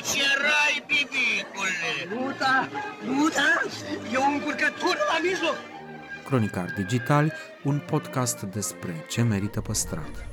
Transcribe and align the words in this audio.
Aici 0.00 0.22
erai, 0.34 0.84
bibicule! 0.86 1.90
Nu 2.14 2.32
da, 2.38 2.68
nu 3.06 3.28
da, 3.28 3.60
e 4.12 4.16
o 4.16 4.30
încurcătură 4.32 4.98
la 5.12 5.18
mijloc. 5.22 5.56
Cronicar 6.24 6.74
Digital, 6.76 7.32
un 7.64 7.82
podcast 7.86 8.42
despre 8.42 9.04
ce 9.08 9.22
merită 9.22 9.60
păstrat. 9.60 10.28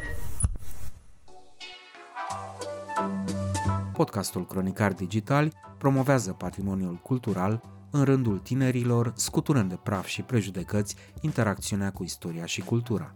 Podcastul 3.93 4.45
Cronicar 4.45 4.93
Digital 4.93 5.53
promovează 5.77 6.31
patrimoniul 6.31 6.95
cultural 6.95 7.61
în 7.91 8.03
rândul 8.03 8.37
tinerilor, 8.37 9.13
scuturând 9.15 9.69
de 9.69 9.79
praf 9.83 10.05
și 10.05 10.21
prejudecăți 10.21 10.95
interacțiunea 11.21 11.91
cu 11.91 12.03
istoria 12.03 12.45
și 12.45 12.61
cultura. 12.61 13.15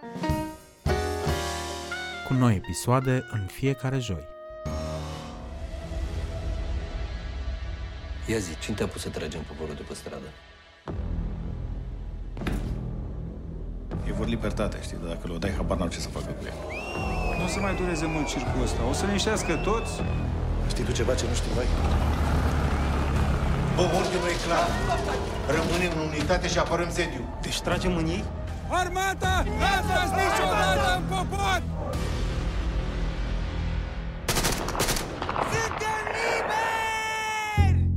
cu 2.31 2.37
noi 2.37 2.55
episoade 2.55 3.25
în 3.31 3.43
fiecare 3.57 3.99
joi. 3.99 4.25
Ia 8.31 8.37
zi, 8.37 8.51
cine 8.59 8.75
te-a 8.75 8.87
pus 8.87 9.01
să 9.01 9.09
tragem 9.09 9.41
poporul 9.41 9.75
de 9.75 9.83
pe 9.87 9.93
stradă? 9.93 10.29
E 14.07 14.11
vor 14.19 14.27
libertatea, 14.27 14.79
știi, 14.81 14.97
dar 15.01 15.07
dacă 15.13 15.27
le 15.27 15.37
dai, 15.37 15.53
habar 15.59 15.77
n-au 15.77 15.87
ce 15.87 15.99
să 15.99 16.09
facă 16.17 16.31
cu 16.37 16.43
ea. 16.45 16.55
Nu 17.37 17.43
o 17.43 17.47
să 17.47 17.59
mai 17.59 17.75
dureze 17.75 18.05
mult 18.05 18.27
circul 18.27 18.61
ăsta. 18.63 18.81
O 18.91 18.93
să 18.93 19.05
ne 19.05 19.11
înșească 19.11 19.53
toți. 19.55 19.93
Știi 20.71 20.83
tu 20.83 20.91
ceva 20.91 21.13
ce 21.15 21.25
nu 21.29 21.33
știi, 21.33 21.53
vai? 21.57 21.67
Bă, 23.75 23.81
ordinul 23.99 24.29
e 24.35 24.37
clar. 24.45 24.67
Rămânem 25.57 25.91
în 25.95 26.07
unitate 26.09 26.47
și 26.47 26.57
apărăm 26.57 26.89
sediu. 26.91 27.23
Deci 27.41 27.61
tragem 27.61 27.95
în 27.95 28.05
ei? 28.05 28.23
Armata! 28.69 29.33
N-a 29.59 29.77
tras 29.87 30.09
niciodată 30.21 30.87
în 30.97 31.03
popor! 31.13 31.80
Suntem 35.41 36.03
liberi! 36.23 37.89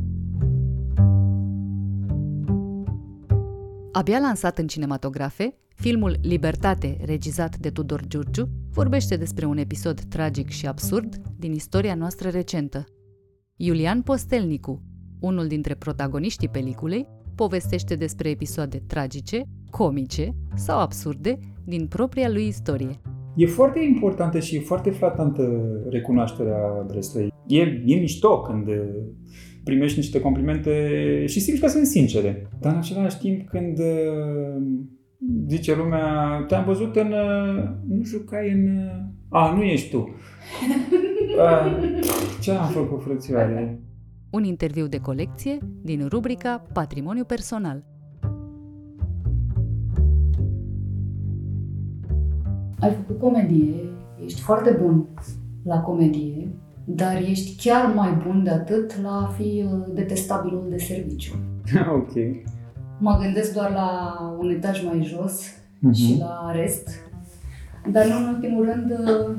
Abia 3.93 4.19
lansat 4.19 4.59
în 4.59 4.67
cinematografe, 4.67 5.57
filmul 5.75 6.17
Libertate, 6.23 6.97
regizat 7.05 7.57
de 7.57 7.71
Tudor 7.71 8.07
Giurgiu, 8.07 8.49
vorbește 8.71 9.17
despre 9.17 9.47
un 9.47 9.57
episod 9.57 10.01
tragic 10.01 10.49
și 10.49 10.67
absurd 10.67 11.17
din 11.37 11.53
istoria 11.53 11.95
noastră 11.95 12.29
recentă. 12.29 12.85
Iulian 13.57 14.03
Postelnicu, 14.03 14.83
unul 15.21 15.47
dintre 15.47 15.75
protagoniștii 15.75 16.49
peliculei, 16.49 17.07
povestește 17.35 17.95
despre 17.95 18.29
episoade 18.29 18.79
tragice, 18.87 19.43
comice 19.71 20.35
sau 20.55 20.79
absurde 20.79 21.39
din 21.65 21.87
propria 21.87 22.29
lui 22.29 22.47
istorie. 22.47 23.01
E 23.37 23.47
foarte 23.47 23.81
importantă 23.81 24.39
și 24.39 24.57
e 24.57 24.61
foarte 24.61 24.91
flatantă 24.91 25.43
recunoașterea 25.91 26.59
adresei. 26.83 27.33
E, 27.47 27.61
e 27.61 28.01
mișto 28.01 28.41
când 28.41 28.69
primești 29.65 29.99
niște 29.99 30.21
complimente 30.21 30.71
și 31.27 31.41
simți 31.41 31.61
că 31.61 31.69
sunt 31.69 31.87
sincere. 31.87 32.49
Dar 32.61 32.73
în 32.73 32.79
același 32.79 33.19
timp 33.19 33.49
când 33.49 33.79
uh, 33.79 34.63
zice 35.49 35.77
lumea, 35.77 36.45
te-am 36.49 36.65
văzut 36.65 36.97
în... 36.97 37.13
uh, 37.13 37.65
Nu 37.89 38.05
jucai 38.05 38.51
în... 38.53 38.77
uh, 38.77 39.03
A, 39.29 39.55
nu 39.57 39.63
ești 39.63 39.91
tu. 39.91 40.15
A, 41.39 41.79
ce 42.43 42.51
am 42.51 42.69
făcut, 42.69 43.03
frățioare? 43.03 43.81
Un 44.31 44.45
interviu 44.45 44.87
de 44.87 44.99
colecție 44.99 45.59
din 45.83 46.07
rubrica 46.09 46.63
Patrimoniu 46.73 47.25
personal. 47.25 47.85
Ai 52.85 52.97
făcut 53.07 53.21
comedie, 53.21 53.75
ești 54.25 54.41
foarte 54.41 54.79
bun 54.83 55.05
la 55.65 55.81
comedie, 55.81 56.49
dar 56.85 57.17
ești 57.29 57.69
chiar 57.69 57.93
mai 57.95 58.23
bun 58.27 58.43
de 58.45 58.51
atât 58.51 59.03
la 59.03 59.11
a 59.11 59.27
fi 59.37 59.65
uh, 59.67 59.95
detestabilul 59.95 60.67
de 60.71 60.77
serviciu. 60.79 61.33
ok. 61.99 62.13
Mă 62.99 63.19
gândesc 63.23 63.55
doar 63.55 63.71
la 63.71 64.17
un 64.41 64.51
etaj 64.51 64.85
mai 64.85 65.03
jos 65.03 65.41
Mhm. 65.79 65.93
și 65.93 66.17
la 66.19 66.51
rest, 66.55 66.89
dar 67.93 68.07
nu 68.07 68.17
în 68.17 68.35
ultimul 68.35 68.65
rând 68.65 68.91
uh, 68.91 69.35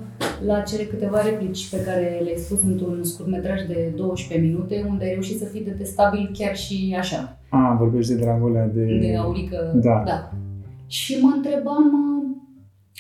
la 0.45 0.59
cele 0.59 0.83
câteva 0.83 1.22
replici 1.22 1.69
pe 1.69 1.81
care 1.83 2.19
le-ai 2.23 2.38
spus 2.38 2.63
într-un 2.63 3.03
scurtmetraj 3.03 3.62
de 3.67 3.94
12 3.95 4.47
minute, 4.47 4.85
unde 4.89 5.03
ai 5.03 5.12
reușit 5.12 5.38
să 5.38 5.45
fii 5.45 5.63
detestabil 5.63 6.29
chiar 6.33 6.56
și 6.56 6.95
așa, 7.00 7.38
A, 7.50 7.75
vorbești 7.79 8.13
de 8.13 8.19
dragulea 8.22 8.67
de... 8.67 8.97
de 9.01 9.16
aurică. 9.17 9.72
Da. 9.83 10.03
da. 10.06 10.31
Și 10.88 11.17
mă 11.22 11.31
întrebam 11.35 11.83
uh, 11.85 12.15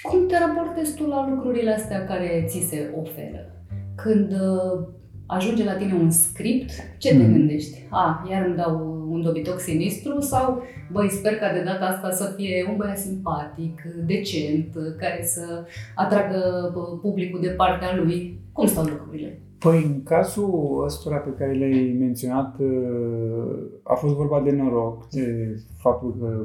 cum 0.09 0.25
te 0.27 0.35
raportezi 0.39 0.95
tu 0.95 1.07
la 1.07 1.29
lucrurile 1.29 1.71
astea 1.73 2.05
care 2.05 2.45
ți 2.47 2.59
se 2.59 2.89
oferă? 3.01 3.51
Când 3.95 4.31
uh, 4.31 4.87
ajunge 5.25 5.63
la 5.63 5.73
tine 5.75 5.93
un 5.93 6.09
script, 6.11 6.71
ce 6.97 7.09
te 7.09 7.23
Mhm. 7.23 7.31
gândești? 7.31 7.87
A, 7.89 8.27
iar 8.31 8.45
îmi 8.45 8.55
dau 8.55 8.93
un 9.09 9.21
dobitoc 9.21 9.59
sinistru 9.59 10.19
sau, 10.19 10.61
băi, 10.91 11.09
sper 11.09 11.35
ca 11.35 11.53
de 11.53 11.63
data 11.63 11.85
asta 11.85 12.11
să 12.11 12.33
fie 12.35 12.65
un 12.69 12.75
băiat 12.77 12.97
simpatic, 12.97 13.81
decent, 14.05 14.67
care 14.99 15.23
să 15.23 15.65
atragă 15.95 16.71
bă, 16.73 16.79
publicul 17.01 17.39
de 17.41 17.47
partea 17.49 17.95
lui. 17.95 18.39
Cum 18.51 18.67
stau 18.67 18.83
lucrurile? 18.83 19.39
Păi, 19.59 19.83
în 19.83 20.03
cazul 20.03 20.81
ăstora 20.85 21.15
pe 21.17 21.29
care 21.37 21.51
le-ai 21.53 21.95
menționat, 21.99 22.55
uh, 22.59 23.55
a 23.83 23.93
fost 23.93 24.13
vorba 24.15 24.41
de 24.41 24.51
noroc, 24.51 25.09
de 25.09 25.55
faptul 25.77 26.15
că 26.19 26.43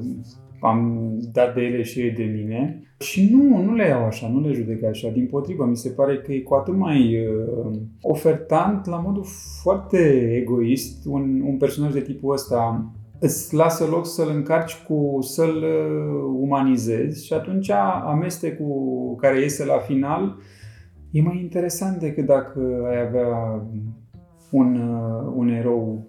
am 0.60 1.10
dat 1.32 1.54
de 1.54 1.60
ele 1.60 1.82
și 1.82 2.00
ei 2.00 2.10
de 2.10 2.22
mine. 2.22 2.82
Și 2.98 3.28
nu, 3.32 3.62
nu 3.62 3.75
le 3.75 3.87
iau 3.87 4.04
așa, 4.04 4.28
nu 4.28 4.41
le 4.41 4.53
judec 4.53 4.84
așa. 4.84 5.09
Din 5.09 5.26
potrivă, 5.26 5.65
mi 5.65 5.76
se 5.76 5.88
pare 5.88 6.16
că 6.19 6.32
e 6.32 6.41
cu 6.41 6.54
atât 6.54 6.75
mai 6.75 7.26
uh, 7.26 7.78
ofertant, 8.00 8.87
la 8.87 8.97
modul 8.97 9.25
foarte 9.62 9.98
egoist, 10.43 11.06
un, 11.06 11.43
un 11.44 11.56
personaj 11.56 11.93
de 11.93 12.00
tipul 12.00 12.32
ăsta 12.32 12.91
îți 13.21 13.54
lasă 13.54 13.84
loc 13.84 14.06
să-l 14.06 14.28
încarci 14.34 14.82
cu, 14.88 15.19
să-l 15.21 15.56
uh, 15.56 16.38
umanizezi 16.41 17.27
și 17.27 17.32
atunci 17.32 17.71
amestecul 18.04 19.16
care 19.21 19.41
iese 19.41 19.65
la 19.65 19.78
final 19.78 20.37
e 21.10 21.22
mai 21.22 21.41
interesant 21.41 21.98
decât 21.98 22.27
dacă 22.27 22.60
ai 22.88 23.00
avea 23.00 23.62
un, 24.50 24.77
uh, 24.77 25.32
un 25.34 25.48
erou, 25.48 26.06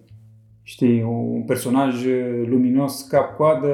știi, 0.63 1.03
un 1.03 1.43
personaj 1.43 2.05
uh, 2.05 2.47
luminos 2.47 3.01
cap-coadă 3.01 3.73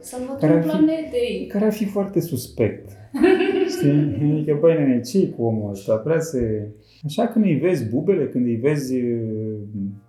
Salvatorul 0.00 0.56
ar 0.56 0.62
fi- 0.62 0.68
planetei! 0.68 1.46
care 1.48 1.64
ar 1.64 1.72
fi 1.72 1.84
foarte 1.84 2.20
suspect. 2.20 2.88
Știi? 3.76 4.30
Adică, 4.32 4.56
băi, 4.60 4.74
nene, 4.78 5.00
ce 5.00 5.28
cu 5.28 5.42
omul 5.42 5.70
ăsta? 5.70 5.94
Prea 5.96 6.18
se... 6.20 6.68
Așa 7.04 7.26
când 7.26 7.44
îi 7.44 7.54
vezi 7.54 7.88
bubele, 7.88 8.28
când 8.28 8.46
îi 8.46 8.56
vezi 8.56 8.96
uh, 8.96 9.20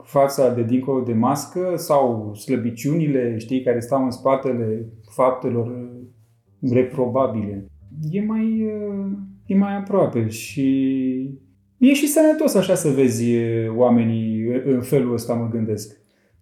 fața 0.04 0.54
de 0.54 0.64
dincolo 0.64 1.04
de 1.04 1.14
mască 1.14 1.74
sau 1.76 2.34
slăbiciunile, 2.36 3.38
știi, 3.38 3.64
care 3.64 3.80
stau 3.80 4.04
în 4.04 4.12
spatele 4.12 4.86
faptelor 5.10 5.68
uh, 5.68 6.72
reprobabile, 6.72 7.66
e 8.12 8.22
mai, 8.22 8.66
uh, 8.66 9.12
e 9.46 9.56
mai 9.56 9.76
aproape 9.78 10.28
și 10.28 11.38
e 11.78 11.94
și 11.94 12.08
sănătos 12.08 12.56
așa 12.56 12.76
să 12.76 12.90
vezi 12.90 13.36
uh, 13.36 13.76
oamenii 13.76 14.46
în 14.66 14.82
felul 14.82 15.14
ăsta, 15.14 15.34
mă 15.34 15.50
gândesc. 15.52 15.99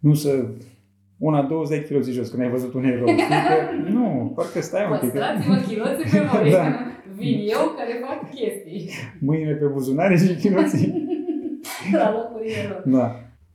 Nu 0.07 0.13
să 0.13 0.45
una 1.17 1.41
20 1.41 1.87
kg 1.87 2.03
jos 2.03 2.29
când 2.29 2.41
ai 2.43 2.49
văzut 2.49 2.73
un 2.73 2.83
erou. 2.83 3.07
Știi 3.07 3.17
că, 3.25 3.55
nu, 3.95 4.31
parcă 4.35 4.61
stai 4.61 4.85
un 4.91 4.97
pic. 4.99 5.11
că- 5.11 5.17
Păstrați-vă 5.17 5.55
chiloții 5.67 6.09
pe 6.11 6.19
voi! 6.31 6.51
Da. 6.51 6.65
Vin 7.15 7.37
eu 7.55 7.63
care 7.77 7.93
fac 8.07 8.19
chestii 8.35 8.89
Mâinile 9.19 9.53
pe 9.53 9.65
buzunare 9.65 10.17
și 10.17 10.35
chiloții. 10.35 10.89
la 12.01 12.11
locurile 12.11 12.61
lor. 12.69 12.83
Da. 12.99 13.07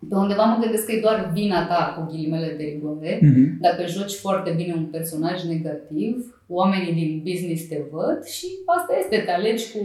Pe 0.09 0.15
undeva 0.15 0.45
mă 0.45 0.59
gândesc 0.63 0.85
că 0.87 0.93
e 0.93 1.01
doar 1.01 1.31
vina 1.35 1.67
ta 1.67 1.81
cu 1.97 2.01
ghilimele 2.13 2.55
de 2.59 2.65
rigoare. 2.73 3.19
Mhm. 3.23 3.61
Dacă 3.61 3.81
joci 3.87 4.15
foarte 4.25 4.51
bine 4.57 4.73
un 4.77 4.85
personaj 4.85 5.43
negativ, 5.45 6.43
oamenii 6.49 6.93
din 6.93 7.11
business 7.31 7.69
te 7.69 7.81
văd 7.91 8.25
și 8.25 8.47
asta 8.77 8.93
este, 8.99 9.17
te 9.27 9.31
alegi 9.31 9.65
cu 9.73 9.83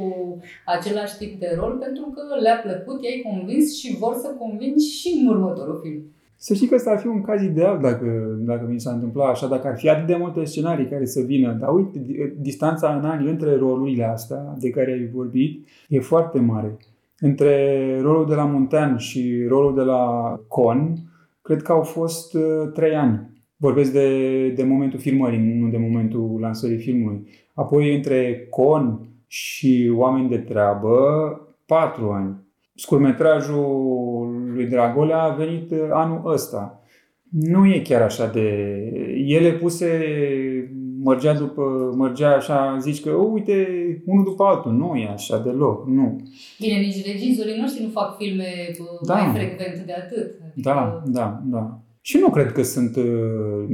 același 0.66 1.18
tip 1.18 1.40
de 1.40 1.50
rol 1.60 1.74
pentru 1.86 2.04
că 2.16 2.22
le-a 2.42 2.56
plăcut, 2.66 3.04
i-ai 3.04 3.26
convins 3.30 3.78
și 3.80 3.96
vor 3.98 4.14
să 4.24 4.28
convingi 4.40 4.86
și 5.00 5.10
în 5.22 5.28
următorul 5.28 5.80
film. 5.84 6.02
Să 6.40 6.54
știi 6.54 6.68
că 6.68 6.76
ăsta 6.76 6.92
ar 6.92 7.00
fi 7.00 7.08
un 7.08 7.22
caz 7.22 7.44
ideal 7.44 7.80
dacă, 7.82 8.38
dacă 8.40 8.68
mi 8.70 8.80
s-a 8.80 8.92
întâmplat 8.92 9.30
așa, 9.30 9.48
dacă 9.48 9.68
ar 9.68 9.78
fi 9.78 9.90
atât 9.90 10.08
de 10.08 10.16
multe 10.16 10.44
scenarii 10.44 10.88
care 10.88 11.06
să 11.06 11.22
vină. 11.22 11.58
Dar 11.60 11.74
uite, 11.74 12.00
di- 12.00 12.34
distanța 12.40 12.96
în 12.96 13.06
ani 13.06 13.30
între 13.30 13.56
rolurile 13.56 14.04
astea 14.04 14.56
de 14.60 14.70
care 14.70 14.92
ai 14.92 15.10
vorbit 15.14 15.68
e 15.90 16.00
foarte 16.00 16.40
mare. 16.40 16.78
Între 17.20 18.00
rolul 18.02 18.28
de 18.28 18.36
la 18.36 18.46
Muntean 18.46 18.98
și 18.98 19.46
rolul 19.48 19.76
de 19.76 19.82
la 19.82 20.36
Con 20.48 20.96
cred 21.42 21.62
că 21.62 21.72
au 21.72 21.82
fost 21.82 22.34
uh, 22.34 22.72
trei 22.74 22.96
ani. 22.96 23.36
Vorbesc 23.56 23.92
de, 23.92 24.50
de 24.50 24.64
momentul 24.64 25.00
filmării, 25.00 25.60
nu 25.60 25.70
de 25.70 25.78
momentul 25.78 26.38
lansării 26.40 26.78
filmului. 26.78 27.28
Apoi, 27.54 27.96
între 27.96 28.48
Con 28.50 29.08
și 29.28 29.92
Oameni 29.96 30.30
de 30.30 30.38
treabă, 30.38 30.98
patru 31.66 32.10
ani. 32.10 32.36
Scurmetrajul 32.78 34.52
lui 34.54 34.66
Dragolea 34.66 35.22
a 35.22 35.36
venit 35.36 35.72
uh, 35.72 35.78
anul 35.92 36.32
ăsta. 36.32 36.82
Nu 37.30 37.66
e 37.66 37.80
chiar 37.80 38.02
așa 38.02 38.28
de... 38.28 38.50
Ele 39.26 39.52
puse, 39.52 39.88
mărgea 41.04 41.34
după, 41.34 41.94
mărgea 41.96 42.36
așa, 42.36 42.78
zici 42.82 43.02
că, 43.02 43.10
uite, 43.10 43.68
unul 44.06 44.24
după 44.24 44.44
altul. 44.44 44.72
Nu 44.72 44.96
e 44.96 45.08
așa 45.08 45.40
deloc, 45.40 45.88
nu. 45.88 46.16
Bine, 46.60 46.80
nici 46.80 47.06
regizorii 47.06 47.60
noștri 47.60 47.84
nu 47.84 47.90
fac 47.90 48.18
filme 48.18 48.46
uh, 48.80 49.08
Da. 49.08 49.14
mai 49.14 49.36
frecvent 49.36 49.86
de 49.86 49.94
atât. 49.94 50.36
Adică, 50.42 50.70
Da, 50.70 51.04
da, 51.06 51.42
da. 51.46 51.80
Și 52.02 52.18
nu 52.18 52.30
cred 52.30 52.52
că 52.52 52.64
sunt 52.64 52.96
uh, 52.96 53.66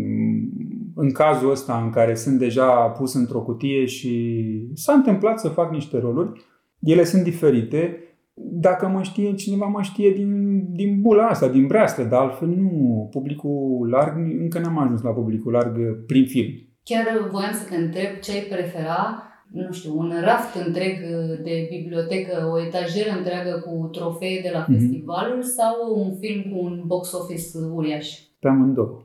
în 0.95 1.11
cazul 1.11 1.51
ăsta 1.51 1.81
în 1.83 1.89
care 1.89 2.15
sunt 2.15 2.39
deja 2.39 2.69
pus 2.71 3.13
într-o 3.13 3.41
cutie 3.41 3.85
și 3.85 4.41
s-a 4.73 4.93
întâmplat 4.93 5.39
să 5.39 5.47
fac 5.47 5.71
niște 5.71 5.99
roluri. 5.99 6.41
Ele 6.79 7.03
sunt 7.03 7.23
diferite. 7.23 7.97
Dacă 8.35 8.87
mă 8.87 9.01
știe 9.01 9.33
cineva, 9.33 9.65
mă 9.65 9.81
știe 9.81 10.11
din, 10.11 10.61
din 10.75 11.01
bula 11.01 11.27
asta, 11.27 11.47
din 11.47 11.67
breastă, 11.67 12.03
dar 12.03 12.21
altfel 12.21 12.47
nu. 12.47 13.07
Publicul 13.11 13.87
larg, 13.89 14.15
încă 14.39 14.59
n-am 14.59 14.77
ajuns 14.77 15.01
la 15.01 15.09
publicul 15.11 15.51
larg 15.51 16.05
prin 16.05 16.25
film. 16.25 16.51
Chiar 16.83 17.27
voiam 17.31 17.51
să 17.51 17.69
te 17.69 17.75
întreb 17.75 18.19
ce 18.21 18.31
ai 18.31 18.39
prefera, 18.49 19.23
nu 19.51 19.71
știu, 19.71 19.97
un 19.97 20.13
raft 20.23 20.65
întreg 20.65 20.95
de 21.43 21.67
bibliotecă, 21.69 22.49
o 22.53 22.61
etajeră 22.65 23.17
întreagă 23.17 23.63
cu 23.65 23.87
trofee 23.91 24.39
de 24.41 24.49
la 24.53 24.65
Mhm. 24.67 24.71
festivaluri 24.73 25.45
sau 25.45 25.75
un 26.03 26.15
film 26.19 26.41
cu 26.51 26.63
un 26.65 26.83
box 26.85 27.11
office 27.13 27.43
uriaș? 27.73 28.07
Pe 28.39 28.47
amândouă. 28.47 29.01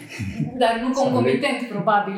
Dar 0.62 0.72
nu 0.82 0.92
Să 0.94 1.00
concomitent, 1.02 1.60
probabil. 1.70 2.14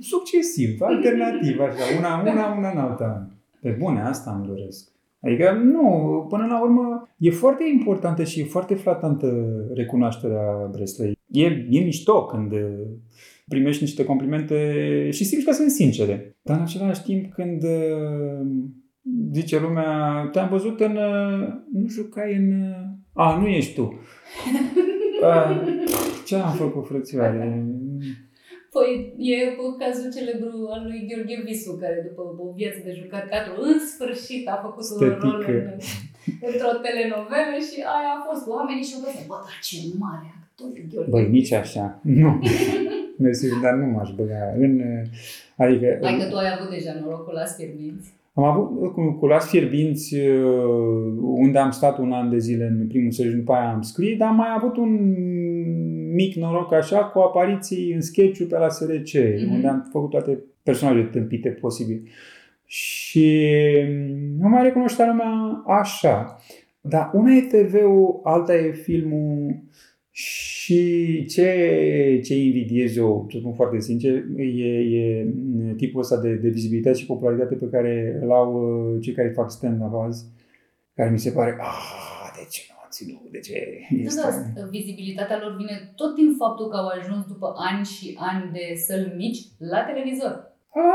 Succesiv, 0.00 0.80
alternativ, 0.80 1.60
așa, 1.60 1.84
una, 1.98 2.30
una, 2.32 2.54
una 2.58 2.70
în 2.70 2.78
alta. 2.78 3.28
Pe 3.60 3.76
bune, 3.78 4.00
asta 4.02 4.30
îmi 4.36 4.46
doresc. 4.46 4.90
Adică, 5.24 5.52
nu, 5.64 6.26
până 6.28 6.46
la 6.46 6.62
urmă, 6.62 7.08
e 7.18 7.30
foarte 7.30 7.64
importantă 7.72 8.24
și 8.24 8.40
e 8.40 8.44
foarte 8.44 8.74
flatantă 8.74 9.26
recunoașterea 9.74 10.68
Breslei. 10.72 11.18
E, 11.28 11.44
e 11.46 11.84
mișto 11.84 12.24
când 12.26 12.52
uh, 12.52 12.60
primești 13.48 13.82
niște 13.82 14.04
complimente 14.04 14.56
și 15.12 15.24
simți 15.24 15.44
că 15.44 15.52
sunt 15.52 15.70
sincere. 15.70 16.36
Dar 16.42 16.56
în 16.56 16.62
același 16.62 17.02
timp, 17.02 17.32
când 17.32 17.62
uh, 17.62 18.46
zice 19.32 19.60
lumea, 19.60 20.28
te-am 20.32 20.48
văzut 20.48 20.80
în... 20.80 20.96
uh, 20.96 21.48
Nu 21.72 21.88
jucai 21.88 22.36
în... 22.36 22.60
uh, 22.60 22.76
A, 23.12 23.38
nu 23.40 23.46
ești 23.46 23.74
tu. 23.74 24.00
A, 25.22 25.62
ce 26.26 26.36
am 26.36 26.52
făcut, 26.52 26.86
frățioare? 26.86 27.66
Păi 28.74 28.90
e 29.32 29.36
cazul 29.82 30.08
celebru 30.16 30.52
al 30.74 30.82
lui 30.88 31.00
Gheorghe 31.08 31.38
Visu, 31.46 31.72
care 31.82 31.96
după 32.08 32.20
o 32.44 32.46
viață 32.60 32.80
de 32.86 32.92
jucat 33.00 33.24
teatru, 33.30 33.52
în 33.68 33.76
sfârșit 33.92 34.44
a 34.54 34.56
făcut 34.66 34.84
un 34.92 34.98
Stătică. 34.98 35.26
rol 35.26 35.70
în, 35.70 35.78
într-o 36.48 36.72
telenovelă 36.84 37.56
și 37.68 37.78
aia 37.96 38.12
a 38.16 38.24
fost. 38.28 38.42
Oamenii 38.56 38.88
și-au 38.88 39.02
dat, 39.04 39.14
bă, 39.30 39.36
dar 39.46 39.56
ce 39.66 39.76
mare 40.04 40.28
actor 40.42 40.70
e 40.80 40.82
Gheorghe 40.90 41.10
Băi, 41.12 41.24
Visu." 41.24 41.36
nici 41.36 41.52
așa. 41.62 41.84
Nu. 42.22 42.30
Mersi, 43.22 43.62
dar 43.64 43.74
nu 43.80 43.86
m-aș 43.94 44.10
băga 44.18 44.42
în... 44.64 44.72
Adică... 45.62 45.86
Hai 46.06 46.18
că 46.20 46.26
tu 46.30 46.36
ai 46.42 46.50
avut 46.56 46.70
deja 46.76 46.92
norocul 47.00 47.34
la 47.40 47.46
sfirminți. 47.52 48.08
Am 48.34 48.44
avut 48.44 48.92
cu, 48.92 49.16
cu 49.18 49.26
Las 49.26 49.48
Fierbinți, 49.48 50.14
uh, 50.16 51.14
unde 51.44 51.58
am 51.58 51.70
stat 51.70 51.98
un 51.98 52.12
an 52.12 52.30
de 52.30 52.38
zile 52.38 52.64
în 52.64 52.86
primul 52.86 53.10
sezon, 53.10 53.36
după 53.38 53.52
aia 53.52 53.72
am 53.72 53.82
scris, 53.82 54.16
dar 54.18 54.28
am 54.28 54.36
mai 54.36 54.52
avut 54.56 54.76
un 54.76 54.92
mic 56.14 56.34
noroc 56.34 56.72
așa 56.72 57.04
cu 57.04 57.18
apariții 57.18 57.92
în 57.92 58.00
sketch 58.00 58.42
pe 58.48 58.58
la 58.58 58.68
SRC, 58.68 59.12
Mhm. 59.14 59.52
unde 59.52 59.66
am 59.66 59.88
făcut 59.92 60.10
toate 60.10 60.38
personajele 60.62 61.04
tâmpite 61.04 61.48
posibil. 61.48 62.08
Și 62.66 63.42
nu 64.38 64.48
mai 64.48 64.62
recunoștea 64.62 65.06
lumea 65.06 65.62
așa. 65.66 66.38
Dar 66.80 67.10
una 67.12 67.32
e 67.34 67.40
TV-ul, 67.40 68.20
alta 68.22 68.54
e 68.56 68.72
filmul 68.72 69.54
și 70.10 71.24
ce, 71.24 72.20
ce 72.24 72.34
invidiez 72.34 72.96
eu, 72.96 73.26
să 73.30 73.38
spun 73.38 73.52
foarte 73.52 73.80
sincer, 73.80 74.24
e, 74.36 74.42
e 74.98 75.26
tipul 75.76 76.00
ăsta 76.00 76.20
de, 76.20 76.34
de 76.34 76.48
vizibilitate 76.48 76.98
și 76.98 77.06
popularitate 77.06 77.54
pe 77.54 77.68
care 77.70 78.18
îl 78.22 78.30
au 78.30 78.54
uh, 78.54 79.02
cei 79.02 79.12
care 79.14 79.28
fac 79.28 79.50
stand-up 79.50 79.94
azi, 79.94 80.24
care 80.94 81.10
mi 81.10 81.18
se 81.18 81.30
pare, 81.30 81.56
ah, 81.60 82.30
de 82.36 82.46
ce 83.02 83.08
nu 83.08 83.18
a 83.18 83.20
ținut, 83.20 83.30
de 83.30 83.38
ce 83.38 83.56
este... 84.06 84.20
Da, 84.20 84.60
da, 84.60 84.66
vizibilitatea 84.66 85.38
lor 85.42 85.56
vine 85.56 85.92
tot 85.96 86.14
din 86.14 86.34
faptul 86.38 86.68
că 86.68 86.76
au 86.76 86.86
ajuns 86.86 87.26
după 87.26 87.54
ani 87.56 87.84
și 87.84 88.16
ani 88.18 88.50
de 88.52 88.74
săli 88.86 89.12
mici 89.16 89.40
la 89.58 89.80
televizor. 89.82 90.32
A, 90.74 90.90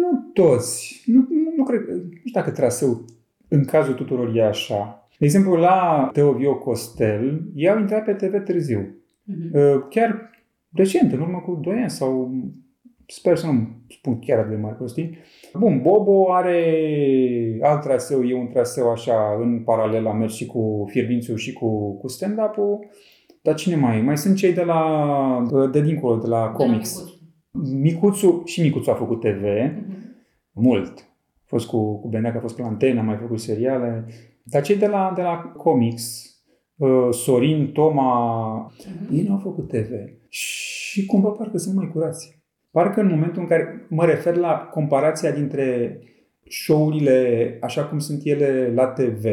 nu 0.00 0.30
toți. 0.32 1.02
Nu, 1.06 1.26
nu, 1.28 1.52
nu 1.56 1.64
cred. 1.64 1.80
Nu 1.88 2.10
știu 2.18 2.40
dacă 2.40 2.50
traseu 2.50 3.04
în 3.48 3.64
cazul 3.64 3.94
tuturor 3.94 4.36
e 4.36 4.44
așa. 4.44 5.08
De 5.18 5.24
exemplu, 5.24 5.54
la 5.54 6.10
Teovio 6.12 6.58
Costel, 6.58 7.42
ei 7.54 7.68
au 7.68 7.78
intrat 7.78 8.04
pe 8.04 8.12
TV 8.12 8.44
târziu. 8.44 8.96
Mhm. 9.24 9.50
Uh, 9.52 9.82
Chiar 9.90 10.30
recent, 10.72 11.12
în 11.12 11.20
urmă 11.20 11.38
cu 11.38 11.60
2 11.62 11.78
ani 11.80 11.90
sau 11.90 12.34
sper 13.12 13.36
să 13.36 13.46
nu 13.46 13.68
spun 13.88 14.18
chiar 14.18 14.38
atât 14.38 14.50
de 14.50 14.56
mari 14.56 14.76
prostii. 14.76 15.18
Bun, 15.58 15.80
Bobo 15.82 16.32
are 16.32 17.58
alt 17.62 17.80
traseu, 17.82 18.22
e 18.24 18.34
un 18.34 18.46
traseu 18.48 18.90
așa 18.90 19.38
în 19.40 19.62
paralel, 19.64 20.06
a 20.06 20.12
mers 20.12 20.34
și 20.34 20.46
cu 20.46 20.86
Fierbințiu 20.90 21.34
și 21.36 21.52
cu, 21.52 21.96
cu 21.98 22.08
stand-up-ul. 22.08 22.78
Dar 23.42 23.54
cine 23.54 23.76
mai 23.76 23.98
e? 23.98 24.02
Mai 24.02 24.18
sunt 24.18 24.36
cei 24.36 24.52
de 24.52 24.62
la, 24.62 25.68
de 25.72 25.80
dincolo, 25.82 26.16
de 26.16 26.26
la 26.26 26.48
comics. 26.48 26.94
De 26.96 27.00
la 27.04 27.10
micuț. 27.52 27.80
Micuțu, 27.80 28.42
și 28.44 28.60
Micuțu 28.62 28.90
a 28.90 28.94
făcut 28.94 29.20
TV, 29.20 29.42
Mhm. 29.42 30.16
mult. 30.52 30.98
A 31.34 31.44
fost 31.44 31.66
cu, 31.66 32.00
cu 32.00 32.08
Beneac, 32.08 32.36
a 32.36 32.40
fost 32.40 32.56
pe 32.56 32.62
la 32.62 32.68
Antena, 32.68 33.00
a 33.00 33.04
mai 33.04 33.16
făcut 33.16 33.40
seriale. 33.40 34.04
Dar 34.44 34.62
cei 34.62 34.76
de 34.76 34.86
la, 34.86 35.12
de 35.16 35.22
la 35.22 35.36
comics, 35.56 36.24
uh, 36.76 37.08
Sorin, 37.10 37.70
Toma, 37.72 38.56
Mhm. 38.56 39.14
ei 39.14 39.22
nu 39.22 39.32
au 39.32 39.38
făcut 39.38 39.68
TV. 39.68 39.90
Și 40.28 41.06
cumva 41.06 41.28
parcă 41.28 41.56
sunt 41.58 41.74
mai 41.76 41.90
curați. 41.92 42.41
Parcă 42.72 43.00
în 43.00 43.08
momentul 43.08 43.42
în 43.42 43.48
care 43.48 43.86
mă 43.88 44.04
refer 44.04 44.36
la 44.36 44.68
comparația 44.70 45.30
dintre 45.30 45.98
show-urile 46.48 47.58
așa 47.60 47.84
cum 47.84 47.98
sunt 47.98 48.20
ele 48.24 48.72
la 48.74 48.86
TV, 48.86 49.24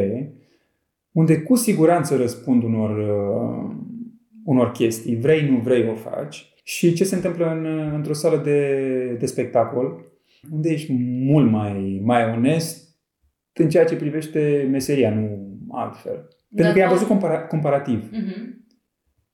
unde 1.12 1.42
cu 1.42 1.56
siguranță 1.56 2.16
răspund 2.16 2.64
unor, 2.64 2.98
uh, 2.98 3.76
unor 4.44 4.72
chestii, 4.72 5.16
vrei, 5.16 5.50
nu 5.50 5.58
vrei, 5.58 5.90
o 5.90 5.96
faci, 5.96 6.54
și 6.64 6.94
ce 6.94 7.04
se 7.04 7.16
întâmplă 7.16 7.52
în, 7.52 7.66
într-o 7.94 8.14
sală 8.14 8.38
de, 8.38 9.16
de 9.20 9.26
spectacol, 9.26 10.06
unde 10.52 10.70
ești 10.70 10.94
mult 11.26 11.52
mai, 11.52 12.02
mai 12.04 12.32
onest 12.32 12.98
în 13.54 13.70
ceea 13.70 13.86
ce 13.86 13.96
privește 13.96 14.68
meseria, 14.72 15.14
nu 15.14 15.58
altfel. 15.72 16.28
Pentru 16.56 16.74
că 16.74 16.80
i-am 16.80 16.90
văzut 16.90 17.08
compara- 17.08 17.48
comparativ. 17.48 18.10
Mhm. 18.12 18.59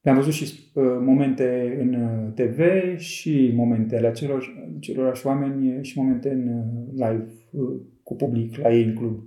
Am 0.06 0.16
văzut 0.16 0.34
și 0.34 0.70
uh, 0.74 0.84
momente 1.00 1.78
în 1.80 1.94
uh, 1.94 2.34
TV 2.34 2.60
și 2.98 3.52
momente 3.56 3.98
ale 3.98 4.08
acelor, 4.08 4.68
celorași 4.80 5.26
oameni 5.26 5.84
și 5.84 6.00
momente 6.00 6.30
în 6.30 6.48
uh, 6.48 6.92
live 6.92 7.28
uh, 7.52 7.82
cu 8.04 8.16
public 8.16 8.58
la 8.58 8.74
ei 8.74 8.84
în 8.84 8.96
club. 8.96 9.24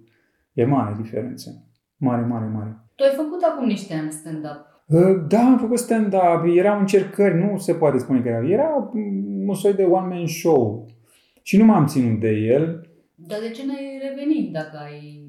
E 0.52 0.64
mare 0.64 0.96
diferență. 1.02 1.68
Mare, 1.96 2.22
mare, 2.22 2.46
mare. 2.46 2.76
Tu 2.94 3.04
ai 3.04 3.14
făcut 3.16 3.42
acum 3.42 3.66
niște 3.66 3.94
ani 3.94 4.10
stand-up. 4.10 4.66
Uh, 4.86 5.26
Da, 5.28 5.40
am 5.40 5.58
făcut 5.58 5.78
stand-up, 5.78 6.44
erau 6.54 6.78
încercări, 6.78 7.38
nu 7.38 7.58
se 7.58 7.74
poate 7.74 7.98
spune 7.98 8.20
că 8.20 8.28
era. 8.28 8.48
Era 8.48 8.90
mm, 8.92 9.48
un 9.48 9.54
soi 9.54 9.74
de 9.74 9.82
one-man 9.82 10.26
show. 10.26 10.86
Și 11.42 11.56
nu 11.56 11.64
m-am 11.64 11.86
ținut 11.86 12.20
de 12.20 12.30
el. 12.30 12.90
Dar 13.14 13.38
de 13.40 13.50
ce 13.50 13.66
n-ai 13.66 14.00
revenit 14.08 14.52
dacă 14.52 14.78
ai 14.84 15.28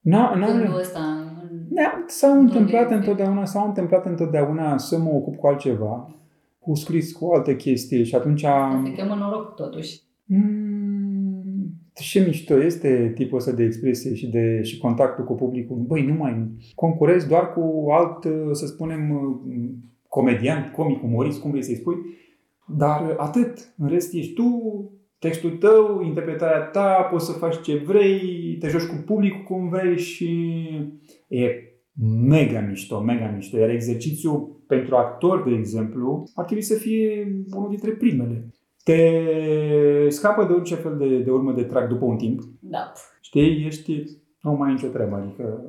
N-a, 0.00 0.34
n-am, 0.34 0.58
gândul 0.58 0.78
ăsta? 0.78 1.27
În- 1.78 1.84
Da, 1.84 2.04
s-au 2.06 2.40
întâmplat 2.40 2.88
de- 2.88 2.94
întotdeauna, 2.94 3.44
s-au 3.44 3.66
întâmplat 3.66 4.06
întotdeauna 4.06 4.78
să 4.78 4.98
mă 4.98 5.10
ocup 5.10 5.36
cu 5.36 5.46
altceva, 5.46 6.14
cu 6.58 6.74
scris, 6.74 7.12
cu 7.12 7.30
alte 7.34 7.56
chestii 7.56 8.04
și 8.04 8.14
atunci 8.14 8.44
am... 8.44 8.84
Se 8.84 8.92
cheamă 9.02 9.14
noroc 9.14 9.54
totuși. 9.54 10.00
Mm, 10.24 11.70
ce 11.94 12.24
mișto 12.26 12.62
este 12.62 13.12
tipul 13.14 13.38
ăsta 13.38 13.52
de 13.52 13.62
expresie 13.64 14.14
și, 14.14 14.26
de, 14.30 14.62
și 14.62 14.78
contactul 14.78 15.24
cu 15.24 15.34
publicul. 15.34 15.76
Băi, 15.76 16.06
nu 16.06 16.14
mai 16.14 16.50
concurezi 16.74 17.28
doar 17.28 17.52
cu 17.52 17.86
alt, 17.90 18.26
să 18.56 18.66
spunem, 18.66 19.00
comedian, 20.08 20.70
comic, 20.76 21.02
umorist, 21.02 21.40
cum 21.40 21.50
vrei 21.50 21.62
să-i 21.62 21.74
spui, 21.76 21.96
dar 22.76 23.14
atât. 23.16 23.74
În 23.78 23.88
rest 23.88 24.14
ești 24.14 24.32
tu, 24.34 24.50
textul 25.18 25.50
tău, 25.50 26.02
interpretarea 26.04 26.60
ta, 26.60 27.08
poți 27.10 27.26
să 27.26 27.32
faci 27.32 27.60
ce 27.60 27.82
vrei, 27.86 28.20
te 28.60 28.68
joci 28.68 28.86
cu 28.86 29.02
publicul 29.06 29.42
cum 29.42 29.68
vrei 29.68 29.98
și 29.98 30.56
e 31.28 31.46
mega 32.02 32.60
mișto, 32.60 33.00
mega 33.00 33.32
mișto. 33.34 33.58
Iar 33.58 33.68
exercițiul 33.70 34.62
pentru 34.66 34.96
actor, 34.96 35.42
de 35.42 35.54
exemplu, 35.54 36.28
ar 36.34 36.44
trebui 36.44 36.62
să 36.62 36.74
fie 36.74 37.36
unul 37.54 37.68
dintre 37.68 37.90
primele. 37.90 38.48
Te 38.84 38.98
scapă 40.08 40.44
de 40.44 40.52
orice 40.52 40.74
fel 40.74 40.96
de, 40.96 41.18
de 41.18 41.30
urmă 41.30 41.52
de 41.52 41.62
trac 41.62 41.88
după 41.88 42.04
un 42.04 42.16
timp. 42.16 42.40
Da. 42.60 42.92
Știi, 43.20 43.64
ești, 43.66 44.04
nu 44.42 44.52
mai 44.52 44.68
ai 44.68 44.74
nicio 44.74 44.88
treabă, 44.88 45.16
adică 45.16 45.64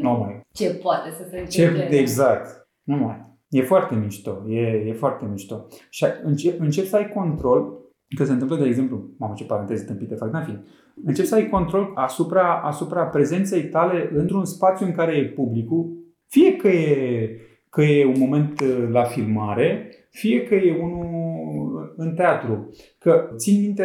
nu 0.00 0.10
mai. 0.10 0.40
Ce 0.52 0.74
poate 0.74 1.10
să 1.10 1.26
se 1.30 1.44
Ce, 1.48 1.66
întâmple? 1.66 1.96
exact, 1.96 2.68
nu 2.82 2.96
mai. 2.96 3.30
E 3.48 3.62
foarte 3.62 3.94
mișto, 3.94 4.42
e, 4.48 4.60
e 4.60 4.92
foarte 4.92 5.26
mișto. 5.30 5.66
Și 5.90 6.04
încep, 6.22 6.60
încep 6.60 6.84
să 6.84 6.96
ai 6.96 7.08
control, 7.08 7.81
că 8.16 8.24
se 8.24 8.32
întâmplă, 8.32 8.56
de 8.56 8.64
exemplu, 8.64 9.10
mamă 9.18 9.34
ce 9.36 9.44
paranteze 9.44 9.84
tâmpite 9.84 10.14
fac, 10.14 10.32
n 10.32 10.44
fi, 10.44 10.58
încep 11.04 11.24
să 11.24 11.34
ai 11.34 11.48
control 11.48 11.92
asupra, 11.94 12.60
asupra 12.64 13.04
prezenței 13.04 13.62
tale 13.62 14.10
într-un 14.14 14.44
spațiu 14.44 14.86
în 14.86 14.92
care 14.92 15.16
e 15.16 15.24
publicul, 15.24 15.92
fie 16.26 16.56
că 16.56 16.68
e, 16.68 17.28
că 17.68 17.82
e 17.82 18.06
un 18.06 18.18
moment 18.18 18.60
uh, 18.60 18.88
la 18.90 19.02
filmare, 19.02 19.90
fie 20.10 20.42
că 20.42 20.54
e 20.54 20.82
unul 20.82 21.94
în 21.96 22.14
teatru. 22.14 22.70
Că 22.98 23.28
țin 23.36 23.60
minte 23.60 23.84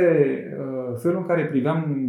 uh, 0.59 0.99
felul 1.01 1.17
în 1.17 1.25
care 1.25 1.45
priveam 1.45 2.07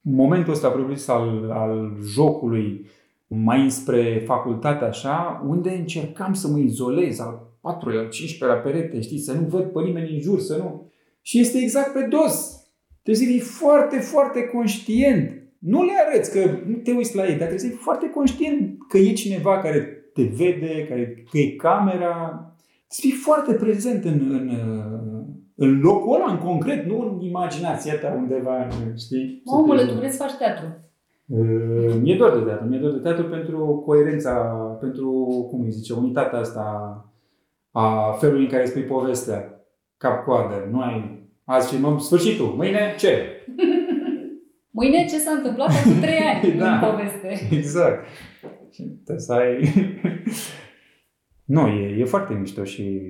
momentul 0.00 0.52
ăsta 0.52 0.68
propriu 0.68 0.96
al, 1.06 1.50
al 1.50 1.96
jocului 2.02 2.86
mai 3.26 3.70
spre 3.70 4.22
facultate 4.26 4.84
așa, 4.84 5.44
unde 5.46 5.70
încercam 5.70 6.32
să 6.32 6.48
mă 6.48 6.58
izolez 6.58 7.20
al 7.20 7.48
patrulea, 7.60 8.00
al 8.00 8.08
15 8.08 8.58
la 8.58 8.70
perete, 8.70 9.00
știi, 9.00 9.18
să 9.18 9.32
nu 9.32 9.46
văd 9.46 9.64
pe 9.64 9.82
nimeni 9.82 10.14
în 10.14 10.20
jur, 10.20 10.38
să 10.38 10.56
nu... 10.56 10.87
Și 11.28 11.38
este 11.38 11.58
exact 11.58 11.92
pe 11.92 12.06
dos. 12.10 12.34
Trebuie 13.02 13.26
să 13.26 13.32
fii 13.32 13.40
foarte, 13.40 13.98
foarte 13.98 14.44
conștient. 14.44 15.30
Nu 15.58 15.84
le 15.84 15.92
arăți 16.06 16.32
că 16.32 16.50
nu 16.66 16.76
te 16.76 16.92
uiți 16.92 17.16
la 17.16 17.22
ei, 17.22 17.28
dar 17.28 17.36
trebuie 17.36 17.58
să 17.58 17.66
fii 17.66 17.76
foarte 17.76 18.10
conștient 18.10 18.76
că 18.88 18.98
e 18.98 19.12
cineva 19.12 19.58
care 19.58 19.78
te 20.14 20.22
vede, 20.22 20.86
care, 20.88 21.24
că 21.30 21.38
e 21.38 21.50
camera. 21.50 22.42
Să 22.86 22.98
fii 23.00 23.12
foarte 23.12 23.54
prezent 23.54 24.04
în, 24.04 24.20
în, 24.30 24.50
în 25.54 25.80
locul 25.80 26.14
ăla, 26.14 26.32
în 26.32 26.38
concret, 26.38 26.86
nu 26.86 27.00
în 27.00 27.20
imaginația 27.20 27.98
ta 27.98 28.14
undeva, 28.16 28.68
știi? 28.96 29.42
Omule, 29.44 29.86
tu 29.86 29.94
vrei 29.94 30.10
să 30.10 30.22
faci 30.22 30.36
teatru. 30.36 30.66
Uh, 31.26 31.94
mi-e 32.02 32.16
dor 32.16 32.38
de 32.38 32.44
teatru. 32.44 32.66
Mi-e 32.68 32.78
dor 32.78 32.92
de 32.92 32.98
teatru 32.98 33.24
pentru 33.24 33.82
coerența, 33.86 34.32
pentru, 34.80 35.10
cum 35.50 35.60
îi 35.60 35.70
zice, 35.70 35.92
unitatea 35.92 36.38
asta 36.38 36.64
a 37.70 38.12
felului 38.18 38.44
în 38.44 38.50
care 38.50 38.64
spui 38.64 38.82
povestea. 38.82 39.52
Cap-coadă. 39.96 40.68
Nu 40.70 40.80
ai... 40.80 41.17
Azi 41.50 41.68
filmăm 41.68 41.98
sfârșitul. 41.98 42.46
Mâine 42.46 42.94
ce? 42.98 43.44
Mâine 44.78 45.04
ce 45.04 45.18
s-a 45.18 45.30
întâmplat 45.30 45.68
acum 45.68 46.00
trei 46.00 46.18
ani 46.18 46.52
da, 46.58 46.74
în 46.74 46.90
poveste. 46.90 47.56
Exact. 47.56 48.06
Și 48.72 48.82
trebuie 48.82 49.24
să 49.24 49.32
ai... 49.32 49.72
nu, 51.54 51.66
e, 51.66 51.98
e 51.98 52.04
foarte 52.04 52.34
mișto 52.34 52.64
și, 52.64 53.00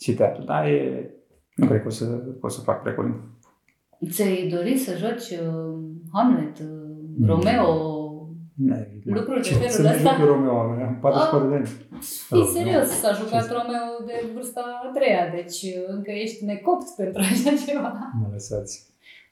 și 0.00 0.14
teatru, 0.14 0.42
dar 0.44 0.66
e... 0.66 1.10
Nu 1.54 1.66
cred 1.66 1.80
că 1.80 1.86
o 1.86 1.90
să, 1.90 2.22
o 2.40 2.48
să 2.48 2.60
fac 2.60 2.82
prea 2.82 2.94
curând. 2.94 3.14
Ți-ai 4.10 4.48
dorit 4.54 4.80
să 4.80 4.96
joci 4.96 5.38
uh, 5.38 5.80
Hamlet, 6.12 6.58
uh, 6.58 7.26
Romeo, 7.26 7.42
Ne, 7.42 7.91
lucruri 9.04 9.40
de 9.48 9.54
felul 9.54 9.92
ăsta. 9.92 10.16
Să 10.18 10.24
Romeo, 10.24 10.58
am 10.60 10.98
44 11.00 11.48
de 11.48 11.54
ani. 11.54 11.68
Fii 12.28 12.46
serios, 12.56 12.88
s-a 13.02 13.12
jucat 13.20 13.46
Romeo 13.56 13.86
de 14.08 14.14
vârsta 14.34 14.62
a 14.84 14.90
treia, 14.96 15.24
deci 15.36 15.58
încă 15.94 16.10
ești 16.10 16.44
necopt 16.44 16.86
pentru 17.00 17.20
așa 17.30 17.50
ceva. 17.66 17.90
Mă 18.20 18.28
lăsați. 18.32 18.74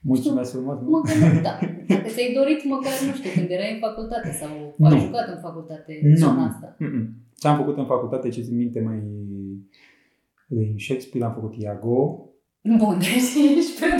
Mulțumesc 0.02 0.50
frumos. 0.52 0.76
Mă 0.94 1.00
gândesc, 1.08 1.40
da. 1.48 1.54
Dacă 1.88 2.08
ți-ai 2.14 2.32
dorit 2.38 2.60
măcar, 2.64 2.92
nu 3.06 3.12
știu, 3.18 3.30
când 3.36 3.50
erai 3.50 3.72
în 3.72 3.78
facultate 3.86 4.30
sau 4.40 4.48
nu. 4.76 4.86
ai 4.86 4.98
jucat 4.98 5.26
în 5.34 5.40
facultate 5.46 5.92
nu. 6.02 6.14
zona 6.16 6.44
asta. 6.50 6.76
Mm-mm. 6.78 7.04
Ce 7.40 7.48
am 7.48 7.56
făcut 7.56 7.76
în 7.76 7.86
facultate, 7.86 8.28
ce 8.28 8.40
țin 8.40 8.56
minte 8.56 8.80
mai 8.80 8.98
din 10.46 10.74
Shakespeare, 10.78 11.26
am 11.26 11.32
făcut 11.32 11.54
Iago. 11.56 12.24
Bun, 12.62 12.98
deci 12.98 13.56
ești 13.56 13.80
pe 13.80 13.86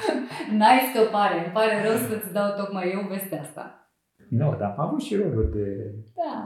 N-ai 0.58 0.80
scăpare. 0.90 1.36
Îmi 1.44 1.52
pare 1.52 1.74
rău 1.86 1.96
să-ți 1.96 2.32
dau 2.32 2.48
tocmai 2.56 2.90
eu 2.94 3.06
vestea 3.08 3.40
asta. 3.40 3.64
Nu, 4.28 4.50
no, 4.50 4.56
dar 4.58 4.74
am 4.76 4.86
avut 4.86 5.00
și 5.00 5.16
roluri 5.16 5.52
de... 5.52 5.94
Da. 6.14 6.36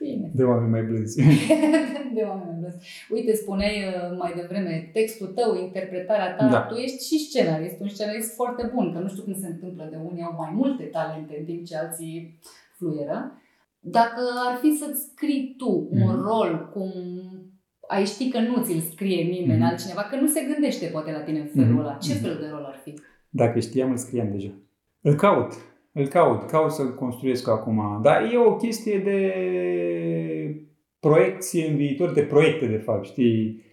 Bine. 0.00 0.30
De 0.34 0.44
oameni 0.44 0.70
mai 0.70 0.82
blânzi. 0.82 1.22
de 2.16 2.22
oameni 2.22 2.50
mai 2.50 2.58
blânzi. 2.58 3.06
Uite, 3.10 3.34
spuneai 3.34 3.76
uh, 3.86 4.16
mai 4.18 4.32
devreme, 4.36 4.90
textul 4.92 5.26
tău, 5.26 5.56
interpretarea 5.56 6.34
ta, 6.34 6.48
da. 6.48 6.60
tu 6.60 6.74
ești 6.74 7.06
și 7.06 7.24
scenarist, 7.24 7.80
un 7.80 7.88
scenarist 7.88 8.34
foarte 8.34 8.70
bun, 8.74 8.92
că 8.92 8.98
nu 8.98 9.08
știu 9.08 9.22
cum 9.22 9.34
se 9.34 9.46
întâmplă, 9.46 9.88
de 9.90 9.96
unii 9.96 10.22
au 10.22 10.34
mai 10.38 10.52
multe 10.54 10.84
talente 10.84 11.36
în 11.38 11.44
timp 11.44 11.64
ce 11.64 11.76
alții 11.76 12.38
fluieră. 12.76 13.40
Dacă 13.80 14.20
ar 14.48 14.56
fi 14.56 14.76
să-ți 14.76 15.02
scrii 15.02 15.54
tu 15.58 15.88
un 15.90 15.98
mm-hmm. 16.00 16.24
rol 16.26 16.70
cum 16.72 16.92
ai 17.90 18.04
ști 18.04 18.30
că 18.30 18.38
nu 18.38 18.62
ți-l 18.62 18.80
scrie 18.80 19.22
nimeni, 19.22 19.60
mm-hmm. 19.60 19.70
altcineva, 19.70 20.02
că 20.10 20.16
nu 20.16 20.26
se 20.26 20.46
gândește 20.52 20.86
poate 20.86 21.12
la 21.12 21.20
tine 21.20 21.38
în 21.38 21.46
felul 21.46 21.76
mm-hmm. 21.76 21.86
ăla. 21.86 21.94
Ce 21.94 22.12
fel 22.12 22.36
de 22.40 22.48
rol 22.50 22.64
ar 22.64 22.80
fi? 22.84 22.94
Dacă 23.28 23.60
știam, 23.60 23.90
îl 23.90 23.96
scriam 23.96 24.30
deja. 24.30 24.50
Îl 25.00 25.14
caut. 25.14 25.52
Îl 25.92 26.06
caut. 26.06 26.50
Caut 26.50 26.70
să-l 26.70 26.94
construiesc 26.94 27.48
acum. 27.48 28.00
Dar 28.02 28.22
e 28.32 28.38
o 28.38 28.56
chestie 28.56 28.98
de 28.98 29.18
proiecție 31.00 31.68
în 31.68 31.76
viitor, 31.76 32.12
de 32.12 32.22
proiecte, 32.22 32.66
de 32.66 32.76
fapt, 32.76 33.04
știi? 33.04 33.68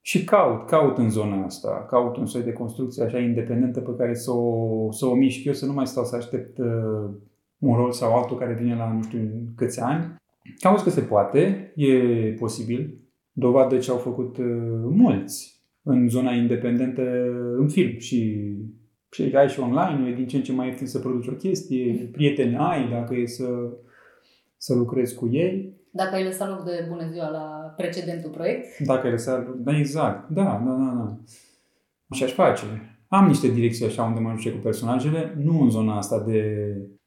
Și 0.00 0.24
caut, 0.24 0.66
caut 0.66 0.98
în 0.98 1.10
zona 1.10 1.44
asta. 1.44 1.86
Caut 1.88 2.16
un 2.16 2.26
soi 2.26 2.42
de 2.42 2.52
construcție 2.52 3.04
așa 3.04 3.18
independentă 3.18 3.80
pe 3.80 3.94
care 3.98 4.14
să 4.14 4.30
o, 4.30 4.92
să 4.92 5.06
o 5.06 5.14
mișc 5.14 5.44
eu, 5.44 5.52
să 5.52 5.66
nu 5.66 5.72
mai 5.72 5.86
stau 5.86 6.04
să 6.04 6.16
aștept 6.16 6.58
uh, 6.58 7.10
un 7.58 7.74
rol 7.74 7.92
sau 7.92 8.14
altul 8.14 8.38
care 8.38 8.54
vine 8.60 8.74
la 8.74 8.92
nu 8.92 9.02
știu 9.02 9.30
câți 9.56 9.80
ani. 9.80 10.14
Caut 10.58 10.80
că 10.80 10.90
se 10.90 11.00
poate, 11.00 11.72
e 11.76 11.94
posibil, 12.38 13.01
dovadă 13.32 13.78
ce 13.78 13.90
au 13.90 13.96
făcut 13.96 14.36
uh, 14.36 14.46
mulți 14.90 15.60
în 15.82 16.08
zona 16.08 16.32
independentă 16.32 17.02
în 17.56 17.68
film 17.68 17.98
și 17.98 18.50
și 19.12 19.32
ai 19.34 19.48
și 19.48 19.60
online, 19.60 20.10
e 20.10 20.14
din 20.14 20.26
ce 20.26 20.36
în 20.36 20.42
ce 20.42 20.52
mai 20.52 20.66
ieftin 20.66 20.86
să 20.86 20.98
produci 20.98 21.26
o 21.26 21.32
chestie, 21.32 22.08
prieteni 22.12 22.56
ai 22.56 22.88
dacă 22.88 23.14
e 23.14 23.26
să, 23.26 23.48
să 24.56 24.74
lucrezi 24.74 25.14
cu 25.14 25.28
ei. 25.32 25.80
Dacă 25.90 26.14
ai 26.14 26.24
lăsat 26.24 26.48
loc 26.48 26.64
de 26.64 26.86
bună 26.88 27.08
ziua 27.10 27.28
la 27.28 27.74
precedentul 27.76 28.30
proiect? 28.30 28.78
Dacă 28.78 29.06
ai 29.06 29.12
lăsat, 29.12 29.54
da, 29.54 29.78
exact, 29.78 30.28
da, 30.28 30.62
da, 30.64 30.72
da, 30.72 30.92
da. 30.94 31.18
Și 32.14 32.24
aș 32.24 32.32
face. 32.32 32.91
Am 33.18 33.26
niște 33.26 33.48
direcții 33.48 33.86
așa 33.86 34.02
unde 34.02 34.20
mă 34.20 34.32
duce 34.34 34.50
cu 34.50 34.58
personajele, 34.58 35.34
nu 35.38 35.62
în 35.62 35.70
zona 35.70 35.96
asta 35.96 36.24
de 36.26 36.42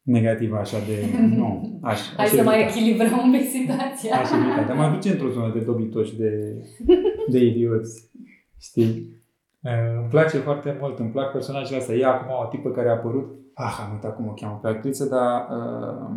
negativă, 0.02 0.56
așa 0.56 0.76
de... 0.78 1.18
Nu, 1.38 1.78
aș, 1.82 2.00
Hai 2.16 2.24
aș 2.24 2.30
să 2.30 2.42
mai 2.42 2.62
echilibrăm 2.62 3.20
un 3.24 3.30
pic 3.30 3.48
situația. 3.48 4.16
Aș 4.16 4.30
evita, 4.30 4.64
dar 4.66 4.76
mă 4.76 4.94
duce 4.94 5.10
într-o 5.10 5.30
zonă 5.30 5.52
de 5.52 5.60
dobitoși, 5.60 6.16
de, 6.16 6.30
de 7.32 7.44
idioți. 7.44 8.10
Știi? 8.60 9.14
Îmi 10.00 10.08
place 10.10 10.36
foarte 10.38 10.76
mult, 10.80 10.98
îmi 10.98 11.10
plac 11.10 11.32
personajele 11.32 11.78
astea. 11.78 11.94
E 11.94 12.04
acum 12.04 12.30
o 12.44 12.48
tipă 12.48 12.70
care 12.70 12.88
a 12.88 12.92
apărut, 12.92 13.38
ah, 13.54 13.78
am 13.86 13.92
uitat 13.92 14.16
cum 14.16 14.26
o 14.26 14.32
cheamă 14.32 14.58
pe 14.62 14.68
actriță, 14.68 15.04
dar 15.04 15.46
uh, 15.58 16.16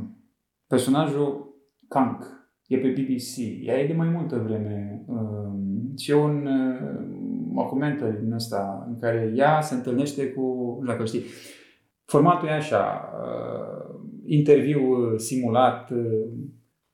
personajul 0.67 1.55
Kank 1.88 2.25
e 2.67 2.77
pe 2.77 2.88
BBC. 2.88 3.65
Ea 3.65 3.79
e 3.79 3.88
de 3.88 3.93
mai 3.93 4.10
multă 4.10 4.41
vreme. 4.46 5.03
Uh, 5.08 5.51
și 5.98 6.12
e 6.12 6.15
un 6.15 6.48
uh, 6.48 7.18
documentar 7.63 8.09
din 8.09 8.31
ăsta 8.31 8.85
în 8.87 8.99
care 8.99 9.33
ea 9.35 9.61
se 9.61 9.75
întâlnește 9.75 10.31
cu, 10.31 10.41
nu 10.81 10.85
dacă 10.85 11.05
știi, 11.05 11.23
formatul 12.05 12.47
e 12.47 12.51
așa, 12.51 13.13
uh, 13.13 13.99
interviu 14.25 15.17
simulat, 15.17 15.91
uh, 15.91 16.27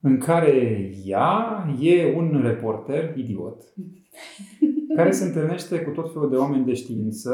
în 0.02 0.18
care 0.18 0.90
ea 1.06 1.66
e 1.80 2.16
un 2.16 2.42
reporter 2.44 3.18
idiot 3.18 3.64
care 4.96 5.12
se 5.12 5.26
întâlnește 5.26 5.82
cu 5.82 5.90
tot 5.90 6.14
felul 6.14 6.30
de 6.30 6.36
oameni 6.36 6.66
de 6.66 6.74
știință, 6.74 7.34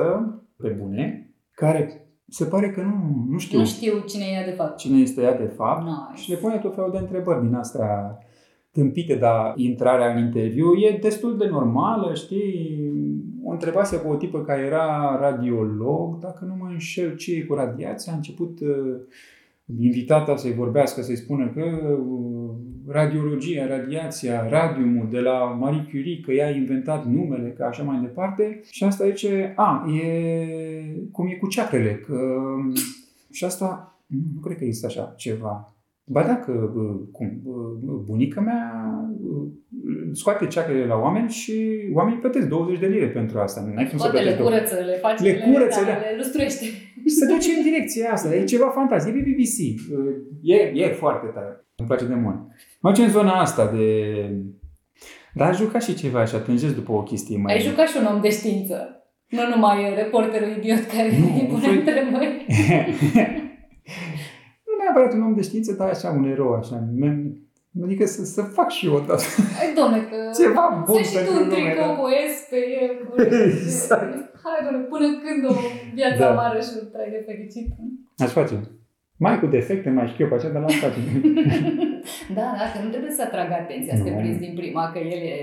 pe 0.58 0.70
bune, 0.70 1.34
care 1.52 2.06
se 2.28 2.46
pare 2.46 2.72
că 2.72 2.82
nu, 2.82 3.26
nu 3.30 3.38
știu. 3.38 3.60
Nu 3.60 3.66
știu 3.66 4.00
cine 4.00 4.24
e 4.24 4.34
ea 4.34 4.46
de 4.46 4.52
fapt. 4.52 4.78
Cine 4.78 5.00
este 5.00 5.22
ea 5.22 5.38
de 5.38 5.52
fapt. 5.56 5.84
Nice. 5.84 6.22
Și 6.22 6.30
le 6.30 6.36
pune 6.36 6.58
tot 6.58 6.76
felul 6.76 6.92
de 6.92 6.98
întrebări 6.98 7.42
din 7.42 7.54
astea 7.54 8.18
tâmpite, 8.72 9.16
dar 9.16 9.54
intrarea 9.56 10.14
în 10.14 10.24
interviu 10.24 10.74
e 10.74 11.00
destul 11.02 11.38
de 11.38 11.48
normală, 11.48 12.14
știi? 12.14 12.92
O 13.44 13.52
întrebase 13.52 13.98
cu 13.98 14.12
o 14.12 14.16
tipă 14.16 14.42
care 14.42 14.62
era 14.62 15.18
radiolog, 15.20 16.20
dacă 16.20 16.46
nu 16.46 16.56
mă 16.60 16.68
înșel 16.72 17.16
ce 17.16 17.36
e 17.36 17.42
cu 17.42 17.54
radiația, 17.54 18.14
a 18.14 18.16
început 18.16 18.60
uh, 18.60 18.96
invitata 19.80 20.36
să-i 20.36 20.54
vorbească, 20.54 21.02
să-i 21.02 21.16
spună 21.16 21.48
că 21.48 21.64
uh, 21.64 22.50
radiologia, 22.88 23.68
radiația, 23.68 24.48
radiumul 24.50 25.08
de 25.10 25.20
la 25.20 25.58
Marie 25.60 25.88
Curie, 25.92 26.20
că 26.20 26.32
ea 26.32 26.48
a 26.48 26.52
inventat 26.52 27.06
numele, 27.06 27.50
că 27.50 27.64
așa 27.64 27.84
mai 27.84 28.00
departe. 28.02 28.62
Și 28.70 28.84
asta 28.84 29.06
zice, 29.06 29.54
a, 29.56 29.86
e 30.02 30.12
cum 31.12 31.28
e 31.28 31.36
cu 31.36 31.48
ceacrele, 31.48 31.96
că... 31.96 32.16
Și 33.32 33.44
asta, 33.44 34.00
nu 34.36 34.40
cred 34.42 34.58
că 34.58 34.64
există 34.64 34.88
așa 34.88 35.14
ceva. 35.18 35.74
Ba 36.12 36.24
da, 36.24 36.36
că 36.36 36.52
cum, 37.12 37.42
bunica 38.06 38.42
mea 38.42 38.62
scoate 40.14 40.48
ceacrele 40.48 40.86
la 40.86 40.96
oameni 40.96 41.30
și 41.30 41.54
oamenii 41.94 42.20
plătesc 42.20 42.48
20 42.48 42.80
de 42.80 42.88
lire 42.88 43.08
pentru 43.08 43.40
asta. 43.40 43.72
N-ai 43.74 43.88
cum 43.88 43.98
să 43.98 44.12
le 44.24 44.34
curăță, 44.34 44.76
le 44.86 44.94
face, 44.94 45.24
le, 45.24 45.38
curăță, 45.38 45.80
le, 45.80 45.86
da. 45.86 45.92
le 45.92 46.16
lustruiește. 46.18 46.66
Și 47.04 47.10
se 47.10 47.26
duce 47.26 47.50
în 47.58 47.64
direcția 47.64 48.12
asta. 48.12 48.36
E 48.36 48.44
ceva 48.44 48.70
fantastic. 48.70 49.14
E 49.14 49.18
pe 49.18 49.30
BBC. 49.30 49.58
E, 50.42 50.56
e 50.56 50.88
foarte 50.88 51.28
tare. 51.28 51.66
Îmi 51.76 51.88
place 51.88 52.06
de 52.06 52.14
mult. 52.14 52.36
Mă 52.80 52.92
în 52.98 53.10
zona 53.10 53.40
asta 53.40 53.72
de... 53.76 53.86
Dar 55.34 55.48
ai 55.48 55.56
jucat 55.56 55.84
și 55.84 55.96
ceva 55.96 56.26
și 56.26 56.36
atingezi 56.36 56.76
după 56.76 56.92
o 56.92 57.04
chestie 57.04 57.38
mai... 57.38 57.54
Ai 57.54 57.62
jucat 57.62 57.88
și 57.88 57.98
un 58.00 58.06
om 58.06 58.22
de 58.22 58.30
știință. 58.30 59.06
Nu 59.28 59.42
numai 59.56 59.94
reporterul 59.96 60.50
idiot 60.58 60.86
care 60.96 61.08
îi 61.08 61.48
pune 61.50 61.68
întrebări. 61.68 62.46
nu 64.92 64.98
neapărat 64.98 65.14
un 65.14 65.28
om 65.28 65.36
de 65.36 65.42
știință, 65.42 65.72
dar 65.74 65.90
așa 65.90 66.10
un 66.18 66.24
erou, 66.24 66.54
așa. 66.54 66.76
Adică 67.84 68.06
să, 68.06 68.22
să 68.36 68.42
fac 68.42 68.70
și 68.70 68.86
eu 68.88 68.94
odată. 68.94 69.24
Hai, 69.58 69.70
domne, 69.80 70.00
că 70.10 70.18
Ceva 70.40 70.84
bun 70.88 71.04
să 71.04 71.10
și 71.10 71.16
tu 71.16 71.18
pentru 71.18 71.34
un 71.44 71.50
lume, 71.50 71.70
tricou 71.70 71.88
da. 71.88 71.96
cu 72.00 72.06
S 72.34 72.38
pe 72.52 72.60
el. 72.82 72.92
Cu... 73.08 73.12
Exact. 73.48 74.14
Hai, 74.46 74.60
domne, 74.66 74.82
până 74.94 75.08
când 75.24 75.42
o 75.52 75.54
viață 75.98 76.22
Da. 76.24 76.30
amară 76.32 76.60
și 76.68 76.72
o 76.82 76.84
trai 76.94 77.10
de 77.16 77.22
fericit. 77.30 77.68
Aș 78.24 78.32
face. 78.40 78.56
Mai 79.26 79.40
cu 79.40 79.46
defecte, 79.58 79.90
mai 79.90 80.08
știu 80.12 80.24
eu 80.24 80.30
pe 80.30 80.36
aceea, 80.38 80.54
dar 80.54 80.62
l-am 80.66 80.78
face. 80.86 81.00
Da, 82.38 82.48
da, 82.60 82.66
că 82.72 82.78
nu 82.84 82.90
trebuie 82.94 83.12
să 83.12 83.22
atragă 83.26 83.54
atenția, 83.54 83.96
să 83.96 84.04
te 84.04 84.10
Nu. 84.10 84.18
prinzi 84.20 84.40
din 84.46 84.54
prima, 84.60 84.84
că 84.92 85.00
el 85.00 85.22
e... 85.36 85.38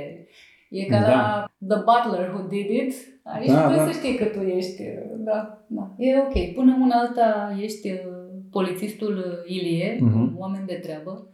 E 0.70 0.84
ca 0.84 1.00
Da. 1.00 1.08
la 1.08 1.22
The 1.70 1.78
Butler 1.88 2.28
Who 2.32 2.42
Did 2.52 2.70
It. 2.82 2.92
Aici 3.34 3.50
Da, 3.50 3.58
trebuie 3.58 3.84
da. 3.84 3.90
să 3.90 3.98
știi 3.98 4.14
că 4.20 4.24
tu 4.24 4.40
ești... 4.40 4.82
Da, 5.28 5.38
da. 5.66 5.84
E 5.98 6.18
ok. 6.26 6.36
Până 6.54 6.72
una 6.80 6.96
alta 6.98 7.56
ești 7.62 7.90
uh, 7.90 8.17
polițistul 8.50 9.16
uh, 9.16 9.50
Ilie, 9.56 9.98
Mhm. 10.00 10.20
un 10.20 10.34
oameni 10.36 10.66
de 10.66 10.74
treabă, 10.74 11.32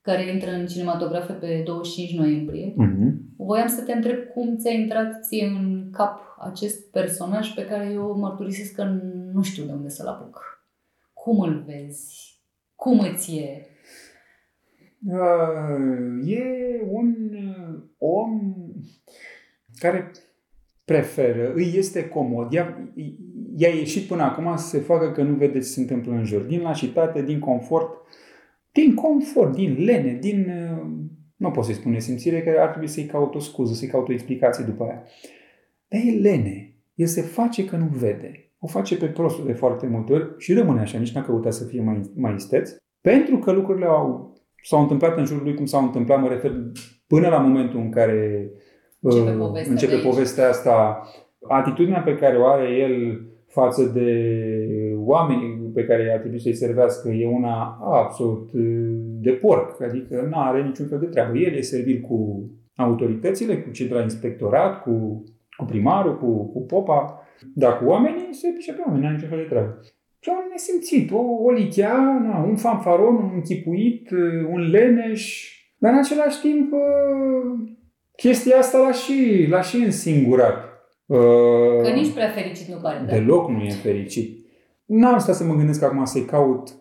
care 0.00 0.32
intră 0.32 0.50
în 0.50 0.66
cinematografe 0.66 1.32
pe 1.32 1.62
25 1.66 2.18
noiembrie. 2.18 2.72
Mhm. 2.76 3.34
Voiam 3.36 3.66
să 3.68 3.82
te 3.82 3.92
întreb 3.92 4.18
cum 4.34 4.56
ți-a 4.56 4.70
intrat 4.72 5.24
ție 5.24 5.44
în 5.46 5.88
cap 5.92 6.20
acest 6.38 6.90
personaj 6.90 7.54
pe 7.54 7.64
care 7.66 7.90
eu 7.92 8.16
mărturisesc 8.18 8.74
că 8.74 8.84
nu 9.32 9.42
știu 9.42 9.64
de 9.64 9.72
unde 9.72 9.88
să-l 9.88 10.06
apuc. 10.06 10.64
Cum 11.12 11.40
îl 11.40 11.64
vezi? 11.66 12.38
Cum 12.74 12.98
îți 12.98 13.36
e? 13.36 13.66
Uh, 15.06 16.30
e 16.32 16.42
un 16.90 17.14
uh, 17.34 17.80
om 17.98 18.40
care 19.78 20.10
preferă, 20.84 21.52
îi 21.54 21.72
este 21.76 22.08
comod. 22.08 22.52
Ea, 22.54 22.92
i-a 23.60 23.68
ieșit 23.68 24.02
până 24.02 24.22
acum 24.22 24.56
să 24.56 24.66
se 24.68 24.78
facă 24.78 25.10
că 25.10 25.22
nu 25.22 25.34
vede 25.34 25.58
ce 25.58 25.64
se 25.64 25.80
întâmplă 25.80 26.12
în 26.12 26.24
jur. 26.24 26.40
Din 26.40 26.60
lașitate, 26.60 27.22
din 27.22 27.38
confort, 27.38 27.90
din 28.72 28.94
confort, 28.94 29.54
din 29.54 29.76
lene, 29.84 30.18
din... 30.20 30.46
uh, 30.48 30.86
Nu 31.36 31.50
pot 31.50 31.64
să-i 31.64 31.74
spun 31.74 31.92
nesimțire, 31.92 32.42
că 32.42 32.60
ar 32.60 32.68
trebui 32.68 32.88
să-i 32.88 33.04
caut 33.04 33.34
o 33.34 33.38
scuză, 33.38 33.74
să-i 33.74 33.88
caut 33.88 34.08
o 34.08 34.12
explicație 34.12 34.64
după 34.64 34.84
aia. 34.84 35.02
Dar 35.88 36.00
e 36.06 36.10
lene. 36.10 36.74
El 36.94 37.06
se 37.06 37.20
face 37.22 37.64
că 37.64 37.76
nu 37.76 37.88
vede. 37.92 38.50
O 38.58 38.66
face 38.66 38.96
pe 38.96 39.06
prostul 39.06 39.46
de 39.46 39.52
foarte 39.52 39.86
multe 39.86 40.12
ori 40.12 40.34
și 40.38 40.52
rămâne 40.52 40.80
așa, 40.80 40.98
nici 40.98 41.12
n-a 41.12 41.22
căutat 41.22 41.52
să 41.52 41.64
fie 41.64 41.80
mai, 41.82 42.00
mai 42.16 42.34
isteț. 42.34 42.70
Pentru 43.00 43.38
că 43.38 43.52
lucrurile 43.52 43.86
au, 43.86 44.34
s-au 44.62 44.80
întâmplat 44.80 45.16
în 45.16 45.24
jurul 45.24 45.42
lui 45.44 45.54
cum 45.54 45.66
s-au 45.66 45.82
întâmplat, 45.82 46.20
mă 46.20 46.28
refer 46.28 46.52
până 47.06 47.28
la 47.28 47.38
momentul 47.38 47.80
în 47.80 47.90
care 47.90 48.50
Începe 49.00 49.30
uh, 49.30 49.36
povestea 49.38 49.72
începe 49.72 49.90
de 49.92 49.96
aici. 49.98 50.06
povestea 50.10 50.48
asta, 50.48 51.02
atitudinea 51.48 52.00
pe 52.00 52.14
care 52.16 52.36
o 52.36 52.46
are 52.46 52.68
el 52.70 53.20
față 53.50 53.82
de 53.94 54.10
oamenii 54.96 55.70
pe 55.74 55.84
care 55.84 56.12
ar 56.12 56.18
trebui 56.18 56.40
să-i 56.40 56.54
servească 56.54 57.08
e 57.08 57.26
una 57.26 57.78
absolut 57.80 58.52
uh, 58.52 58.90
de 59.20 59.30
porc, 59.30 59.82
adică 59.82 60.26
nu 60.30 60.38
are 60.38 60.62
niciun 60.62 60.86
fel 60.86 60.98
de 60.98 61.06
treabă. 61.06 61.38
El 61.38 61.54
e 61.54 61.60
servil 61.60 62.00
cu 62.00 62.50
autoritățile, 62.76 63.56
cu 63.56 63.70
cei 63.70 63.88
de 63.88 63.94
la 63.94 64.02
inspectorat, 64.02 64.82
cu, 64.82 65.24
cu 65.56 65.64
primarul, 65.64 66.18
cu, 66.18 66.50
cu 66.52 66.60
popa, 66.60 67.22
dar 67.54 67.78
cu 67.78 67.84
oamenii 67.84 68.28
se 68.30 68.48
pișe 68.54 68.72
pe 68.72 68.82
oameni, 68.86 69.00
nu 69.00 69.06
are 69.06 69.14
niciun 69.14 69.30
fel 69.30 69.38
de 69.38 69.48
treabă. 69.48 69.78
Și 70.20 70.30
un 70.30 70.48
nesimțit, 70.50 71.10
o, 71.12 71.20
o 71.44 71.50
lichea, 71.50 72.20
na, 72.22 72.44
un 72.48 72.56
fanfaron, 72.56 73.14
un 73.14 73.30
închipuit, 73.34 74.10
uh, 74.10 74.48
un 74.52 74.70
leneș, 74.70 75.54
dar 75.78 75.92
în 75.92 75.98
același 75.98 76.40
timp 76.40 76.72
uh, 76.72 77.68
chestia 78.16 78.58
asta 78.58 78.78
l-a 78.78 78.92
și, 78.92 79.46
l-a 79.50 79.60
și 79.60 79.76
însingurat. 79.76 80.69
Uh, 81.14 81.82
Că 81.82 81.88
nici 81.94 82.12
prea 82.12 82.28
fericit 82.28 82.68
nu 82.68 82.76
pare, 82.82 83.04
da? 83.06 83.12
Deloc 83.12 83.48
nu 83.50 83.62
e 83.62 83.70
fericit. 83.70 84.46
N-am 84.84 85.18
stat 85.18 85.34
să 85.34 85.44
mă 85.44 85.54
gândesc 85.54 85.82
acum 85.82 86.04
să-i 86.04 86.24
caut 86.24 86.74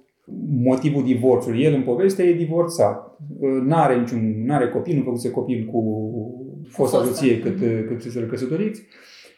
motivul 0.63 1.03
divorțului. 1.03 1.61
El 1.63 1.74
în 1.74 1.81
poveste 1.83 2.24
e 2.24 2.33
divorțat. 2.33 3.18
N-are 3.65 4.00
niciun, 4.00 4.46
n-are 4.46 4.70
copil, 4.70 4.96
nu 4.98 5.03
făcuse 5.03 5.31
copil 5.31 5.65
cu 5.72 5.81
fosta 6.70 6.98
Fosta. 6.98 7.13
soție 7.13 7.39
cât, 7.39 7.55
Mhm. 7.55 7.87
cât 7.87 8.01
se 8.01 8.25
căsătoriți. 8.29 8.81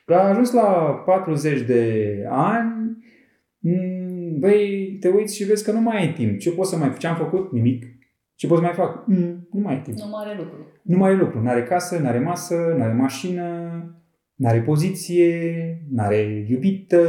A 0.06 0.13
ajuns 0.30 0.51
la 0.51 0.62
40 1.06 1.62
de 1.62 2.13
ani, 2.30 2.80
Mm, 3.63 4.39
băi, 4.39 4.97
te 4.99 5.08
uiți 5.08 5.36
și 5.36 5.43
vezi 5.43 5.63
că 5.63 5.71
nu 5.71 5.82
mai 5.82 5.97
ai 5.97 6.13
timp. 6.13 6.39
Ce 6.39 6.51
pot 6.51 6.65
să 6.65 6.77
mai 6.77 6.93
Ce 6.97 7.08
am 7.08 7.15
făcut? 7.15 7.51
Nimic. 7.51 7.84
Ce 8.36 8.47
pot 8.47 8.58
să 8.58 8.63
mai 8.63 8.73
fac? 8.73 9.04
Mm, 9.08 9.47
nu 9.51 9.60
mai 9.60 9.73
ai 9.73 9.82
timp. 9.82 9.97
Nu 9.97 10.08
mare 10.10 10.36
lucru. 10.38 10.58
Nu 10.82 10.97
mai 10.97 11.10
are 11.10 11.19
lucru. 11.19 11.41
N-are 11.41 11.63
casă, 11.63 11.97
n-are 11.99 12.19
masă, 12.19 12.75
n-are 12.77 12.93
mașină, 12.93 13.43
n-are 14.41 14.62
poziție, 14.62 15.34
n-are 15.89 16.45
iubită, 16.49 16.99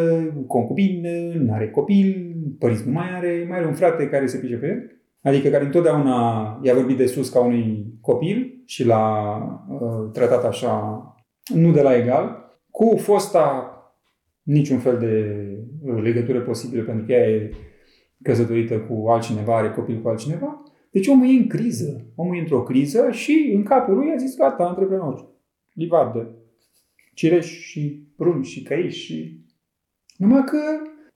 concubină, 0.46 1.08
n-are 1.34 1.70
copil, 1.70 2.36
părinți 2.58 2.86
nu 2.86 2.92
mai 2.92 3.06
are, 3.16 3.44
mai 3.48 3.58
are 3.58 3.66
un 3.66 3.72
frate 3.72 4.08
care 4.08 4.26
se 4.26 4.38
pice 4.38 4.56
pe 4.56 4.66
el. 4.66 5.00
Adică 5.22 5.48
care 5.48 5.64
întotdeauna 5.64 6.60
i-a 6.62 6.74
vorbit 6.74 6.96
de 6.96 7.06
sus 7.06 7.28
ca 7.28 7.40
unui 7.40 7.94
copil 8.00 8.62
și 8.66 8.86
l-a 8.86 9.36
uh, 9.68 10.10
tratat 10.12 10.44
așa, 10.44 11.02
nu 11.54 11.72
de 11.72 11.82
la 11.82 11.96
egal. 11.96 12.56
Cu 12.70 12.96
fosta 12.96 13.76
niciun 14.42 14.78
fel 14.78 14.98
de 14.98 15.46
uh, 15.82 16.02
legătură 16.02 16.40
posibilă 16.40 16.82
pentru 16.82 17.04
că 17.04 17.12
ea 17.12 17.28
e 17.28 17.50
căsătorită 18.22 18.78
cu 18.78 19.08
altcineva, 19.08 19.56
are 19.56 19.70
copil 19.70 20.00
cu 20.00 20.08
altcineva. 20.08 20.62
Deci 20.90 21.06
omul 21.06 21.26
e 21.26 21.38
în 21.38 21.46
criză. 21.46 22.12
Omul 22.14 22.36
e 22.36 22.40
într-o 22.40 22.62
criză 22.62 23.10
și 23.10 23.52
în 23.54 23.62
capul 23.62 23.94
lui 23.94 24.12
a 24.14 24.16
zis, 24.16 24.36
gata, 24.36 24.64
antreprenor. 24.64 25.28
Livadă. 25.72 26.36
Cireș 27.14 27.46
și 27.46 28.06
prunci 28.16 28.46
și 28.46 28.62
căiși 28.62 29.04
și... 29.04 29.40
Numai 30.16 30.44
că, 30.44 30.58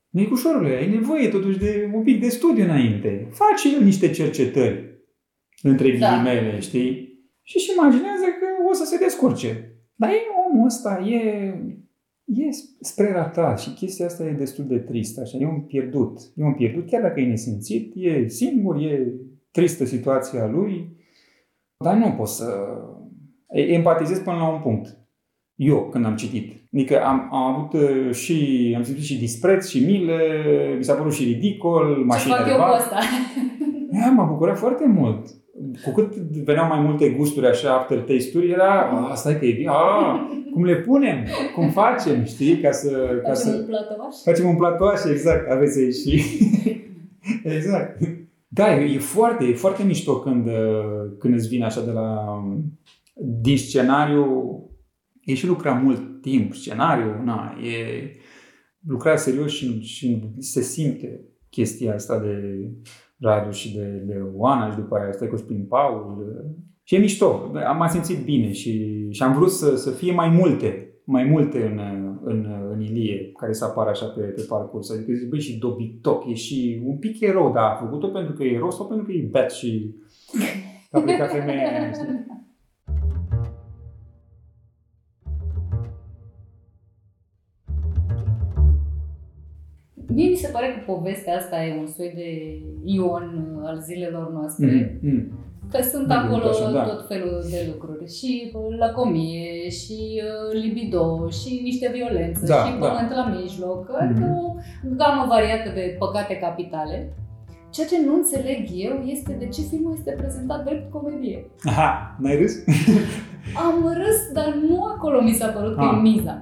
micușorule, 0.09 0.75
ai 0.75 0.89
nevoie 0.89 1.29
totuși 1.29 1.57
de 1.57 1.91
un 1.93 2.03
pic 2.03 2.21
de 2.21 2.29
studiu 2.29 2.63
înainte. 2.63 3.27
Face 3.31 3.75
el 3.75 3.83
niște 3.83 4.09
cercetări, 4.11 5.01
între 5.61 5.97
Da. 5.97 6.09
ghilimele, 6.09 6.59
știi? 6.59 7.15
Și 7.41 7.57
își 7.57 7.71
imaginează 7.71 8.25
că 8.39 8.45
o 8.69 8.73
să 8.73 8.85
se 8.85 8.97
descurce. 8.97 9.71
Dar 9.95 10.09
e 10.09 10.17
omul 10.51 10.65
ăsta, 10.65 10.99
e, 10.99 11.19
e 12.25 12.49
spre 12.79 13.11
ratat 13.11 13.59
și 13.59 13.73
chestia 13.73 14.05
asta 14.05 14.25
e 14.25 14.31
destul 14.31 14.67
de 14.67 14.77
tristă. 14.77 15.21
Așa. 15.21 15.37
E 15.37 15.45
un 15.45 15.61
pierdut. 15.61 16.19
E 16.35 16.43
un 16.43 16.53
pierdut, 16.53 16.87
chiar 16.87 17.01
dacă 17.01 17.19
e 17.19 17.25
nesimțit, 17.25 17.91
e 17.95 18.27
singur, 18.27 18.75
e 18.75 19.13
tristă 19.51 19.85
situația 19.85 20.47
lui, 20.47 20.95
dar 21.83 21.97
nu 21.97 22.11
pot 22.11 22.27
să 22.27 22.67
e- 23.49 23.61
empatizez 23.61 24.19
până 24.19 24.35
la 24.35 24.47
un 24.49 24.61
punct. 24.61 24.97
Eu, 25.57 25.89
când 25.91 26.05
am 26.05 26.15
citit. 26.15 26.53
Adică 26.73 27.03
am, 27.03 27.29
am 27.31 27.53
avut 27.53 27.73
uh, 27.73 28.13
și, 28.13 28.73
am 28.77 28.83
simțit 28.83 29.03
și 29.03 29.19
dispreț 29.19 29.67
și 29.67 29.85
milă, 29.85 30.13
mi 30.77 30.83
s-a 30.83 30.93
părut 30.93 31.13
și 31.13 31.23
ridicol, 31.23 31.95
Ce 31.97 32.03
mașina 32.03 32.35
fac 32.35 32.45
de 32.45 32.51
eu 32.51 32.57
cu 32.57 32.61
bani. 32.61 32.75
asta? 32.75 32.99
Ea 33.91 34.11
m-a 34.17 34.23
bucurat 34.23 34.57
foarte 34.57 34.85
mult. 34.87 35.27
Cu 35.83 35.91
cât 35.91 36.15
veneau 36.15 36.67
mai 36.67 36.79
multe 36.79 37.09
gusturi 37.09 37.47
așa, 37.47 37.73
aftertaste-uri, 37.73 38.51
era, 38.51 38.81
a, 39.11 39.15
stai 39.15 39.39
că 39.39 39.45
e 39.45 39.53
bine, 39.53 39.69
a, 39.69 40.29
cum 40.53 40.63
le 40.65 40.75
punem, 40.75 41.25
cum 41.55 41.69
facem, 41.69 42.23
știi, 42.23 42.57
ca 42.57 42.71
să... 42.71 42.89
Ca 43.23 43.27
Facem 43.27 43.51
să... 43.51 43.57
un 43.57 43.65
platoaș? 43.65 44.15
Facem 44.23 44.47
un 44.47 44.55
platoaș, 44.55 45.03
exact, 45.03 45.49
aveți 45.51 45.79
aici 45.79 45.93
și... 45.93 46.21
exact. 47.55 47.99
Da, 48.47 48.75
e, 48.75 48.93
e 48.93 48.97
foarte, 48.99 49.45
e 49.45 49.53
foarte 49.53 49.83
mișto 49.83 50.19
când, 50.19 50.47
uh, 50.47 51.11
când 51.19 51.33
îți 51.33 51.47
vine 51.47 51.65
așa 51.65 51.81
de 51.81 51.91
la... 51.91 52.37
Din 53.41 53.57
scenariu, 53.57 54.61
e 55.27 55.33
și 55.33 55.47
lucra 55.47 55.73
mult 55.73 56.21
timp, 56.21 56.53
scenariu, 56.53 57.23
na, 57.23 57.57
e 57.63 58.11
lucra 58.87 59.15
serios 59.15 59.51
și, 59.51 59.81
și 59.81 60.23
se 60.37 60.61
simte 60.61 61.21
chestia 61.49 61.93
asta 61.93 62.19
de 62.19 62.35
Radu 63.19 63.51
și 63.51 63.75
de, 63.75 64.03
de 64.05 64.21
Oana 64.33 64.69
și 64.71 64.77
după 64.77 64.95
aia 64.95 65.11
stai 65.11 65.27
cu 65.27 65.43
prin 65.47 65.65
Paul. 65.65 66.25
Și 66.83 66.95
e 66.95 66.99
mișto, 66.99 67.51
am 67.67 67.77
m-am 67.77 67.87
simțit 67.87 68.23
bine 68.23 68.51
și, 68.51 69.05
și 69.09 69.23
am 69.23 69.33
vrut 69.33 69.51
să, 69.51 69.75
să 69.75 69.91
fie 69.91 70.13
mai 70.13 70.29
multe, 70.29 70.99
mai 71.03 71.23
multe 71.23 71.65
în, 71.65 71.79
în, 72.23 72.47
în 72.71 72.81
Ilie, 72.81 73.31
care 73.31 73.53
să 73.53 73.65
apară 73.65 73.89
așa 73.89 74.05
pe, 74.05 74.21
pe 74.21 74.45
parcurs. 74.49 74.89
Adică 74.89 75.13
zic, 75.13 75.29
băi, 75.29 75.39
și 75.39 75.59
dobitoc, 75.59 76.29
e 76.29 76.33
și 76.33 76.81
un 76.85 76.97
pic 76.97 77.21
erou, 77.21 77.51
dar 77.53 77.71
a 77.71 77.75
făcut-o 77.75 78.07
pentru 78.07 78.33
că 78.33 78.43
e 78.43 78.53
erou 78.53 78.71
sau 78.71 78.87
pentru 78.87 79.05
că 79.05 79.11
e 79.11 79.29
bet 79.31 79.51
și 79.51 79.95
a 80.91 80.99
plecat 80.99 81.31
femeia, 81.31 81.91
Mie 90.17 90.29
mi 90.29 90.35
se 90.43 90.49
pare 90.55 90.67
că 90.67 90.91
povestea 90.93 91.35
asta 91.35 91.55
e 91.63 91.79
un 91.79 91.87
soi 91.95 92.11
de 92.15 92.29
Ion 92.95 93.25
uh, 93.61 93.67
al 93.69 93.77
zilelor 93.87 94.31
noastre. 94.37 94.99
Mm, 95.01 95.09
mm. 95.11 95.23
Că 95.71 95.79
sunt 95.91 96.07
Da, 96.07 96.15
acolo 96.19 96.43
așa, 96.49 96.71
da. 96.71 96.83
tot 96.83 97.07
felul 97.07 97.37
de 97.53 97.59
lucruri. 97.71 98.05
Și 98.17 98.51
uh, 98.53 98.77
lăcomie, 98.83 99.69
și 99.69 99.99
uh, 100.27 100.61
libido, 100.63 101.29
și 101.29 101.59
niște 101.63 101.91
violență, 101.93 102.45
Da, 102.45 102.55
și 102.65 102.71
da. 102.79 102.85
pământ 102.87 103.11
la 103.15 103.25
mijloc. 103.41 103.91
Adică 104.01 104.25
o 104.43 104.55
gamă 104.99 105.25
variată 105.27 105.69
de 105.73 105.95
păcate 105.99 106.35
capitale. 106.45 107.13
Ceea 107.69 107.87
ce 107.87 108.05
nu 108.05 108.13
înțeleg 108.13 108.67
eu 108.75 108.93
este 109.05 109.35
de 109.39 109.47
ce 109.47 109.61
filmul 109.61 109.93
este 109.97 110.11
prezentat 110.17 110.63
drept 110.65 110.91
comedie. 110.91 111.45
Aha, 111.63 112.15
n-ai 112.19 112.35
râs? 112.41 112.53
Am 113.67 113.75
râs, 113.93 114.19
dar 114.33 114.49
nu 114.69 114.83
acolo 114.83 115.21
mi 115.21 115.31
s-a 115.33 115.47
părut 115.47 115.75
că 115.75 115.81
Ah. 115.81 115.95
e 115.97 116.01
miza. 116.01 116.41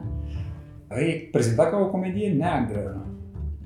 E 0.89 1.27
prezentat 1.31 1.69
ca 1.69 1.77
o 1.77 1.89
comedie 1.89 2.29
neagră. 2.37 3.04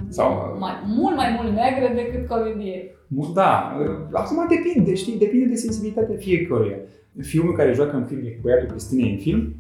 Sau, 0.10 0.56
Mai, 0.60 0.72
mult 0.98 1.16
mai 1.16 1.40
mult 1.42 1.54
neagră 1.56 1.94
decât 1.96 2.28
comedie. 2.28 2.92
Mu- 3.08 3.32
Da, 3.34 3.78
acum 4.12 4.38
depinde, 4.50 4.96
știi, 4.96 5.18
depinde 5.18 5.46
de 5.46 5.56
sensibilitatea 5.56 6.16
fiecăruia. 6.18 6.78
Filmul 7.22 7.56
care 7.56 7.74
joacă 7.74 7.96
în 7.96 8.06
film 8.06 8.20
e 8.26 8.30
cu 8.30 8.40
băiatul 8.42 8.68
Cristinei 8.68 9.12
în 9.12 9.18
film. 9.18 9.54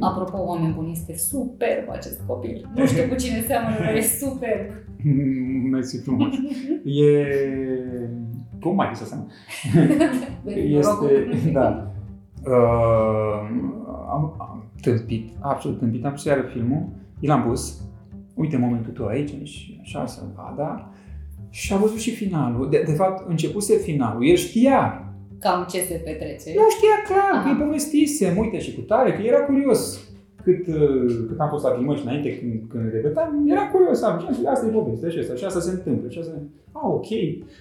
Apropo, 0.00 0.38
oameni 0.44 0.74
buni, 0.74 0.92
este 0.92 1.16
superb 1.16 1.90
acest 1.90 2.20
copil. 2.26 2.70
Nu 2.74 2.86
știu 2.86 3.08
cu 3.08 3.14
cine 3.14 3.44
seamănă, 3.46 3.76
dar 3.78 3.94
e 3.94 4.00
superb. 4.00 4.66
Mersi 5.72 6.02
frumos. 6.02 6.34
E... 6.84 7.26
Cum 8.60 8.74
mai 8.74 8.90
să 8.94 9.04
seama? 9.04 9.26
Este... 10.44 11.28
Da. 11.52 11.92
Uh, 12.46 13.48
am, 14.10 14.34
am 14.38 14.64
tâmpit, 14.80 15.28
absolut 15.40 15.78
tâmpit. 15.78 16.04
Am 16.04 16.12
pus 16.12 16.24
iară 16.24 16.42
filmul, 16.52 16.82
i 17.20 17.26
l-am 17.26 17.42
pus. 17.42 17.80
Uite 18.38 18.56
momentul 18.56 18.92
tău 18.92 19.06
aici 19.06 19.30
și 19.48 19.78
așa 19.82 20.06
să 20.06 20.20
vadă. 20.36 20.92
Și 21.50 21.72
a 21.72 21.76
văzut 21.76 21.98
și 21.98 22.10
finalul. 22.10 22.68
De, 22.70 22.82
de 22.86 22.92
fapt, 22.92 23.28
începuse 23.28 23.76
finalul. 23.76 24.28
El 24.28 24.36
știa 24.36 25.02
Cam 25.40 25.66
ce 25.70 25.80
se 25.80 25.94
petrece. 26.04 26.50
Nu 26.56 26.66
știa 26.76 26.96
clar 27.08 27.30
Aha. 27.32 27.42
că 27.42 27.48
îi 27.48 27.64
povestisem, 27.66 28.36
uite 28.38 28.58
și 28.58 28.74
cu 28.74 28.80
tare, 28.80 29.12
că 29.12 29.22
era 29.22 29.38
curios. 29.40 30.08
Cât, 30.42 30.66
uh, 30.66 31.24
cât 31.28 31.38
am 31.40 31.48
fost 31.48 31.64
la 31.64 31.70
filmări 31.70 31.98
și 32.00 32.06
înainte, 32.06 32.38
când, 32.38 32.52
când 32.68 32.92
repetam, 32.92 33.44
era 33.48 33.66
curios, 33.68 34.02
am 34.02 34.18
și 34.20 34.40
asta 34.46 34.66
e 34.66 34.70
povestea 34.70 35.08
și 35.10 35.18
asta, 35.18 35.34
și 35.34 35.44
asta 35.44 35.60
se 35.60 35.70
întâmplă, 35.70 36.08
și 36.10 36.18
asta... 36.18 36.32
Ah, 36.72 36.82
ok. 36.84 37.06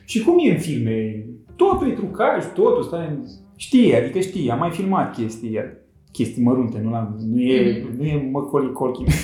Și 0.05 0.23
cum 0.23 0.35
e 0.39 0.51
în 0.51 0.57
filme? 0.57 1.25
Totul 1.55 1.89
e 1.89 1.93
trucaj, 1.93 2.45
totul, 2.53 2.83
stai... 2.83 3.19
Știe, 3.55 3.95
adică 3.95 4.19
știe, 4.19 4.51
am 4.51 4.59
mai 4.59 4.69
filmat 4.71 5.15
chestii, 5.15 5.59
chestii 6.11 6.43
mărunte, 6.43 6.79
nu, 6.83 6.89
la, 6.89 7.15
nu 7.31 7.41
e, 7.41 7.83
Mhm. 7.89 7.97
nu 7.97 8.03
e 8.05 8.29
Macaulay 8.31 8.71
Culkin. 8.71 9.05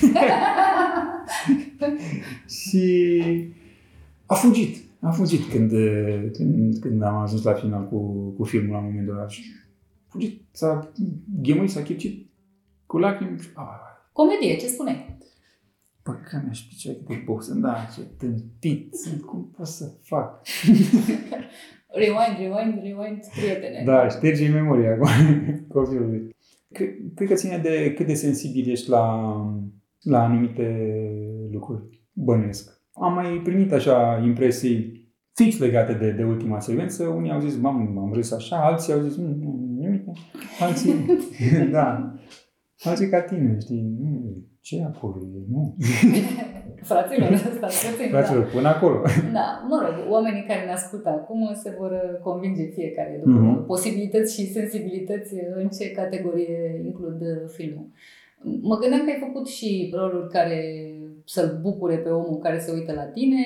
și 2.56 3.12
a 4.26 4.34
fugit. 4.34 4.76
A 5.00 5.10
fugit 5.10 5.50
când, 5.50 5.70
când, 6.32 6.78
când 6.78 7.02
am 7.02 7.16
ajuns 7.16 7.42
la 7.42 7.52
final 7.52 7.88
cu, 7.88 7.98
cu 8.36 8.44
filmul 8.44 8.72
la 8.74 8.80
momentul 8.80 9.16
ăla. 9.18 9.28
Și 9.28 9.42
a 10.06 10.06
fugit, 10.08 10.42
s-a 10.50 10.92
ghemuit, 11.42 11.70
s-a 11.70 11.82
chipcit 11.82 12.30
cu 12.86 12.98
lacrimi. 12.98 13.38
și- 13.40 13.48
Ah, 13.54 13.64
Comedie, 14.12 14.56
ce 14.56 14.66
spune? 14.66 15.18
Păi 16.02 16.14
că 16.30 16.40
mi-aș 16.44 16.60
picea 16.60 16.92
cât 16.92 17.06
de 17.06 17.22
box, 17.24 17.52
da, 17.52 17.76
ce 17.94 18.00
tâmpit 18.18 18.94
sunt, 18.94 19.22
cum 19.22 19.50
pot 19.56 19.66
să 19.66 19.92
fac? 20.02 20.40
Rewind, 21.88 22.36
rewind, 22.38 22.82
rewind, 22.82 23.18
prietene. 23.36 23.82
Da, 23.84 24.08
șterge 24.08 24.48
memoria 24.48 24.92
acum 24.92 25.08
copilului. 25.74 26.34
Cred, 26.72 26.88
cred 27.14 27.28
că 27.28 27.34
ține 27.34 27.58
de 27.58 27.92
cât 27.96 28.06
de 28.06 28.14
sensibil 28.14 28.70
ești 28.70 28.88
la, 28.88 29.32
la 30.04 30.22
anumite 30.22 30.66
lucruri. 31.52 31.82
Bănuiesc. 32.12 32.80
Am 32.92 33.14
mai 33.14 33.40
primit 33.44 33.72
așa 33.72 34.22
impresii 34.24 35.02
fix 35.34 35.58
legate 35.58 35.92
de, 35.92 36.10
de 36.10 36.24
ultima 36.24 36.60
secvență. 36.60 37.04
Unii 37.06 37.30
au 37.30 37.40
zis, 37.40 37.56
mam, 37.56 37.98
am 37.98 38.10
râs 38.12 38.32
așa, 38.32 38.56
alții 38.56 38.92
au 38.92 39.00
zis, 39.00 39.16
nu, 39.16 39.26
nu, 39.28 39.74
nimic. 39.78 40.02
Alții, 40.60 40.94
da. 41.76 42.14
Alții 42.84 43.08
ca 43.08 43.20
tine, 43.20 43.56
știi, 43.60 43.94
nu, 44.00 44.36
ce 44.60 44.76
e 44.76 44.84
acolo? 44.84 45.16
E? 45.34 45.38
Nu. 45.50 45.76
Fraților, 46.90 47.34
stați 47.36 47.86
puțin, 47.90 48.10
da. 48.10 48.18
Fraților, 48.18 48.50
până 48.54 48.68
acolo. 48.68 49.02
Da, 49.38 49.66
mă 49.68 49.78
rog, 49.84 50.12
oamenii 50.12 50.44
care 50.48 50.64
ne 50.64 50.72
ascultă 50.72 51.08
acum 51.08 51.50
se 51.62 51.74
vor 51.78 51.92
convinge 52.22 52.64
fiecare 52.64 53.20
după 53.24 53.38
Mhm. 53.38 53.66
posibilități 53.66 54.34
și 54.40 54.52
sensibilități 54.52 55.34
în 55.54 55.68
ce 55.68 55.90
categorie 55.90 56.80
includ 56.84 57.18
filmul. 57.56 57.86
Mă 58.60 58.78
gândeam 58.78 59.04
că 59.04 59.10
ai 59.10 59.26
făcut 59.26 59.46
și 59.46 59.92
roluri 59.94 60.30
care 60.30 60.88
să-l 61.24 61.58
bucure 61.62 61.96
pe 61.96 62.08
omul 62.08 62.38
care 62.38 62.58
se 62.58 62.72
uită 62.72 62.92
la 62.92 63.02
tine 63.04 63.44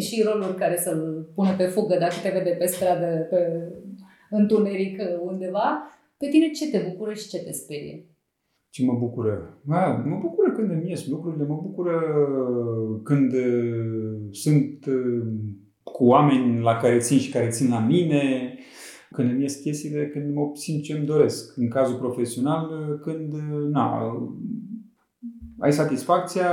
și 0.00 0.22
roluri 0.22 0.54
care 0.54 0.76
să-l 0.76 1.30
pună 1.34 1.54
pe 1.56 1.64
fugă 1.64 1.96
dacă 1.98 2.14
te 2.22 2.30
vede 2.30 2.50
pe 2.50 2.66
stradă, 2.66 3.26
pe 3.30 3.38
întuneric 4.30 5.00
undeva. 5.24 5.82
Pe 6.18 6.26
tine 6.26 6.50
ce 6.50 6.70
te 6.70 6.84
bucură 6.88 7.12
și 7.12 7.28
ce 7.28 7.38
te 7.38 7.52
sperie? 7.52 8.04
Ce 8.70 8.84
mă 8.84 8.96
bucură? 8.98 9.58
A, 9.68 10.02
mă 10.06 10.18
bucură 10.20 10.52
când 10.52 10.70
îmi 10.70 10.88
ies 10.88 11.06
lucrurile, 11.06 11.44
mă 11.44 11.58
bucură 11.62 12.00
când 13.02 13.32
uh, 13.32 14.28
sunt 14.30 14.86
uh, 14.86 15.26
cu 15.82 16.04
oameni 16.04 16.60
la 16.60 16.76
care 16.76 16.98
țin 16.98 17.18
și 17.18 17.30
care 17.30 17.48
țin 17.48 17.70
la 17.70 17.78
mine, 17.78 18.54
când 19.14 19.30
îmi 19.30 19.42
ies 19.42 19.54
chestiile, 19.54 20.08
când 20.08 20.34
mă 20.34 20.50
simt 20.54 20.82
ce 20.82 20.96
îmi 20.96 21.06
doresc. 21.06 21.56
În 21.56 21.68
cazul 21.68 21.98
profesional, 21.98 22.70
uh, 22.70 22.98
când, 23.02 23.32
uh, 23.32 23.68
na, 23.70 24.12
ai 25.58 25.72
satisfacția, 25.72 26.50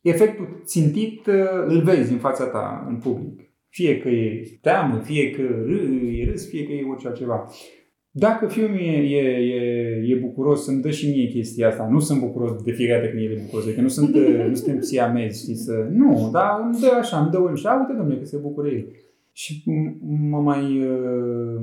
efectul 0.00 0.62
țintit 0.64 1.26
uh, 1.26 1.64
îl 1.66 1.82
vezi 1.82 2.12
în 2.12 2.18
fața 2.18 2.46
ta, 2.46 2.86
în 2.88 2.96
public. 2.96 3.40
Fie 3.68 3.98
că 3.98 4.08
e 4.08 4.58
teamă, 4.60 4.98
fie 4.98 5.30
că 5.30 5.42
râ, 5.42 5.78
e 6.18 6.30
râs, 6.30 6.48
fie 6.48 6.64
că 6.64 6.72
e 6.72 6.88
orice 6.90 7.06
altceva. 7.06 7.46
Dacă 8.12 8.46
filmul 8.46 8.78
e, 8.78 8.96
e, 8.96 9.20
e, 9.28 10.04
e 10.06 10.14
bucuros, 10.14 10.66
îmi 10.66 10.82
dă 10.82 10.90
și 10.90 11.08
mie 11.08 11.26
chestia 11.26 11.68
asta. 11.68 11.88
Nu 11.90 11.98
sunt 11.98 12.20
bucuros 12.20 12.62
de 12.62 12.72
fiecare 12.72 13.00
dată 13.00 13.12
când 13.12 13.22
el 13.22 13.36
e 13.36 13.40
bucuros, 13.42 13.64
adică 13.64 13.80
nu, 13.80 13.88
sunt, 13.88 14.14
uh, 14.14 14.44
nu 14.48 14.54
suntem 14.54 14.80
siamezi, 14.80 15.42
știți, 15.42 15.64
să... 15.64 15.88
Nu, 15.90 16.28
dar 16.32 16.60
îmi 16.62 16.80
dă 16.80 16.90
așa, 16.98 17.18
îmi 17.18 17.30
dă 17.30 17.38
un 17.38 17.54
și, 17.54 17.66
a, 17.66 17.78
uite, 17.78 17.92
domnule, 17.96 18.18
că 18.18 18.24
se 18.24 18.36
bucură 18.36 18.68
el. 18.68 18.86
Și 19.32 19.62
m- 19.62 19.98
mă 20.30 20.40
mai 20.40 20.84
uh, 20.86 21.60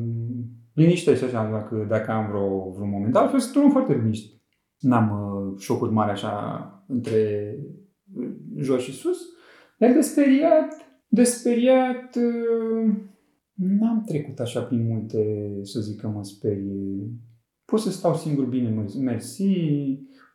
liniștește 0.74 1.26
așa 1.26 1.50
dacă, 1.52 1.86
dacă 1.90 2.12
am 2.12 2.28
vreo, 2.28 2.72
vreun 2.72 2.90
moment. 2.90 3.14
Dar 3.14 3.22
altfel 3.22 3.40
sunt 3.40 3.56
un 3.56 3.64
om 3.64 3.70
foarte 3.72 3.94
liniștit. 3.94 4.42
N-am 4.80 5.10
uh, 5.10 5.60
șocuri 5.60 5.92
mari 5.92 6.12
așa 6.12 6.34
între 6.88 7.56
uh, 8.16 8.30
jos 8.58 8.82
și 8.84 8.92
sus. 8.94 9.18
Dar 9.78 9.92
de 9.92 10.02
speriat, 10.02 10.68
de 11.08 11.24
speriat, 11.24 12.16
uh, 12.16 12.94
n-am 13.54 14.04
trecut 14.06 14.40
așa 14.40 14.62
prin 14.62 14.88
multe, 14.88 15.50
să 15.62 15.80
zic 15.80 16.00
că 16.00 16.08
mă 16.08 16.24
sperie. 16.24 17.10
Pot 17.66 17.80
să 17.80 17.90
stau 17.92 18.14
singur 18.16 18.46
bine, 18.46 18.70
mă- 18.70 19.00
mersi. 19.02 19.54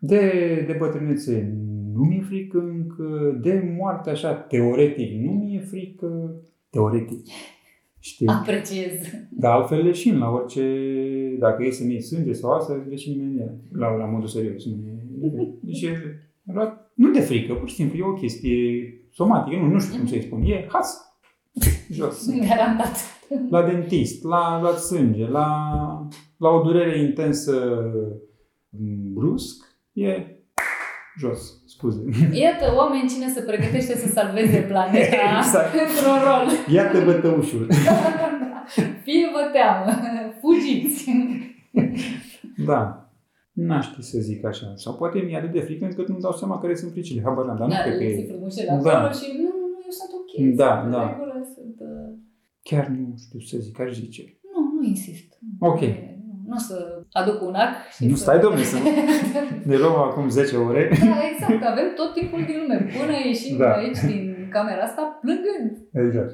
De, 0.00 0.20
de 0.66 0.76
bătrânețe 0.78 1.58
nu 1.94 2.04
mi-e 2.04 2.20
frică 2.20 2.58
încă. 2.58 3.38
De 3.42 3.74
moarte 3.78 4.10
așa, 4.10 4.34
teoretic, 4.34 5.20
nu 5.20 5.32
mi-e 5.32 5.60
frică. 5.60 6.40
Teoretic. 6.72 7.26
Știi? 7.98 8.26
Apreciez. 8.26 8.92
Dar 9.30 9.52
altfel 9.52 9.82
leșin 9.82 10.18
la 10.18 10.30
orice, 10.30 10.64
dacă 11.38 11.64
e 11.64 11.70
să-mi 11.70 11.90
iei 11.90 12.02
sânge 12.02 12.32
sau 12.32 12.50
asta, 12.50 12.84
leșin 12.88 13.20
imediat. 13.20 13.54
La, 13.72 13.96
la 13.96 14.04
modul 14.04 14.28
serios. 14.28 14.64
Nu 14.64 15.26
e, 15.26 15.58
deci 15.60 15.82
e, 15.82 15.96
luat, 16.44 16.92
nu 16.94 17.10
de 17.10 17.20
frică, 17.20 17.54
pur 17.54 17.68
și 17.68 17.74
simplu, 17.74 17.98
e 17.98 18.02
o 18.02 18.12
chestie 18.12 18.58
somatică, 19.10 19.56
nu, 19.56 19.66
nu 19.66 19.80
știu 19.80 19.96
cum 19.96 20.06
să-i 20.06 20.22
spun, 20.22 20.42
e 20.42 20.66
has, 20.68 21.00
jos. 21.90 22.30
Garantat. 22.48 22.96
La 23.50 23.62
dentist, 23.62 24.24
la 24.24 24.60
luat 24.60 24.78
sânge, 24.78 25.26
la, 25.26 25.48
la 26.36 26.48
o 26.48 26.62
durere 26.62 26.98
intensă 26.98 27.82
m, 28.68 29.12
brusc, 29.12 29.64
e 29.92 30.26
jos, 31.18 31.40
scuze. 31.66 32.02
Iată 32.32 32.64
oameni 32.76 33.08
cine 33.08 33.28
se 33.28 33.40
pregătește 33.40 33.96
să 33.96 34.08
salveze 34.08 34.58
planeta 34.58 35.16
Exact. 35.38 35.72
într-un 35.86 36.18
rol. 36.28 36.74
Iată 36.74 37.04
bătăușul. 37.04 37.66
Fie 39.04 39.26
vă 39.34 39.42
teamă, 39.52 39.90
fugiți. 40.40 41.10
Da. 42.66 43.06
N-aș 43.52 43.86
ști 43.86 44.02
să 44.02 44.18
zic 44.20 44.44
așa. 44.44 44.72
Sau 44.74 44.94
poate 44.94 45.18
mi-e 45.18 45.36
atât 45.36 45.52
de 45.52 45.60
frică 45.60 45.84
încât 45.84 46.08
nu-mi 46.08 46.20
dau 46.20 46.32
seama 46.32 46.58
care 46.58 46.74
sunt 46.74 46.90
fricile. 46.92 47.22
Habar 47.24 47.44
n-am, 47.44 47.56
dar 47.58 47.66
nu 47.68 47.74
Da, 47.74 47.80
cred 47.82 47.92
că 47.96 48.02
le 48.02 48.08
e. 48.08 48.14
ții 48.14 48.26
frumușele 48.26 48.70
acolo 48.70 48.90
Da. 48.90 49.10
și 49.10 49.26
nu, 49.36 49.42
nu, 49.42 49.66
nu, 49.72 49.78
eu 49.86 49.90
sunt 50.00 50.10
ok. 50.20 50.56
Da, 50.56 50.70
sunt 50.80 50.84
în 50.84 50.90
da. 50.90 51.08
regulă, 51.08 51.36
sunt, 51.54 51.76
uh, 51.80 52.18
Chiar 52.62 52.86
nu 52.86 53.14
știu 53.24 53.40
să 53.40 53.56
zic, 53.58 53.80
aș 53.80 53.92
zice. 53.92 54.22
Nu, 54.54 54.60
nu 54.80 54.86
insist. 54.88 55.38
Ok. 55.58 55.80
Nu, 55.80 56.42
nu 56.46 56.54
o 56.54 56.58
să 56.58 57.01
aduc 57.12 57.42
un 57.42 57.54
ac 57.54 57.72
și 57.96 58.06
Nu 58.06 58.14
să... 58.14 58.22
stai, 58.22 58.38
domnule, 58.38 58.64
să 58.64 58.76
ne 59.70 59.76
luăm 59.76 59.94
acum 59.94 60.28
10 60.28 60.56
ore. 60.56 60.88
Da, 60.88 61.18
exact, 61.32 61.64
avem 61.64 61.92
tot 61.96 62.14
timpul 62.14 62.44
din 62.44 62.56
lume. 62.60 62.86
Până 63.00 63.12
ieșim 63.26 63.56
Da. 63.56 63.72
aici 63.72 63.98
din 64.06 64.48
camera 64.50 64.82
asta 64.82 65.18
plângând. 65.20 65.78
Exact. 66.06 66.32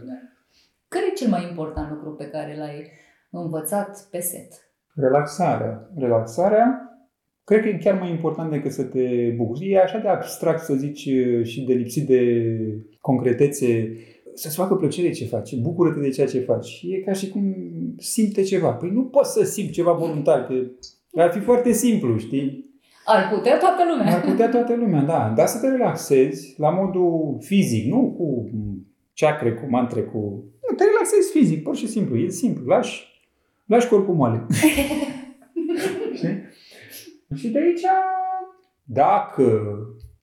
Care 0.89 1.05
e 1.11 1.15
cel 1.15 1.29
mai 1.29 1.43
important 1.49 1.91
lucru 1.91 2.11
pe 2.15 2.25
care 2.25 2.55
l-ai 2.59 2.91
învățat 3.31 4.09
pe 4.11 4.19
set? 4.21 4.53
Relaxarea. 4.95 5.91
Relaxarea 5.97 6.83
cred 7.45 7.63
că 7.63 7.69
e 7.69 7.79
chiar 7.83 7.99
mai 7.99 8.11
important 8.11 8.51
decât 8.51 8.73
să 8.73 8.83
te 8.83 9.33
bucuri. 9.37 9.71
E 9.73 9.81
așa 9.81 9.99
de 9.99 10.09
abstract 10.09 10.63
să 10.65 10.75
zici 10.75 11.09
și 11.43 11.65
de 11.67 11.73
lipsit 11.73 12.07
de 12.07 12.23
concretețe. 13.01 13.93
Să-ți 14.39 14.57
facă 14.57 14.75
plăcere 14.75 15.11
ce 15.11 15.25
faci. 15.25 15.55
Bucură-te 15.55 16.01
de 16.01 16.09
ceea 16.09 16.27
ce 16.27 16.41
faci. 16.41 16.83
E 16.83 16.97
ca 16.97 17.13
și 17.13 17.29
cum 17.29 17.55
simte 17.97 18.43
ceva. 18.43 18.71
Păi 18.71 18.91
nu 18.91 19.05
poți 19.05 19.33
să 19.33 19.45
simți 19.45 19.73
ceva 19.73 19.93
voluntar. 19.93 20.47
Că 20.47 20.55
ar 21.17 21.33
fi 21.33 21.39
foarte 21.39 21.73
simplu, 21.73 22.17
știi? 22.19 22.71
Ar 23.05 23.29
putea 23.35 23.59
toată 23.59 23.83
lumea. 23.91 24.15
Ar 24.15 24.21
putea 24.21 24.49
toată 24.49 24.75
lumea, 24.75 25.03
da. 25.03 25.33
Dar 25.37 25.47
să 25.47 25.61
te 25.61 25.69
relaxezi 25.69 26.55
la 26.59 26.71
modul 26.71 27.37
fizic, 27.41 27.87
nu 27.87 28.15
cu 28.19 28.51
ceacre, 29.13 29.55
cu 29.55 29.67
mantre, 29.69 30.03
cu... 30.03 30.19
Nu, 30.71 30.77
te 30.77 30.85
relaxezi 30.85 31.31
fizic, 31.31 31.63
pur 31.63 31.77
și 31.77 31.87
simplu. 31.89 32.17
E 32.17 32.29
simplu. 32.29 32.67
Lași, 32.67 33.23
lași 33.67 33.89
corpul 33.89 34.15
moale. 34.15 34.47
Știi? 36.15 36.43
Și 37.35 37.49
de 37.49 37.59
aici, 37.59 37.85
dacă 38.85 39.73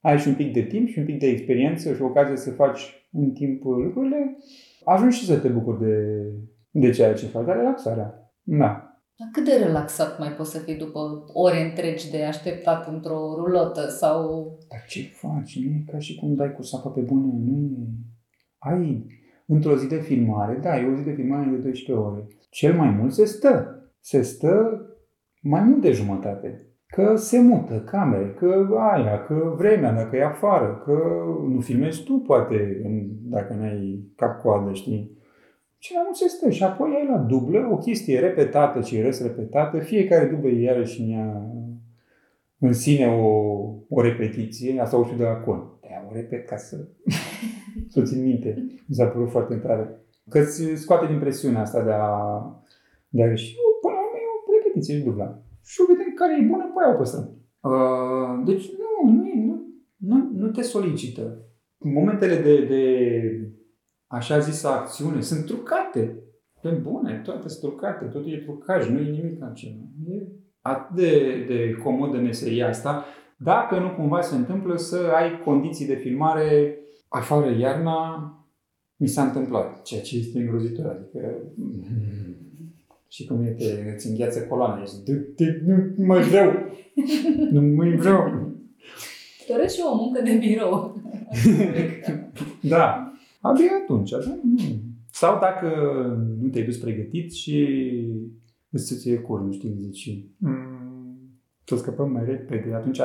ai 0.06 0.18
și 0.20 0.28
un 0.28 0.36
pic 0.36 0.54
de 0.54 0.62
timp 0.62 0.88
și 0.88 1.00
un 1.00 1.06
pic 1.06 1.20
de 1.20 1.28
experiență 1.28 1.94
și 1.94 2.02
ocazia 2.02 2.36
să 2.36 2.52
faci 2.52 3.08
în 3.12 3.32
timp 3.32 3.64
lucrurile, 3.64 4.38
ajungi 4.84 5.18
și 5.18 5.26
să 5.26 5.38
te 5.38 5.48
bucuri 5.48 5.80
de, 5.80 6.24
de 6.72 6.90
ceea 6.90 7.14
ce 7.14 7.26
faci, 7.26 7.46
dar 7.46 7.56
relaxarea. 7.56 8.34
Da. 8.42 9.00
Dar 9.18 9.28
cât 9.32 9.46
de 9.46 9.66
relaxat 9.66 10.20
mai 10.20 10.30
poți 10.30 10.52
să 10.52 10.60
fii 10.60 10.76
după 10.76 11.24
ore 11.34 11.62
întregi 11.62 12.12
de 12.12 12.24
așteptat 12.24 12.88
într-o 12.88 13.36
rulotă 13.36 13.88
sau... 13.88 14.50
Dar 14.70 14.84
ce 14.88 15.02
faci? 15.02 15.60
Nu 15.60 15.76
e 15.76 15.84
ca 15.92 15.98
și 15.98 16.16
cum 16.16 16.36
dai 16.36 16.54
cu 16.54 16.62
sapa 16.62 16.90
pe 16.90 17.02
bune. 17.02 17.34
Nu 17.46 17.58
e... 17.58 17.88
Ai 18.58 19.06
într-o 19.46 19.78
zi 19.78 19.88
de 19.88 20.00
filmare, 20.00 20.60
da, 20.62 20.80
e 20.80 20.88
o 20.88 20.96
zi 20.96 21.04
de 21.04 21.14
filmare 21.14 21.50
de 21.50 21.58
12 21.58 22.06
ore. 22.06 22.28
Cel 22.50 22.76
mai 22.76 22.90
mult 22.90 23.14
se 23.14 23.26
stă. 23.26 23.84
Se 24.00 24.22
stă 24.22 24.82
mai 25.42 25.64
mult 25.64 25.82
de 25.82 25.92
jumătate. 25.92 26.68
Că 26.96 27.16
se 27.16 27.40
mută 27.40 27.84
camere, 27.86 28.34
că 28.38 28.68
aia, 28.78 29.24
că 29.26 29.54
vremea, 29.58 29.92
dacă 29.92 30.16
e 30.16 30.24
afară, 30.24 30.82
că 30.86 31.24
nu 31.50 31.60
filmezi 31.60 32.04
tu, 32.04 32.14
poate, 32.14 32.82
dacă 33.24 33.54
n-ai 33.54 34.12
cap-coadă, 34.16 34.74
știi? 34.74 35.18
Și 35.78 35.94
mai 35.94 36.02
mult 36.06 36.16
se 36.16 36.28
stă. 36.28 36.50
Și 36.50 36.64
apoi 36.64 36.94
ai 36.96 37.08
la 37.08 37.18
dublă 37.18 37.70
o 37.72 37.78
chestie 37.78 38.20
repetată 38.20 38.82
și 38.82 39.02
răs 39.02 39.22
repetată. 39.22 39.80
Fiecare 39.80 40.26
dublă 40.26 40.50
e 40.50 40.62
iarăși 40.62 41.02
în 41.02 41.12
ea 41.12 41.52
în 42.60 42.74
sine 42.74 43.08
o, 43.08 43.28
o 43.90 44.02
repetiție. 44.02 44.80
Asta 44.80 44.98
o 44.98 45.04
știu 45.04 45.18
de 45.18 45.24
la 45.24 45.36
con. 45.36 45.64
De 45.82 45.88
o 46.10 46.14
repet 46.14 46.48
ca 46.48 46.58
să, 46.58 46.88
să 47.94 48.02
țin 48.02 48.24
minte. 48.24 48.66
Mi 48.88 48.96
s-a 48.96 49.06
părut 49.06 49.30
foarte 49.30 49.56
tare. 49.56 50.00
Că 50.30 50.40
îți 50.40 50.64
scoate 50.76 51.06
din 51.06 51.20
presiunea 51.20 51.62
asta 51.62 51.84
de 51.84 51.92
a, 51.92 52.42
de 53.10 53.24
a 53.24 53.36
și 53.36 53.56
până 53.82 53.94
la 53.94 54.00
urmă 54.00 54.18
e 54.18 54.52
o 54.52 54.58
repetiție 54.58 54.96
și 54.96 55.04
dubla. 55.04 55.45
Și 55.66 55.82
o 55.82 55.86
vedem 55.92 56.14
care 56.16 56.34
e 56.42 56.48
bună, 56.52 56.64
pe 56.64 56.84
aia 56.84 56.94
o 56.94 56.98
păstrăm. 56.98 57.28
Uh, 57.62 58.46
deci 58.46 58.66
nu, 58.82 59.12
nu, 59.12 59.32
nu, 59.46 59.56
nu, 59.96 60.30
nu 60.34 60.48
te 60.52 60.62
solicită. 60.62 61.24
Momentele 61.78 62.36
de, 62.36 62.66
de 62.66 62.84
așa 64.08 64.40
zisă 64.40 64.68
acțiune 64.68 65.22
sunt 65.22 65.46
trucate. 65.46 66.20
Pe 66.62 66.70
bune, 66.70 67.22
toate 67.24 67.48
sunt 67.48 67.62
trucate, 67.62 68.06
totul 68.06 68.34
e 68.34 68.38
trucaj, 68.38 68.90
nu 68.90 69.00
e 69.00 69.10
nimic 69.10 69.44
altceva. 69.44 69.84
E 70.08 70.28
atât 70.62 70.96
de, 70.96 71.44
de 71.48 71.78
comodă 71.84 72.18
meseria 72.18 72.68
asta, 72.68 73.06
dacă 73.38 73.80
nu 73.80 73.90
cumva 73.90 74.22
se 74.22 74.36
întâmplă 74.36 74.76
să 74.76 75.12
ai 75.16 75.40
condiții 75.40 75.88
de 75.88 75.96
filmare 75.96 76.80
afară 77.08 77.50
iarna, 77.50 78.30
mi 78.96 79.08
s-a 79.08 79.24
întâmplat, 79.24 79.82
ceea 79.82 80.02
ce 80.02 80.18
este 80.18 80.40
îngrozitor. 80.40 80.86
Adică, 80.86 81.54
și 83.16 83.26
cum 83.26 83.42
e, 83.42 83.50
te, 83.50 83.92
îți 83.94 84.08
îngheață 84.08 84.42
coloana, 84.42 84.82
ești, 84.82 85.12
nu 85.66 86.06
mai 86.06 86.22
vreau, 86.22 86.52
nu 87.52 87.62
mai 87.62 87.96
vreau. 87.96 88.52
Dorești 89.48 89.78
și 89.78 89.84
o 89.92 89.96
muncă 89.96 90.22
de 90.22 90.38
birou. 90.38 91.02
da, 92.74 93.14
abia 93.42 93.72
atunci, 93.84 94.10
da? 94.10 94.40
Nu. 94.44 94.58
Sau 95.12 95.40
dacă 95.40 95.68
nu 96.42 96.48
te-ai 96.48 96.66
dus 96.66 96.78
pregătit 96.78 97.34
și 97.34 97.68
îți 98.70 98.96
ție 98.96 99.18
cur, 99.18 99.42
nu 99.42 99.52
știi, 99.52 99.78
zici, 99.80 100.26
mm, 100.38 101.40
să 101.66 101.76
scăpăm 101.76 102.12
mai 102.12 102.26
repede, 102.26 102.74
atunci 102.74 103.00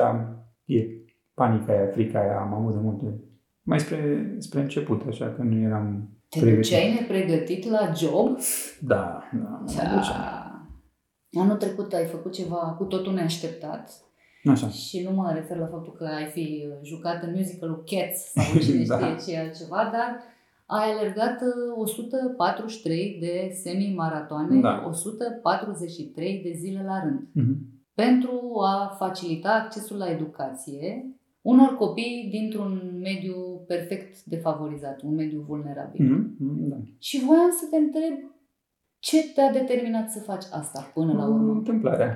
e 0.65 0.87
panica 1.33 1.73
aia, 1.73 1.87
frica 1.87 2.19
aia, 2.19 2.39
am 2.39 2.53
avut 2.53 2.73
de 2.73 2.79
multe 2.81 3.19
mai 3.61 3.79
spre, 3.79 4.35
spre 4.37 4.61
început, 4.61 5.01
așa 5.07 5.29
că 5.29 5.41
nu 5.41 5.59
eram 5.59 6.09
Te 6.31 6.39
pregătit. 6.39 6.69
duceai 6.69 6.93
nepregătit 6.93 7.69
la 7.69 7.91
job? 7.95 8.37
Da, 8.79 9.23
da, 9.33 9.63
da. 9.75 10.65
Anul 11.39 11.57
trecut 11.57 11.93
ai 11.93 12.05
făcut 12.05 12.31
ceva 12.33 12.75
cu 12.77 12.83
totul 12.83 13.13
neașteptat. 13.13 13.91
Așa. 14.43 14.69
Și 14.69 15.03
nu 15.03 15.11
mă 15.11 15.31
refer 15.33 15.57
la 15.57 15.67
faptul 15.67 15.93
că 15.93 16.05
ai 16.05 16.25
fi 16.25 16.67
jucat 16.83 17.23
în 17.23 17.33
musicalul 17.35 17.83
Cats 17.85 18.31
sau 18.31 18.59
cine 18.63 18.83
da. 18.83 18.97
știe 18.97 19.33
ce 19.33 19.39
altceva, 19.39 19.89
dar 19.91 20.23
ai 20.65 20.91
alergat 20.91 21.39
143 21.75 23.11
uh, 23.13 23.27
de 23.27 23.51
semi-maratoane, 23.63 24.59
da. 24.59 24.83
143 24.87 26.41
de 26.43 26.51
zile 26.57 26.83
la 26.83 27.03
rând. 27.03 27.19
Mm-hmm. 27.19 27.69
Pentru 27.93 28.51
a 28.65 28.95
facilita 28.99 29.49
accesul 29.53 29.97
la 29.97 30.09
educație 30.09 31.05
unor 31.41 31.75
copii 31.75 32.27
dintr-un 32.31 32.99
mediu 33.03 33.50
perfect 33.71 34.23
defavorizat, 34.23 35.01
un 35.01 35.15
mediu 35.15 35.39
vulnerabil. 35.47 36.01
Mm-hmm. 36.05 36.69
Da. 36.71 36.77
Și 36.99 37.25
voiam 37.25 37.51
să 37.59 37.65
te 37.69 37.77
întreb 37.77 38.15
ce 38.99 39.17
te-a 39.33 39.51
determinat 39.51 40.09
să 40.11 40.19
faci 40.19 40.45
asta 40.51 40.91
până 40.93 41.13
la 41.13 41.27
urmă? 41.27 41.51
Întâmplarea. 41.51 42.11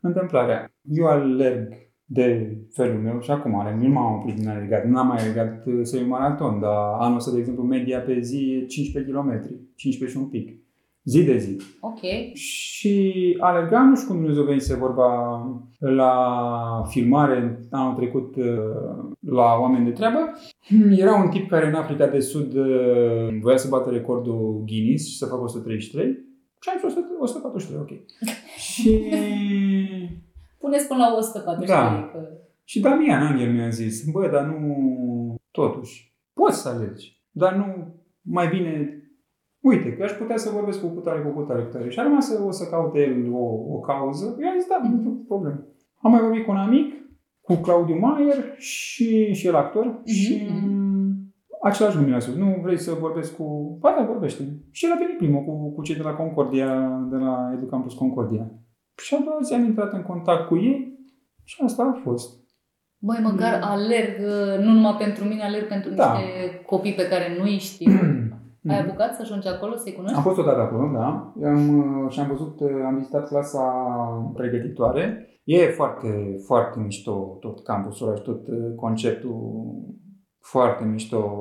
Întâmplarea. 0.00 0.72
Eu 0.82 1.06
alerg 1.06 1.72
de 2.04 2.56
felul 2.70 3.00
meu 3.00 3.20
și 3.20 3.30
acum 3.30 3.54
are, 3.54 3.76
nu 3.76 3.88
m-am 3.88 4.14
oprit 4.14 4.36
din 4.36 4.48
alergat, 4.48 4.84
n-am 4.84 5.06
mai 5.06 5.16
alergat 5.16 5.66
uh, 5.66 5.80
semi-maraton, 5.82 6.60
dar 6.60 6.96
anul 6.98 7.16
ăsta, 7.16 7.32
de 7.32 7.38
exemplu, 7.38 7.62
media 7.62 8.00
pe 8.00 8.20
zi 8.20 8.60
e 8.62 8.66
15 8.66 9.12
km, 9.12 9.30
15 9.74 10.18
și 10.18 10.24
un 10.24 10.28
pic, 10.28 10.67
zi 11.04 11.24
de 11.24 11.36
zi. 11.36 11.56
Ok. 11.80 12.34
Și 12.34 13.36
alergam, 13.40 13.88
nu 13.88 13.96
știu 13.96 14.08
cum 14.08 14.16
Dumnezeu 14.16 14.42
venise 14.42 14.76
vorba 14.76 15.40
la 15.78 16.12
filmare 16.88 17.66
anul 17.70 17.94
trecut 17.94 18.36
uh, 18.36 18.44
la 19.20 19.56
oameni 19.60 19.84
de 19.84 19.90
treabă. 19.90 20.18
Era 20.90 21.14
un 21.14 21.28
tip 21.28 21.48
care 21.48 21.66
în 21.66 21.74
Africa 21.74 22.06
de 22.06 22.20
Sud 22.20 22.54
uh, 22.54 23.38
voia 23.40 23.56
să 23.56 23.68
bată 23.68 23.90
recordul 23.90 24.62
Guinness 24.66 25.08
și 25.08 25.16
să 25.16 25.26
facă 25.26 25.42
133 25.42 26.26
și 26.60 26.68
am 26.68 26.88
zis 26.88 26.98
143, 27.18 27.80
ok. 27.80 27.90
și 28.68 29.00
Puneți 30.58 30.88
până 30.88 31.00
la 31.00 31.16
140. 31.16 31.68
Da. 31.68 32.10
Că... 32.12 32.28
Și 32.64 32.80
Damian 32.80 33.26
Angel 33.26 33.52
mi-a 33.52 33.68
zis, 33.68 34.04
bă, 34.10 34.28
dar 34.28 34.44
nu, 34.44 35.34
totuși, 35.50 36.14
poți 36.32 36.60
să 36.62 36.68
alegi, 36.68 37.22
dar 37.30 37.54
nu, 37.54 37.94
mai 38.22 38.48
bine, 38.48 39.02
uite, 39.60 39.92
că 39.92 40.02
aș 40.02 40.12
putea 40.12 40.36
să 40.36 40.50
vorbesc 40.50 40.80
cu 40.80 40.86
cutare, 40.86 41.20
cu 41.20 41.28
cutare, 41.28 41.62
cu 41.62 41.72
tare. 41.72 41.88
Și 41.88 41.98
a 41.98 42.02
rămas 42.02 42.26
să, 42.26 42.42
o 42.46 42.50
să 42.50 42.68
caute 42.70 43.00
el 43.00 43.32
o, 43.32 43.44
o 43.74 43.78
cauză. 43.80 44.36
Eu 44.40 44.48
am 44.48 44.58
zis, 44.58 44.68
da, 44.68 44.88
nu 44.88 45.24
problemă. 45.26 45.66
Am 46.02 46.10
mai 46.10 46.20
vorbit 46.20 46.44
cu 46.44 46.50
un 46.50 46.56
amic, 46.56 46.94
cu 47.40 47.54
Claudiu 47.54 47.98
Maier 47.98 48.54
și, 48.56 49.32
și 49.32 49.46
el 49.46 49.54
actor 49.54 50.00
mm-hmm. 50.00 50.12
și 50.12 50.48
același 51.62 51.94
lucru 51.94 52.10
mi-a 52.10 52.20
spus, 52.20 52.34
nu 52.34 52.60
vrei 52.62 52.78
să 52.78 52.92
vorbesc 52.92 53.36
cu... 53.36 53.76
Ba 53.80 53.94
da, 53.98 54.04
vorbește. 54.04 54.42
Și 54.70 54.84
el 54.84 54.92
a 54.92 54.98
venit 54.98 55.16
primul 55.16 55.44
cu, 55.44 55.72
cu 55.74 55.82
cei 55.82 55.96
de 55.96 56.02
la 56.02 56.10
Concordia, 56.10 56.98
de 57.10 57.16
la 57.16 57.50
Educampus 57.54 57.94
Concordia. 57.94 58.50
Și 59.02 59.14
a 59.14 59.18
doua 59.24 59.38
zi 59.42 59.54
am 59.54 59.64
intrat 59.64 59.92
în 59.92 60.02
contact 60.02 60.46
cu 60.46 60.56
ei 60.56 60.98
și 61.44 61.62
asta 61.64 61.82
a 61.82 62.00
fost. 62.02 62.46
Băi, 62.98 63.18
măcar 63.22 63.54
mm. 63.54 63.68
alerg, 63.68 64.18
nu 64.64 64.72
numai 64.72 64.96
pentru 64.98 65.24
mine, 65.24 65.42
alerg 65.42 65.66
pentru 65.66 65.90
da. 65.94 66.12
niște 66.12 66.62
copii 66.66 66.94
pe 66.94 67.08
care 67.08 67.36
nu 67.38 67.42
îi 67.42 67.60
știu. 68.68 68.74
Ai 68.74 68.82
mm-hmm. 68.82 68.88
apucat 68.88 69.14
să 69.14 69.20
ajungi 69.22 69.48
acolo, 69.48 69.76
să-i 69.76 69.92
cunoști? 69.92 70.16
Am 70.16 70.22
fost 70.22 70.38
odată 70.38 70.60
acolo, 70.60 70.90
da. 70.92 71.32
Am, 71.48 72.08
și 72.08 72.20
am 72.20 72.28
văzut, 72.28 72.60
am 72.86 72.96
vizitat 72.96 73.28
clasa 73.28 73.62
pregătitoare. 74.34 75.28
E 75.44 75.66
foarte, 75.66 76.36
foarte 76.46 76.80
mișto 76.80 77.36
tot 77.40 77.62
campusul 77.62 78.16
și 78.16 78.22
tot 78.22 78.48
uh, 78.48 78.74
conceptul 78.76 79.36
foarte 80.40 80.84
mișto. 80.84 81.32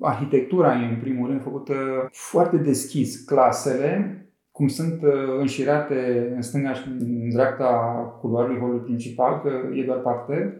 Arhitectura 0.00 0.72
e, 0.72 0.94
în 0.94 1.00
primul 1.00 1.28
rând, 1.28 1.42
făcută 1.42 1.74
foarte 2.10 2.56
deschis. 2.56 3.24
Clasele 3.24 4.16
cum 4.50 4.68
sunt 4.68 5.02
uh, 5.02 5.38
înșirate 5.38 6.30
în 6.34 6.42
stânga 6.42 6.72
și 6.72 6.88
în 6.88 7.28
dreapta 7.28 7.66
culoarului 8.20 8.60
holului 8.60 8.84
principal, 8.84 9.40
că 9.40 9.50
e 9.74 9.84
doar 9.84 9.98
parter, 9.98 10.52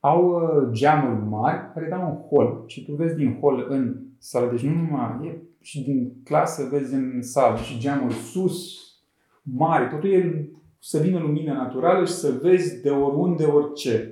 au 0.00 0.26
uh, 0.26 0.68
geamuri 0.70 1.28
mari 1.28 1.70
care 1.74 1.88
dau 1.90 2.00
un 2.00 2.16
hol 2.28 2.62
și 2.66 2.84
tu 2.84 2.92
vezi 2.92 3.16
din 3.16 3.38
hol 3.40 3.66
în 3.68 3.96
sală, 4.18 4.50
deci 4.50 4.60
nu 4.60 4.74
numai 4.74 5.26
e 5.26 5.42
și 5.60 5.82
din 5.82 6.12
clasă 6.24 6.68
vezi 6.70 6.94
în 6.94 7.22
sală 7.22 7.56
și 7.56 7.78
geamuri 7.78 8.14
sus, 8.14 8.78
mari, 9.42 9.88
totul 9.88 10.12
e 10.12 10.50
să 10.78 10.98
vină 10.98 11.18
lumină 11.18 11.52
naturală 11.52 12.04
și 12.04 12.12
să 12.12 12.38
vezi 12.42 12.82
de 12.82 12.90
oriunde, 12.90 13.44
orice. 13.44 14.08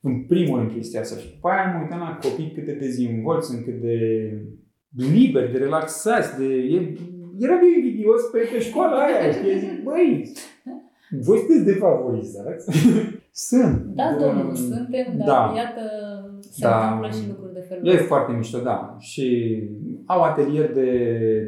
În 0.00 0.22
primul 0.22 0.58
rând 0.58 0.72
chestia 0.72 1.00
asta. 1.00 1.20
Și 1.20 1.30
după 1.34 1.48
aia 1.48 1.74
am 1.74 1.82
uitat 1.82 1.98
la 1.98 2.18
copii 2.22 2.52
cât 2.54 2.64
de 2.64 2.72
dezvolți 2.72 3.46
sunt, 3.48 3.64
cât 3.64 3.80
de 3.80 3.98
liberi, 4.96 5.52
de 5.52 5.58
relaxați, 5.58 6.38
de... 6.38 6.44
E 6.44 6.96
eram 7.38 7.58
eu 7.62 7.70
invidios 7.76 8.22
pe, 8.32 8.38
pe 8.52 8.60
școala 8.60 8.96
aia, 9.04 9.30
știi? 9.32 9.58
Zic, 9.58 9.82
băi, 9.82 10.32
voi 11.10 11.38
sunteți 11.38 11.64
defavorizați? 11.64 12.64
Sunt. 13.48 13.76
Da, 13.78 14.16
domnul, 14.20 14.50
uh, 14.50 14.56
suntem, 14.56 15.06
dar 15.16 15.26
da. 15.26 15.52
iată, 15.56 15.82
se 16.40 16.60
da. 16.60 16.84
întâmplă 16.84 17.10
și 17.18 17.28
lucruri 17.28 17.52
de 17.52 17.53
felul 17.74 17.88
ăsta. 17.88 18.02
E 18.02 18.06
foarte 18.06 18.32
mișto, 18.32 18.58
da. 18.58 18.96
Și 18.98 19.58
au 20.06 20.22
atelier 20.22 20.72
de 20.72 20.90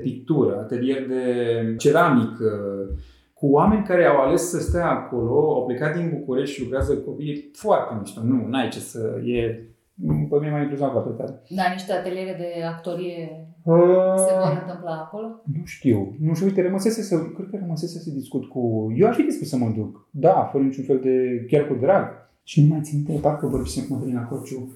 pictură, 0.03 0.59
atelier 0.59 1.07
de 1.07 1.23
ceramică, 1.79 2.51
cu 3.35 3.47
oameni 3.51 3.85
care 3.85 4.05
au 4.05 4.21
ales 4.21 4.51
să 4.51 4.59
stea 4.61 4.91
acolo, 4.91 5.55
au 5.55 5.65
plecat 5.67 5.97
din 5.97 6.13
București 6.19 6.55
și 6.55 6.63
lucrează 6.63 6.95
cu 6.95 7.11
copii, 7.11 7.31
e 7.31 7.51
foarte 7.53 7.95
mișto. 7.99 8.21
Nu, 8.25 8.47
n-ai 8.49 8.69
ce 8.69 8.79
să... 8.79 9.21
E 9.25 9.61
pe 10.31 10.37
mine 10.41 10.51
m-a 10.51 10.61
impresionat 10.61 10.93
foarte 10.93 11.23
tare. 11.23 11.43
Da, 11.49 11.63
niște 11.73 11.93
ateliere 11.93 12.35
de 12.39 12.65
actorie 12.65 13.47
uh, 13.63 14.15
se 14.17 14.33
vor 14.43 14.59
întâmpla 14.61 14.95
acolo? 15.05 15.43
Nu 15.45 15.65
știu. 15.65 16.17
Nu 16.21 16.35
știu, 16.35 16.47
uite, 16.47 16.63
rămăsese 16.63 17.03
să, 17.03 17.17
cred 17.35 17.49
că 17.51 17.57
rămăsese 17.61 17.99
să 17.99 18.11
discut 18.11 18.45
cu... 18.45 18.93
Eu 18.97 19.09
aș 19.09 19.17
fi 19.17 19.23
dispus 19.23 19.49
să 19.49 19.57
mă 19.57 19.73
duc. 19.77 20.09
Da, 20.11 20.49
fără 20.53 20.65
niciun 20.65 20.85
fel 20.85 20.99
de... 21.03 21.45
chiar 21.51 21.67
cu 21.67 21.75
drag. 21.81 22.05
Și 22.43 22.63
nu 22.63 22.69
mai 22.69 22.81
țin 22.83 23.05
minte, 23.07 23.23
parcă 23.23 23.47
vorbisem 23.47 23.85
cu 23.85 23.93
Mădălina 23.95 24.25
Corciu 24.25 24.73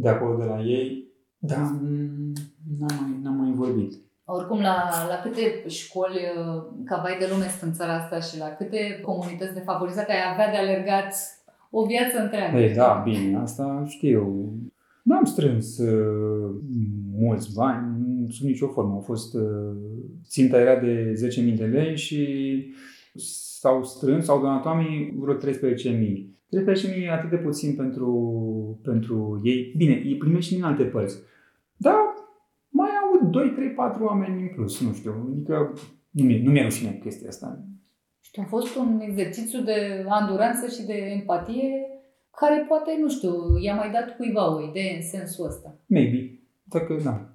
de 0.00 0.08
acolo, 0.08 0.36
de 0.36 0.44
la 0.44 0.60
ei, 0.60 1.08
dar 1.38 1.58
mm, 1.58 2.32
n-am 2.78 2.98
mai, 3.00 3.18
n-am 3.22 3.34
mai 3.34 3.52
vorbit. 3.54 3.92
Oricum, 4.24 4.60
la, 4.60 4.90
la 5.08 5.20
câte 5.22 5.68
școli 5.68 6.14
uh, 6.14 6.62
ca 6.84 7.00
vai 7.02 7.16
de 7.18 7.26
lume 7.30 7.46
sunt 7.48 7.70
în 7.70 7.72
țara 7.76 7.94
asta 7.94 8.20
și 8.20 8.38
la 8.38 8.48
câte 8.48 9.00
comunități 9.02 9.54
defavorizate 9.54 10.12
ai 10.12 10.32
avea 10.32 10.50
de 10.50 10.56
alergat 10.56 11.14
o 11.70 11.86
viață 11.86 12.22
întreagă. 12.22 12.58
Ei, 12.58 12.74
da, 12.74 13.02
bine, 13.04 13.38
asta 13.38 13.84
știu. 13.86 14.52
N-am 15.02 15.24
strâns 15.24 15.78
uh, 15.78 16.54
mulți 17.18 17.54
bani, 17.54 17.86
sub 18.30 18.46
nicio 18.46 18.66
formă. 18.66 18.92
Au 18.92 19.00
fost, 19.00 19.34
uh, 19.34 19.76
ținta 20.28 20.60
era 20.60 20.80
de 20.80 21.12
10.000 21.52 21.56
de 21.56 21.64
lei 21.64 21.96
și 21.96 22.26
s-au 23.60 23.84
strâns, 23.84 24.24
s-au 24.24 24.40
donat 24.40 24.64
oamenii 24.64 25.14
vreo 25.18 25.34
13.000. 25.34 26.39
13.000 26.50 27.02
e 27.02 27.10
atât 27.10 27.30
de 27.30 27.36
puțin 27.36 27.74
pentru, 27.74 28.10
pentru 28.82 29.40
ei. 29.44 29.74
Bine, 29.76 29.94
îi 29.94 30.16
primești 30.16 30.50
și 30.50 30.54
din 30.54 30.64
alte 30.64 30.84
părți. 30.84 31.16
Dar 31.76 31.94
mai 32.68 32.88
au 33.02 33.30
2, 33.30 33.50
3, 33.50 33.68
4 33.68 34.04
oameni 34.04 34.42
în 34.42 34.48
plus, 34.54 34.80
nu 34.80 34.92
știu. 34.92 35.32
Adică 35.32 35.72
nu 36.10 36.24
mi-e, 36.24 36.42
nu 36.42 36.50
mi-e 36.50 36.62
rușine 36.62 36.98
chestia 37.02 37.28
asta. 37.28 37.64
Și 38.20 38.40
a 38.40 38.44
fost 38.44 38.76
un 38.76 39.00
exercițiu 39.00 39.60
de 39.60 40.04
anduranță 40.08 40.66
și 40.66 40.86
de 40.86 40.92
empatie 40.92 41.70
care 42.36 42.64
poate, 42.68 42.96
nu 43.00 43.08
știu, 43.08 43.32
i-a 43.62 43.74
mai 43.74 43.90
dat 43.90 44.16
cuiva 44.16 44.54
o 44.54 44.68
idee 44.68 44.96
în 44.96 45.02
sensul 45.02 45.46
ăsta. 45.46 45.78
Maybe. 45.86 46.40
Dacă, 46.62 47.00
da. 47.04 47.28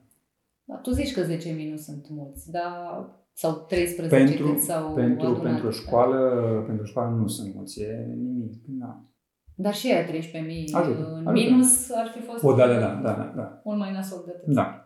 Dar 0.64 0.80
tu 0.82 0.92
zici 0.92 1.14
că 1.14 1.22
10.000 1.22 1.70
nu 1.70 1.76
sunt 1.76 2.06
mulți, 2.10 2.52
dar 2.52 3.10
sau 3.38 3.66
13 3.68 4.16
Pentru, 4.16 4.48
cât 4.48 4.60
s-au 4.60 4.94
pentru, 4.94 5.28
adunat. 5.28 5.44
pentru 5.44 5.70
școală, 5.70 6.20
pentru 6.66 6.86
școală 6.86 7.16
nu 7.16 7.28
sunt 7.28 7.56
mulți, 7.56 7.82
e 7.82 8.16
nimic. 8.24 8.52
Da. 8.66 9.00
Dar 9.56 9.74
și 9.74 9.92
aia 9.92 10.06
13.000 10.06 10.10
Ajută, 10.74 11.08
în 11.08 11.28
ajută. 11.28 11.32
minus 11.32 11.92
ar 11.92 12.08
fi 12.16 12.22
fost 12.22 12.44
O, 12.44 12.54
da, 12.54 12.68
da, 12.68 12.80
da, 12.80 13.00
da, 13.04 13.12
da, 13.12 13.34
da. 13.36 13.62
mult 13.64 13.78
mai 13.78 13.92
nasol 13.92 14.24
de 14.26 14.32
atât. 14.36 14.54
da. 14.54 14.86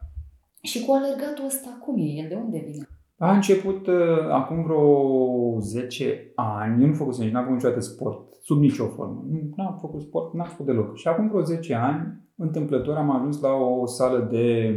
Și 0.62 0.86
cu 0.86 0.92
alergatul 0.94 1.46
ăsta, 1.46 1.78
cum 1.82 1.98
e? 1.98 2.02
El 2.02 2.26
de 2.28 2.36
unde 2.36 2.64
vine? 2.72 2.88
A 3.18 3.34
început 3.36 3.88
uh, 3.88 3.96
acum 4.32 4.64
vreo 4.64 5.60
10 5.60 6.32
ani, 6.36 6.82
eu 6.84 6.88
nu 6.88 6.94
făcusem 6.94 7.24
nici, 7.24 7.34
n-am 7.34 7.44
făcut 7.44 7.58
niciodată 7.58 7.82
sport, 7.82 8.34
sub 8.42 8.60
nicio 8.60 8.86
formă. 8.88 9.24
Nu 9.30 9.54
n-am 9.56 9.78
făcut 9.82 10.02
sport, 10.02 10.34
n-am 10.34 10.48
făcut 10.48 10.66
deloc. 10.66 10.98
Și 10.98 11.08
acum 11.08 11.28
vreo 11.28 11.42
10 11.42 11.74
ani, 11.76 12.22
întâmplător, 12.36 12.96
am 12.98 13.10
ajuns 13.16 13.42
la 13.42 13.54
o 13.54 13.86
sală 13.86 14.28
de 14.32 14.74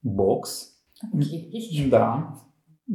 box. 0.00 0.70
Ok. 1.14 1.88
Da. 1.88 2.36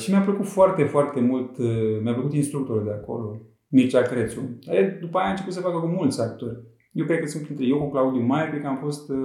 și 0.00 0.10
mi-a 0.10 0.20
plăcut 0.20 0.46
foarte, 0.46 0.84
foarte 0.84 1.20
mult, 1.20 1.58
uh, 1.58 2.00
mi-a 2.02 2.12
plăcut 2.12 2.34
instructorul 2.34 2.84
de 2.84 2.90
acolo, 2.90 3.40
Mircea 3.68 4.02
Crețu. 4.02 4.58
E, 4.60 4.98
după 5.00 5.18
aia 5.18 5.26
a 5.26 5.30
început 5.30 5.52
să 5.52 5.60
facă 5.60 5.78
cu 5.78 5.86
mulți 5.86 6.20
actori. 6.20 6.56
Eu 6.92 7.04
cred 7.04 7.20
că 7.20 7.26
sunt 7.26 7.42
printre 7.42 7.66
eu 7.66 7.78
cu 7.78 7.90
Claudiu 7.90 8.20
Maia, 8.20 8.48
cred 8.48 8.60
că 8.60 8.66
am 8.66 8.78
fost, 8.82 9.08
uh, 9.08 9.16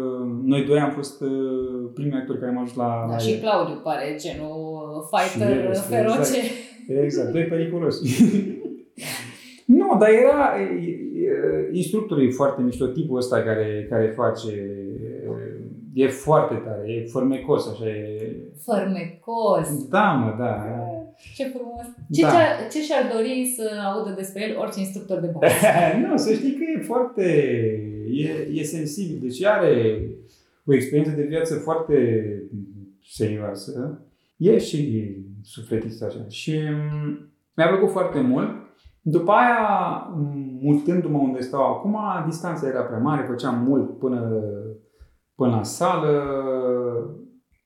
noi 0.43 0.65
doi 0.65 0.79
am 0.79 0.91
fost 0.91 1.21
uh, 1.21 1.29
primii 1.93 2.17
actori 2.17 2.39
care 2.39 2.51
am 2.51 2.57
ajuns 2.57 2.75
la, 2.75 3.05
Da, 3.07 3.11
la 3.13 3.17
și 3.17 3.31
el. 3.31 3.39
Claudiu 3.39 3.79
pare 3.83 4.15
genul 4.19 5.07
fighter 5.11 5.47
Și 5.47 5.53
el 5.63 5.69
este, 5.69 5.95
feroce. 5.95 6.37
exact. 6.87 7.03
Exact, 7.03 7.31
doi 7.31 7.43
periculoși. 7.43 7.97
nu, 9.79 9.97
dar 9.99 10.09
era 10.09 10.61
e, 10.61 10.63
e, 11.25 11.69
instructorul 11.71 12.23
e 12.23 12.29
foarte 12.29 12.61
mișto, 12.61 12.85
tipul 12.85 13.17
ăsta 13.17 13.41
care, 13.41 13.87
care 13.89 14.13
face 14.15 14.51
e 15.93 16.07
foarte 16.07 16.55
tare, 16.55 16.91
e 16.91 17.05
formecos, 17.05 17.67
așa 17.67 17.87
e... 17.87 18.35
Fărmecos. 18.63 19.87
Da, 19.89 20.11
mă, 20.11 20.35
da. 20.39 20.65
Ce 21.35 21.43
frumos. 21.43 21.85
Ce, 22.11 22.21
Da. 22.21 22.29
ce, 22.29 22.35
ce 22.71 22.83
și-ar 22.83 23.11
dori 23.15 23.53
să 23.55 23.69
audă 23.93 24.13
despre 24.15 24.49
el 24.49 24.57
orice 24.57 24.79
instructor 24.79 25.19
de 25.19 25.27
box? 25.27 25.47
nu, 26.07 26.17
să 26.17 26.33
știi 26.33 26.53
că 26.53 26.63
e 26.75 26.83
foarte, 26.83 27.23
e, 28.11 28.29
e 28.53 28.63
sensibil, 28.63 29.19
deci 29.21 29.43
are 29.43 30.01
o 30.65 30.73
experiență 30.73 31.11
de 31.15 31.21
viață 31.21 31.55
foarte 31.55 31.95
serioasă. 33.09 34.01
E 34.37 34.57
și 34.57 35.09
sufletist 35.43 36.03
așa. 36.03 36.25
Și 36.27 36.59
mm, 36.69 37.29
mi-a 37.55 37.67
plăcut 37.67 37.89
foarte 37.89 38.19
mult. 38.19 38.49
După 39.01 39.31
aia, 39.31 39.59
m, 40.15 40.57
mutându-mă 40.61 41.17
unde 41.17 41.41
stau 41.41 41.63
acum, 41.63 41.97
distanța 42.25 42.67
era 42.67 42.81
prea 42.81 42.97
mare, 42.97 43.25
făceam 43.27 43.63
mult 43.67 43.97
până, 43.99 44.43
până 45.41 45.55
la 45.55 45.63
sală, 45.63 46.13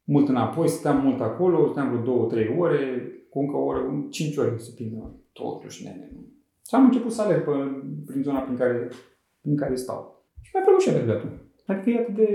mult 0.04 0.28
înapoi, 0.30 0.68
stăteam 0.68 1.04
mult 1.06 1.22
acolo, 1.22 1.66
stăteam 1.66 1.90
vreo 1.90 2.04
două, 2.04 2.26
trei 2.26 2.56
ore, 2.60 2.82
cu 3.30 3.40
încă 3.40 3.56
o 3.56 3.64
oră, 3.64 3.80
cinci 4.10 4.38
ore 4.38 4.58
se 4.58 4.72
prindă 4.76 5.16
totuși, 5.32 5.84
nene. 5.84 6.10
nu. 6.14 6.22
Și 6.68 6.76
am 6.76 6.84
început 6.84 7.12
să 7.12 7.22
alerg 7.22 7.44
pe, 7.44 7.52
prin 8.06 8.24
zona 8.24 8.40
prin 8.40 8.56
care, 8.56 8.90
prin 9.42 9.56
care 9.56 9.76
stau. 9.76 10.26
Și 10.42 10.52
mi-a 10.54 10.64
plăcut 10.64 10.82
și 10.82 10.90
alergatul. 10.90 11.30
Adică 11.66 11.90
e 11.90 12.00
atât 12.00 12.16
de, 12.16 12.30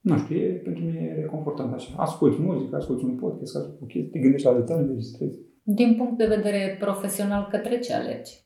nu 0.00 0.16
știu, 0.18 0.36
e, 0.36 0.60
pentru 0.64 0.84
mine 0.84 1.00
e 1.00 1.20
reconfortant 1.20 1.72
așa. 1.72 1.94
Asculți 1.96 2.40
muzică, 2.40 2.76
asculți 2.76 3.04
un 3.04 3.16
podcast, 3.16 3.56
asculți 3.56 3.82
o 3.82 3.86
chestie, 3.86 4.10
te 4.10 4.18
gândești 4.18 4.46
la 4.46 4.54
detalii, 4.54 4.84
înregistrezi. 4.84 5.38
Din 5.62 5.94
punct 5.96 6.18
de 6.18 6.26
vedere 6.36 6.76
profesional, 6.80 7.48
către 7.50 7.78
ce 7.78 7.92
alergi? 7.92 8.43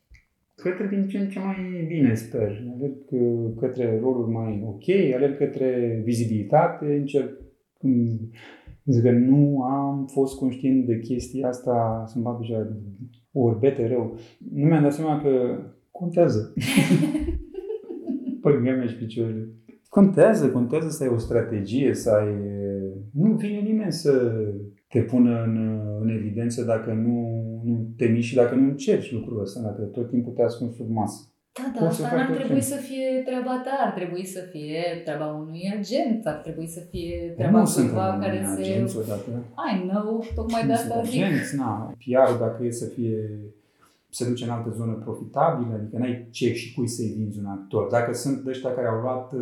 Către 0.61 0.87
din 0.87 1.07
ce 1.07 1.17
în 1.17 1.29
ce 1.29 1.39
mai 1.39 1.85
bine, 1.87 2.13
sper. 2.13 2.63
Alerg 2.75 2.95
uh, 3.09 3.51
către 3.59 3.99
roluri 3.99 4.31
mai 4.31 4.63
ok, 4.65 5.13
alerg 5.15 5.37
către 5.37 6.01
vizibilitate, 6.05 6.85
încerc 6.85 7.29
mm, 7.81 8.29
zic 8.85 9.03
că 9.03 9.11
nu 9.11 9.61
am 9.61 10.05
fost 10.05 10.37
conștient 10.37 10.85
de 10.85 10.99
chestia 10.99 11.47
asta, 11.47 12.03
să-mi 12.05 12.23
bag 12.23 12.39
deja 12.39 12.67
orbete 13.31 13.87
rău. 13.87 14.17
Nu 14.53 14.65
mi-am 14.65 14.81
dat 14.81 14.93
seama 14.93 15.21
că 15.21 15.59
contează. 15.91 16.53
Păi 18.41 18.53
mi 18.53 18.87
și 18.87 18.95
picioarele. 18.95 19.49
Contează, 19.89 20.49
contează 20.49 20.89
să 20.89 21.03
ai 21.03 21.09
o 21.09 21.17
strategie, 21.17 21.93
să 21.93 22.09
ai... 22.09 22.33
Nu 23.13 23.33
vine 23.33 23.59
nimeni 23.59 23.91
să 23.91 24.31
te 24.89 24.99
pună 24.99 25.43
în, 25.43 25.79
în 26.01 26.09
evidență 26.09 26.63
dacă 26.63 26.93
nu, 26.93 27.38
nu 27.63 27.87
te 27.97 28.05
miști 28.05 28.29
și 28.29 28.35
dacă 28.35 28.55
nu 28.55 28.63
încerci 28.69 29.11
lucrul 29.11 29.41
ăsta, 29.41 29.59
dacă 29.61 29.81
tot 29.81 30.09
timpul 30.09 30.33
te 30.33 30.41
ascunzi 30.43 30.75
sub 30.75 30.89
masă. 30.89 31.23
Da, 31.53 31.71
dar 31.75 31.83
Poți 31.87 31.97
să 31.97 32.03
asta 32.03 32.15
faci 32.15 32.19
n-ar 32.25 32.29
orice. 32.29 32.43
trebui 32.45 32.63
să 32.73 32.75
fie 32.75 33.21
treaba 33.25 33.61
ta, 33.65 33.75
ar 33.85 33.91
trebui 33.99 34.25
să 34.25 34.39
fie 34.51 34.81
treaba 35.03 35.27
unui 35.33 35.73
agent, 35.79 36.25
ar 36.25 36.35
trebui 36.45 36.67
să 36.67 36.79
fie 36.89 37.33
treaba 37.37 37.59
nu 37.59 37.65
sunt 37.65 37.85
cuiva 37.87 38.13
în 38.13 38.21
care 38.21 38.45
se... 38.55 38.61
agenți 38.61 38.97
odată. 38.97 39.29
I 39.73 39.87
know, 39.87 40.23
tocmai 40.35 40.61
de 40.61 40.67
Nu 40.67 40.73
asta 40.73 40.93
sunt 40.93 41.05
zic. 41.11 41.23
agenți, 41.23 41.55
na. 41.55 41.93
PR-ul 41.97 42.37
dacă 42.39 42.63
e 42.65 42.71
să 42.71 42.85
fie 42.85 43.17
se 44.11 44.27
duce 44.29 44.43
în 44.43 44.49
altă 44.49 44.69
zonă 44.77 44.93
profitabilă, 44.93 45.73
adică 45.73 45.97
n-ai 45.97 46.27
ce 46.31 46.53
și 46.53 46.73
cui 46.73 46.87
să-i 46.87 47.13
vinzi 47.17 47.39
un 47.39 47.45
actor. 47.45 47.89
Dacă 47.89 48.13
sunt 48.13 48.37
de 48.43 48.49
ăștia 48.49 48.73
care 48.73 48.87
au 48.87 49.01
luat 49.01 49.33
uh, 49.33 49.41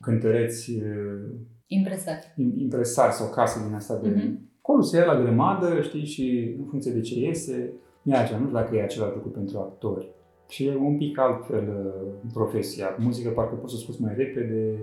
cântăreți 0.00 0.70
uh, 0.70 1.30
Impresat. 1.66 2.34
im- 2.34 2.56
impresari 2.60 3.12
sau 3.12 3.28
case 3.30 3.64
din 3.66 3.74
asta 3.74 3.96
de... 4.02 4.08
Mhm. 4.08 4.50
Acolo 4.62 4.82
se 4.82 4.96
ia 4.96 5.04
la 5.04 5.20
grămadă, 5.20 5.80
știi, 5.80 6.04
și 6.04 6.54
în 6.58 6.64
funcție 6.64 6.92
de 6.92 7.00
ce 7.00 7.18
iese, 7.18 7.72
e 8.02 8.14
așa, 8.14 8.36
nu 8.36 8.44
știu 8.44 8.58
dacă 8.58 8.76
e 8.76 8.82
același 8.82 9.14
lucru 9.14 9.28
pentru 9.30 9.58
actori. 9.58 10.08
Și 10.48 10.66
e 10.66 10.76
un 10.76 10.96
pic 10.96 11.18
altfel 11.18 11.68
uh, 11.68 12.30
profesia. 12.32 12.96
Muzica 12.98 13.30
parcă 13.30 13.54
poți 13.54 13.74
să 13.74 13.80
scoți 13.80 14.02
mai 14.02 14.14
repede, 14.16 14.78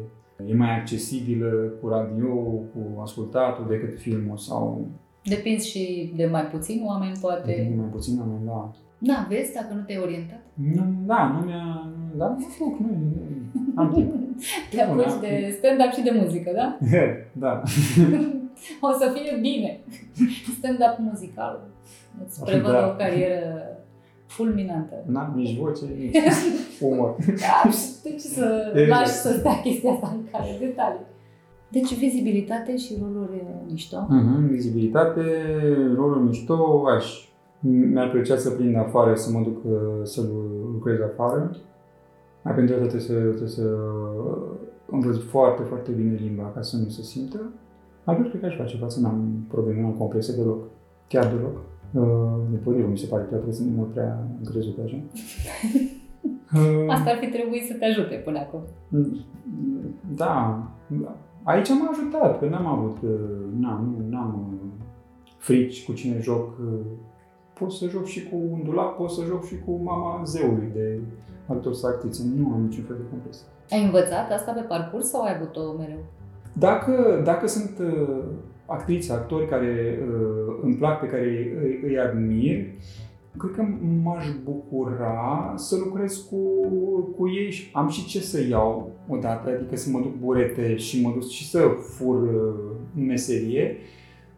e 0.45 0.53
mai 0.53 0.79
accesibilă 0.79 1.49
cu 1.81 1.87
radio, 1.87 2.35
cu 2.71 3.01
ascultatul 3.01 3.65
decât 3.67 3.99
filmul 3.99 4.37
sau 4.37 4.87
Depinzi 5.23 5.69
și 5.69 6.13
de 6.15 6.25
mai 6.25 6.45
puțini 6.45 6.83
oameni, 6.85 7.17
poate. 7.21 7.67
de 7.69 7.75
mai 7.75 7.87
puțin 7.91 8.19
oameni, 8.19 8.45
da. 8.45 8.71
Da, 8.97 9.25
vezi, 9.29 9.53
dacă 9.53 9.73
nu 9.73 9.81
te-ai 9.81 10.01
orientat. 10.01 10.41
Nu, 10.53 10.83
da, 11.05 11.37
nu 11.39 11.45
mi-a... 11.45 11.91
Da, 12.17 12.25
mă 12.25 12.45
fac, 12.57 12.79
nu, 12.79 12.87
nu, 12.87 13.81
am 13.81 13.91
timp. 13.93 14.11
Te 14.71 14.85
Bun, 14.87 14.99
apuci 14.99 15.11
am 15.11 15.19
de 15.21 15.55
stand-up 15.57 15.91
și 15.91 16.01
de 16.01 16.19
muzică, 16.21 16.51
da? 16.55 16.77
da. 17.43 17.61
o 18.87 18.91
să 18.99 19.11
fie 19.13 19.37
bine. 19.41 19.79
Stand-up 20.57 20.95
muzical. 21.11 21.67
Îți 22.25 22.43
prevăd 22.43 22.71
Da. 22.71 22.87
o 22.87 22.97
carieră 22.97 23.43
fulminantă. 24.25 24.95
N-am 25.05 25.33
nici 25.35 25.57
voce, 25.59 25.85
nici 25.97 26.15
umor. 26.89 27.15
Da, 27.27 27.69
și 27.71 27.85
de 28.03 28.09
ce 28.09 28.17
să 28.19 28.71
Exact. 28.75 28.89
lași 28.99 29.11
să 29.11 29.31
stea 29.39 29.61
chestia 29.61 29.91
asta 29.91 30.13
în 30.15 30.23
care 30.31 30.57
detalii? 30.59 31.05
Deci 31.71 31.93
vizibilitate 31.97 32.77
și 32.77 32.97
roluri 33.01 33.35
uh, 33.43 33.71
mișto. 33.71 34.05
Mhm, 34.09 34.47
vizibilitate, 34.47 35.21
rolul 35.95 36.21
mișto, 36.23 36.83
aș. 36.95 37.27
Mi-ar 37.59 38.09
plăcea 38.09 38.37
să 38.37 38.49
prind 38.49 38.75
afară, 38.77 39.15
să 39.15 39.31
mă 39.31 39.39
duc 39.43 39.57
uh, 39.65 39.71
să 40.03 40.21
lu- 40.21 40.69
lucrez 40.73 40.97
afară. 41.01 41.55
Mai 42.43 42.53
pentru 42.53 42.75
asta 42.75 42.87
trebuie 42.87 43.07
să, 43.09 43.13
trebuie 43.27 43.47
să 43.49 43.67
învăț 44.85 45.17
foarte, 45.17 45.63
foarte 45.63 45.91
bine 45.91 46.17
limba 46.21 46.51
ca 46.55 46.61
să 46.61 46.77
nu 46.77 46.89
se 46.89 47.01
simtă. 47.01 47.51
Altfel, 48.03 48.29
cred 48.29 48.41
că 48.41 48.47
aș 48.47 48.55
face 48.55 48.77
față, 48.77 48.99
n-am 48.99 49.45
probleme, 49.47 49.81
n-am 49.81 49.91
complexe 49.91 50.35
deloc. 50.35 50.63
Chiar 51.07 51.27
deloc. 51.27 51.57
Uh, 51.93 52.41
de 52.51 52.57
potrivă, 52.57 52.87
mi 52.87 52.97
se 52.97 53.07
pare 53.07 53.23
că 53.23 53.29
trebuie 53.29 53.53
să 53.53 53.63
mult 53.75 53.91
prea 53.91 54.27
încrezut 54.39 54.77
așa. 54.85 54.97
Uh, 56.55 56.85
Asta 56.87 57.09
ar 57.09 57.17
fi 57.17 57.27
trebuit 57.27 57.65
să 57.65 57.73
te 57.73 57.85
ajute 57.85 58.15
până 58.15 58.39
acum. 58.39 58.59
Da, 60.15 60.63
aici 61.43 61.69
m-a 61.69 61.89
ajutat, 61.91 62.39
că 62.39 62.45
n-am 62.45 62.65
avut, 62.65 62.97
uh, 63.01 63.09
n-am, 63.59 63.95
nu, 63.97 64.09
n-am 64.09 64.59
uh, 64.63 64.85
frici 65.37 65.85
cu 65.85 65.93
cine 65.93 66.19
joc, 66.21 66.57
uh, 66.59 66.79
pot 67.53 67.71
să 67.71 67.87
joc 67.87 68.05
și 68.05 68.29
cu 68.29 68.35
un 68.51 68.63
dulap, 68.63 68.97
pot 68.97 69.09
să 69.11 69.23
joc 69.25 69.45
și 69.45 69.59
cu 69.65 69.71
mama 69.83 70.21
zeului 70.23 70.69
de 70.73 70.99
actor 71.47 71.73
sau 71.73 71.89
actriță. 71.89 72.23
Nu 72.35 72.51
am 72.53 72.61
niciun 72.61 72.83
fel 72.83 72.95
de 72.95 73.09
complex. 73.09 73.45
Ai 73.69 73.83
învățat 73.83 74.31
asta 74.31 74.51
pe 74.51 74.61
parcurs 74.61 75.09
sau 75.09 75.21
ai 75.21 75.35
avut-o 75.35 75.77
mereu? 75.77 76.03
Dacă, 76.53 77.21
dacă 77.23 77.47
sunt 77.47 77.71
uh, 77.79 78.23
actrițe, 78.65 79.11
actori 79.11 79.47
care 79.47 79.99
uh, 80.01 80.55
îmi 80.61 80.75
plac, 80.75 80.99
pe 80.99 81.07
care 81.07 81.23
îi, 81.23 81.79
îi 81.83 81.99
admir, 81.99 82.65
cred 83.37 83.51
că 83.55 83.63
m-aș 84.03 84.25
bucura 84.43 85.53
să 85.55 85.75
lucrez 85.83 86.15
cu, 86.15 86.37
cu 87.17 87.29
ei 87.29 87.51
și 87.51 87.69
am 87.73 87.89
și 87.89 88.05
ce 88.05 88.19
să 88.19 88.47
iau 88.47 88.91
odată, 89.07 89.49
adică 89.49 89.75
să 89.75 89.89
mă 89.89 89.99
duc 89.99 90.15
burete 90.15 90.75
și 90.75 91.01
mă 91.01 91.11
duc 91.13 91.29
și 91.29 91.49
să 91.49 91.59
fur 91.79 92.21
uh, 92.21 93.05
meserie. 93.07 93.75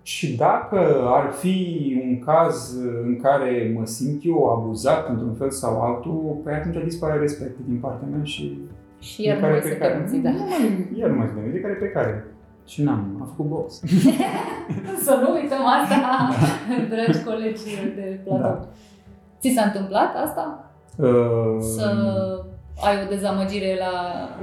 Și 0.03 0.36
dacă 0.36 0.80
ar 1.05 1.32
fi 1.32 2.01
un 2.03 2.20
caz 2.20 2.78
în 3.03 3.20
care 3.22 3.74
mă 3.78 3.86
simt 3.86 4.22
eu 4.26 4.45
abuzat 4.45 5.09
într-un 5.09 5.34
fel 5.34 5.49
sau 5.49 5.82
altul, 5.82 6.41
pe 6.43 6.51
atunci 6.51 6.84
dispare 6.84 7.20
respectul 7.20 7.66
din 7.68 7.78
partea 7.78 8.07
mea 8.12 8.24
și... 8.24 8.59
Și 9.02 9.24
iar 9.24 9.38
nu 9.38 9.47
mai 9.47 9.60
se 9.62 9.74
permiți, 9.74 10.18
da. 10.18 10.30
Iar 10.99 11.10
nu 11.10 11.18
mai 11.18 11.28
se 11.28 11.34
permiți, 11.34 11.56
de 11.56 11.62
care 11.62 11.74
pe 11.74 11.89
care. 11.95 12.26
Și 12.68 12.84
n-am, 12.84 13.18
am 13.22 13.28
făcut 13.28 13.45
box. 13.52 13.82
Să 15.06 15.20
nu 15.22 15.34
uităm 15.34 15.66
asta, 15.66 16.30
dragi 16.93 17.24
colegi 17.24 17.64
de 17.95 18.20
platou. 18.24 18.41
Da. 18.41 18.68
Ți 19.39 19.49
s-a 19.49 19.62
întâmplat 19.62 20.16
asta? 20.16 20.72
Uh, 20.97 21.58
Să 21.60 21.88
ai 22.86 22.95
o 23.06 23.10
dezamăgire 23.10 23.78
la 23.80 23.93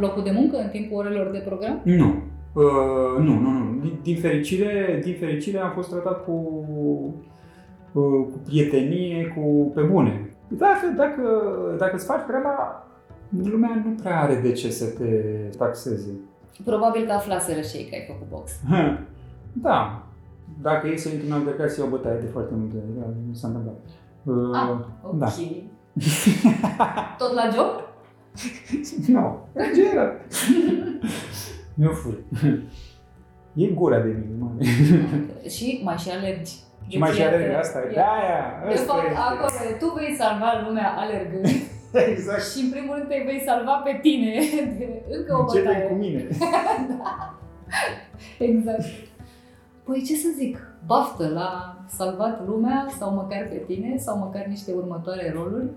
locul 0.00 0.22
de 0.22 0.30
muncă 0.30 0.56
în 0.56 0.68
timpul 0.68 0.98
orelor 0.98 1.30
de 1.30 1.38
program? 1.38 1.80
Nu. 1.82 2.14
Uh, 2.52 3.24
nu, 3.24 3.32
nu, 3.38 3.50
nu. 3.50 3.80
Din, 3.80 3.98
din, 4.02 4.16
fericire, 4.16 5.00
din 5.04 5.16
fericire 5.20 5.58
am 5.58 5.72
fost 5.74 5.90
tratat 5.90 6.24
cu, 6.24 6.64
uh, 7.92 8.26
cu 8.32 8.40
prietenie, 8.44 9.34
cu 9.36 9.72
pe 9.74 9.80
bune. 9.80 10.30
Dacă, 10.48 10.94
dacă, 10.96 11.22
dacă 11.78 11.94
îți 11.94 12.06
faci 12.06 12.26
treaba, 12.26 12.86
lumea 13.28 13.82
nu 13.84 13.94
prea 14.02 14.20
are 14.20 14.34
de 14.34 14.52
ce 14.52 14.70
să 14.70 14.84
te 14.86 15.04
taxeze. 15.58 16.10
Probabil 16.64 17.06
că 17.06 17.12
aflaseră 17.12 17.60
și 17.60 17.76
ei 17.76 17.88
că 17.88 17.94
ai 17.94 18.04
făcut 18.06 18.28
box. 18.28 18.50
Da. 19.52 20.02
Dacă 20.62 20.88
e 20.88 20.96
să 20.96 21.08
intri 21.08 21.26
în 21.26 21.32
altercație, 21.32 21.82
o 21.82 21.86
bătaie 21.86 22.18
de 22.20 22.26
foarte 22.26 22.54
multe. 22.56 22.76
Da, 22.98 23.04
nu 23.26 23.34
s-a 23.34 23.46
întâmplat. 23.46 23.74
Uh, 24.22 24.56
Ah, 24.56 24.68
ok. 25.02 25.18
Da. 25.18 25.26
Tot 27.18 27.32
la 27.34 27.48
job? 27.54 27.70
Nu, 29.14 29.38
în 29.52 29.64
general. 29.74 30.12
Nu 31.74 31.90
fur. 31.90 32.14
E 33.54 33.66
gura 33.66 34.00
de 34.00 34.08
mine, 34.08 34.34
mă. 34.38 34.50
și 35.48 35.80
mai 35.84 35.96
și 35.96 36.10
alergi. 36.10 36.52
Și 36.88 36.98
mai 36.98 37.10
și 37.10 37.20
iată, 37.20 37.34
alerg, 37.34 37.54
asta 37.54 37.78
e. 37.78 37.82
iată. 37.82 37.94
De 37.94 38.00
aia, 38.00 38.68
De 38.68 38.74
ăsta 38.74 38.92
fapt, 38.92 39.06
este. 39.06 39.18
acolo 39.18 39.48
tu 39.78 39.94
vei 39.96 40.14
salva 40.18 40.50
lumea 40.66 40.94
alergând 40.96 41.46
Exact. 42.12 42.44
și 42.50 42.64
în 42.64 42.70
primul 42.70 42.94
rând 42.96 43.08
te 43.08 43.22
vei 43.26 43.42
salva 43.46 43.80
pe 43.84 43.98
tine 44.02 44.32
de 44.78 45.02
încă 45.18 45.34
o 45.36 45.40
Începe 45.40 45.64
bătaie. 45.66 45.84
cu 45.86 45.94
mine. 45.94 46.28
Exact. 48.38 48.84
Păi 49.84 50.02
ce 50.06 50.14
să 50.14 50.28
zic, 50.36 50.58
baftă 50.86 51.28
la 51.28 51.76
salvat 51.88 52.46
lumea 52.46 52.86
sau 52.98 53.14
măcar 53.14 53.46
pe 53.48 53.62
tine 53.66 53.96
sau 53.96 54.18
măcar 54.18 54.44
niște 54.46 54.72
următoare 54.72 55.32
roluri 55.36 55.68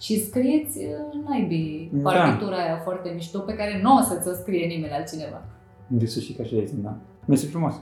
și 0.00 0.24
scrieți 0.24 0.78
uh, 0.78 1.24
naibii 1.28 1.90
Da. 1.92 2.10
partitura 2.10 2.56
aia 2.56 2.80
foarte 2.84 3.10
mișto 3.14 3.38
pe 3.38 3.54
care 3.54 3.80
nu 3.82 3.96
o 3.96 4.00
să-ți 4.00 4.28
o 4.28 4.32
scrie 4.32 4.66
nimeni 4.66 4.92
altcineva. 4.92 5.42
De 5.86 6.06
sus 6.06 6.24
și 6.24 6.32
ca 6.32 6.42
și 6.44 6.54
de 6.54 6.70
da. 6.74 6.96
Mersi 7.26 7.46
frumos. 7.46 7.74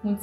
Mulți 0.00 0.22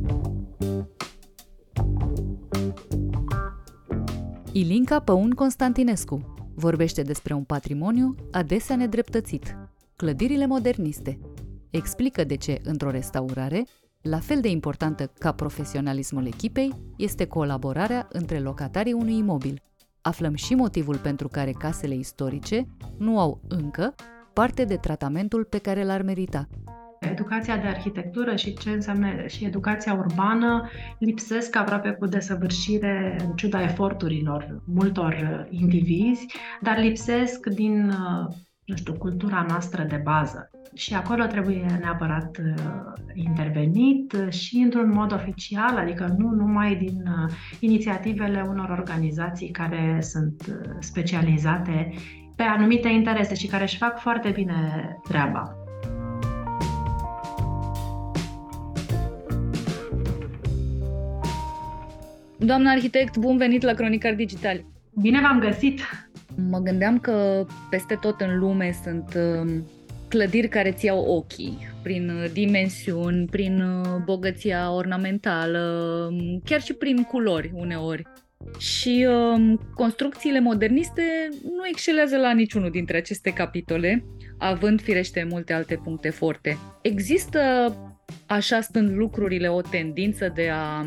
Ilinca 4.53 4.99
Păun 4.99 5.29
Constantinescu 5.29 6.33
vorbește 6.55 7.01
despre 7.01 7.33
un 7.33 7.43
patrimoniu 7.43 8.15
adesea 8.31 8.75
nedreptățit, 8.75 9.57
clădirile 9.95 10.45
moderniste. 10.45 11.19
Explică 11.69 12.23
de 12.23 12.35
ce, 12.35 12.61
într-o 12.63 12.89
restaurare, 12.89 13.65
la 14.01 14.19
fel 14.19 14.41
de 14.41 14.49
importantă 14.49 15.11
ca 15.19 15.31
profesionalismul 15.31 16.25
echipei 16.25 16.73
este 16.97 17.25
colaborarea 17.25 18.07
între 18.11 18.39
locatarii 18.39 18.93
unui 18.93 19.17
imobil. 19.17 19.61
Aflăm 20.01 20.35
și 20.35 20.55
motivul 20.55 20.97
pentru 20.97 21.27
care 21.27 21.51
casele 21.51 21.95
istorice 21.95 22.67
nu 22.97 23.19
au 23.19 23.41
încă 23.47 23.95
parte 24.33 24.65
de 24.65 24.75
tratamentul 24.75 25.43
pe 25.43 25.57
care 25.57 25.83
l-ar 25.83 26.01
merita. 26.01 26.47
Educația 27.09 27.57
de 27.57 27.67
arhitectură 27.67 28.35
și 28.35 28.53
ce 28.53 28.69
înseamnă 28.69 29.27
și 29.27 29.45
educația 29.45 29.93
urbană 29.93 30.69
lipsesc 30.99 31.55
aproape 31.55 31.91
cu 31.91 32.05
desăvârșire 32.05 33.15
în 33.27 33.35
ciuda 33.35 33.63
eforturilor 33.63 34.63
multor 34.65 35.13
uh, 35.13 35.59
indivizi, 35.59 36.25
dar 36.61 36.77
lipsesc 36.77 37.47
din, 37.47 37.89
uh, 37.89 38.35
nu 38.65 38.75
știu, 38.75 38.93
cultura 38.93 39.45
noastră 39.47 39.83
de 39.83 40.01
bază. 40.03 40.49
Și 40.73 40.93
acolo 40.93 41.25
trebuie 41.25 41.65
neapărat 41.79 42.37
uh, 42.37 42.91
intervenit 43.13 44.13
uh, 44.13 44.31
și 44.31 44.57
într-un 44.57 44.91
mod 44.93 45.13
oficial, 45.13 45.77
adică 45.77 46.15
nu 46.17 46.29
numai 46.29 46.75
din 46.75 47.03
uh, 47.05 47.33
inițiativele 47.59 48.45
unor 48.47 48.69
organizații 48.69 49.49
care 49.51 49.97
sunt 50.01 50.45
uh, 50.49 50.69
specializate 50.79 51.93
pe 52.35 52.43
anumite 52.43 52.87
interese 52.87 53.35
și 53.35 53.47
care 53.47 53.63
își 53.63 53.77
fac 53.77 53.99
foarte 53.99 54.29
bine 54.29 54.55
treaba. 55.03 55.60
Doamna 62.45 62.71
arhitect, 62.71 63.17
bun 63.17 63.37
venit 63.37 63.61
la 63.61 63.73
Cronicar 63.73 64.13
Digital! 64.13 64.65
Bine 65.01 65.21
v-am 65.21 65.39
găsit! 65.39 65.79
Mă 66.49 66.59
gândeam 66.59 66.99
că 66.99 67.45
peste 67.69 67.97
tot 68.01 68.21
în 68.21 68.39
lume 68.39 68.75
sunt 68.83 69.13
um, 69.15 69.65
clădiri 70.07 70.47
care 70.47 70.71
ți 70.71 70.85
iau 70.85 70.99
ochii, 70.99 71.57
prin 71.83 72.09
uh, 72.09 72.31
dimensiuni, 72.33 73.25
prin 73.25 73.61
uh, 73.61 74.01
bogăția 74.05 74.71
ornamentală, 74.71 75.59
um, 76.11 76.41
chiar 76.45 76.61
și 76.61 76.73
prin 76.73 77.03
culori 77.03 77.51
uneori. 77.53 78.03
Și 78.57 79.07
um, 79.09 79.59
construcțiile 79.73 80.39
moderniste 80.39 81.29
nu 81.43 81.67
excelează 81.67 82.17
la 82.17 82.31
niciunul 82.33 82.69
dintre 82.69 82.97
aceste 82.97 83.33
capitole, 83.33 84.05
având 84.37 84.81
firește 84.81 85.27
multe 85.29 85.53
alte 85.53 85.75
puncte 85.83 86.09
forte. 86.09 86.57
Există, 86.81 87.39
așa 88.25 88.61
stând 88.61 88.97
lucrurile, 88.97 89.47
o 89.47 89.61
tendință 89.61 90.31
de 90.35 90.49
a 90.53 90.85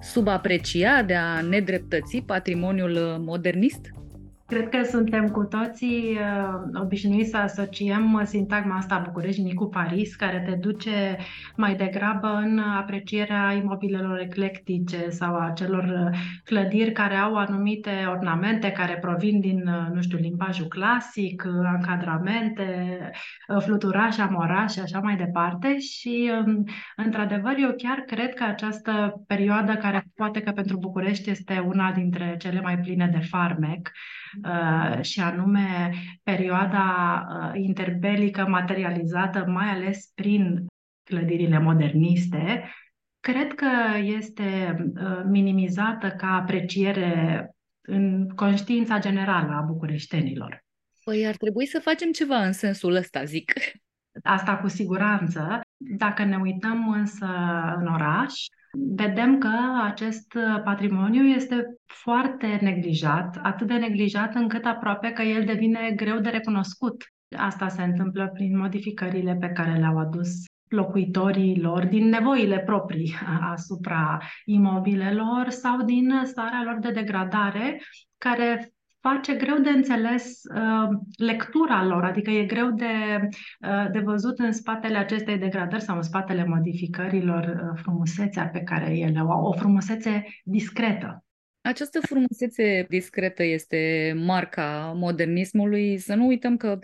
subaprecia, 0.00 1.02
de 1.02 1.14
a 1.14 1.40
nedreptăți 1.40 2.22
patrimoniul 2.26 2.92
uh, 2.92 3.16
modernist? 3.18 3.80
Cred 4.48 4.68
că 4.68 4.82
suntem 4.82 5.28
cu 5.28 5.44
toții 5.44 6.18
uh, 6.18 6.80
obișnuiți 6.82 7.30
să 7.30 7.36
asociem 7.36 8.22
sintagma 8.24 8.76
asta 8.76 9.02
București 9.04 9.54
cu 9.54 9.68
Paris, 9.68 10.14
care 10.14 10.44
te 10.46 10.54
duce 10.56 11.16
mai 11.56 11.74
degrabă 11.74 12.26
în 12.26 12.58
aprecierea 12.58 13.52
imobilelor 13.52 14.20
eclectice 14.20 15.08
sau 15.08 15.34
a 15.34 15.52
celor 15.54 15.84
uh, 15.84 16.18
clădiri 16.44 16.92
care 16.92 17.14
au 17.14 17.36
anumite 17.36 17.90
ornamente 18.10 18.70
care 18.70 18.98
provin 19.00 19.40
din, 19.40 19.66
uh, 19.66 19.94
nu 19.94 20.00
știu, 20.00 20.18
limbajul 20.18 20.66
clasic, 20.66 21.44
uh, 21.46 21.70
încadramente, 21.74 22.98
uh, 23.48 23.62
fluturaș, 23.62 24.18
amoraș 24.18 24.72
și 24.72 24.80
așa 24.80 25.00
mai 25.00 25.16
departe. 25.16 25.78
Și, 25.78 26.30
um, 26.46 26.64
într-adevăr, 26.96 27.54
eu 27.58 27.74
chiar 27.76 27.98
cred 27.98 28.34
că 28.34 28.44
această 28.44 29.22
perioadă, 29.26 29.74
care 29.74 30.04
poate 30.14 30.40
că 30.40 30.50
pentru 30.50 30.78
București 30.78 31.30
este 31.30 31.64
una 31.66 31.92
dintre 31.92 32.36
cele 32.38 32.60
mai 32.60 32.78
pline 32.78 33.08
de 33.12 33.20
farmec, 33.30 33.88
Uh, 33.88 34.27
și 35.00 35.20
anume 35.20 35.92
perioada 36.22 36.84
uh, 37.28 37.60
interbelică 37.62 38.46
materializată 38.46 39.44
mai 39.46 39.68
ales 39.68 40.10
prin 40.14 40.66
clădirile 41.02 41.58
moderniste, 41.58 42.70
cred 43.20 43.54
că 43.54 43.96
este 43.98 44.76
uh, 44.94 45.22
minimizată 45.24 46.08
ca 46.08 46.26
apreciere 46.26 47.50
în 47.80 48.28
conștiința 48.28 48.98
generală 48.98 49.52
a 49.52 49.60
bucureștenilor. 49.60 50.64
Păi 51.04 51.26
ar 51.26 51.36
trebui 51.36 51.66
să 51.66 51.80
facem 51.82 52.10
ceva 52.10 52.36
în 52.36 52.52
sensul 52.52 52.94
ăsta, 52.94 53.24
zic. 53.24 53.52
Asta 54.22 54.56
cu 54.56 54.68
siguranță. 54.68 55.60
Dacă 55.76 56.24
ne 56.24 56.36
uităm 56.36 56.88
însă 56.88 57.26
în 57.78 57.86
oraș, 57.86 58.34
vedem 58.72 59.38
că 59.38 59.50
acest 59.82 60.38
patrimoniu 60.64 61.22
este 61.22 61.76
foarte 61.86 62.58
neglijat, 62.60 63.38
atât 63.42 63.66
de 63.66 63.74
neglijat 63.74 64.34
încât 64.34 64.64
aproape 64.64 65.10
că 65.10 65.22
el 65.22 65.44
devine 65.44 65.92
greu 65.96 66.18
de 66.18 66.28
recunoscut. 66.28 67.04
Asta 67.36 67.68
se 67.68 67.82
întâmplă 67.82 68.30
prin 68.32 68.58
modificările 68.58 69.36
pe 69.40 69.48
care 69.48 69.78
le-au 69.78 69.98
adus 69.98 70.44
locuitorii 70.68 71.60
lor 71.60 71.84
din 71.86 72.08
nevoile 72.08 72.58
proprii 72.58 73.14
asupra 73.52 74.18
imobilelor 74.44 75.48
sau 75.48 75.82
din 75.82 76.20
starea 76.24 76.62
lor 76.64 76.78
de 76.80 76.90
degradare, 76.90 77.80
care 78.18 78.72
face 79.12 79.34
greu 79.34 79.58
de 79.58 79.68
înțeles 79.68 80.40
uh, 80.54 80.98
lectura 81.16 81.84
lor, 81.84 82.04
adică 82.04 82.30
e 82.30 82.44
greu 82.44 82.70
de, 82.70 83.28
uh, 83.60 83.90
de 83.92 83.98
văzut 83.98 84.38
în 84.38 84.52
spatele 84.52 84.98
acestei 84.98 85.38
degradări 85.38 85.82
sau 85.82 85.96
în 85.96 86.02
spatele 86.02 86.44
modificărilor 86.44 87.44
uh, 87.44 87.80
frumusețea 87.82 88.46
pe 88.46 88.60
care 88.60 88.98
ele 88.98 89.20
o 89.20 89.30
au, 89.30 89.44
o 89.44 89.52
frumusețe 89.52 90.24
discretă. 90.44 91.24
Această 91.60 92.00
frumusețe 92.00 92.86
discretă 92.88 93.42
este 93.42 94.12
marca 94.16 94.92
modernismului. 94.96 95.98
Să 95.98 96.14
nu 96.14 96.26
uităm 96.26 96.56
că 96.56 96.78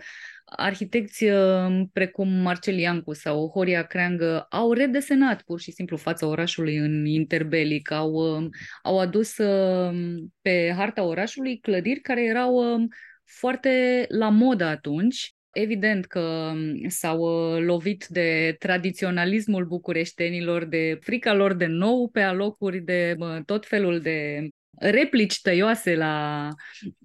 arhitecți 0.55 1.23
uh, 1.23 1.81
precum 1.93 2.27
Marcel 2.27 2.77
Iancu 2.77 3.13
sau 3.13 3.49
Horia 3.49 3.83
Creangă 3.83 4.45
au 4.49 4.73
redesenat 4.73 5.41
pur 5.41 5.59
și 5.59 5.71
simplu 5.71 5.97
fața 5.97 6.27
orașului 6.27 6.75
în 6.75 7.05
interbelic, 7.05 7.91
au, 7.91 8.11
uh, 8.11 8.49
au 8.83 8.99
adus 8.99 9.37
uh, 9.37 9.93
pe 10.41 10.73
harta 10.77 11.03
orașului 11.03 11.59
clădiri 11.59 11.99
care 11.99 12.23
erau 12.23 12.87
foarte 13.25 14.05
la 14.09 14.29
modă 14.29 14.63
atunci. 14.63 15.33
Evident 15.51 16.05
că 16.05 16.19
um, 16.53 16.89
s-au 16.89 17.23
lovit 17.59 18.07
de 18.07 18.55
tradiționalismul 18.59 19.65
bucureștenilor, 19.65 20.65
de 20.65 20.97
frica 21.01 21.33
lor 21.33 21.53
de 21.53 21.65
nou 21.65 22.09
pe 22.09 22.21
alocuri, 22.21 22.79
de 22.79 23.15
tot 23.45 23.65
felul 23.65 23.99
de 23.99 24.47
replici 24.77 25.41
tăioase 25.41 25.95
la, 25.95 26.49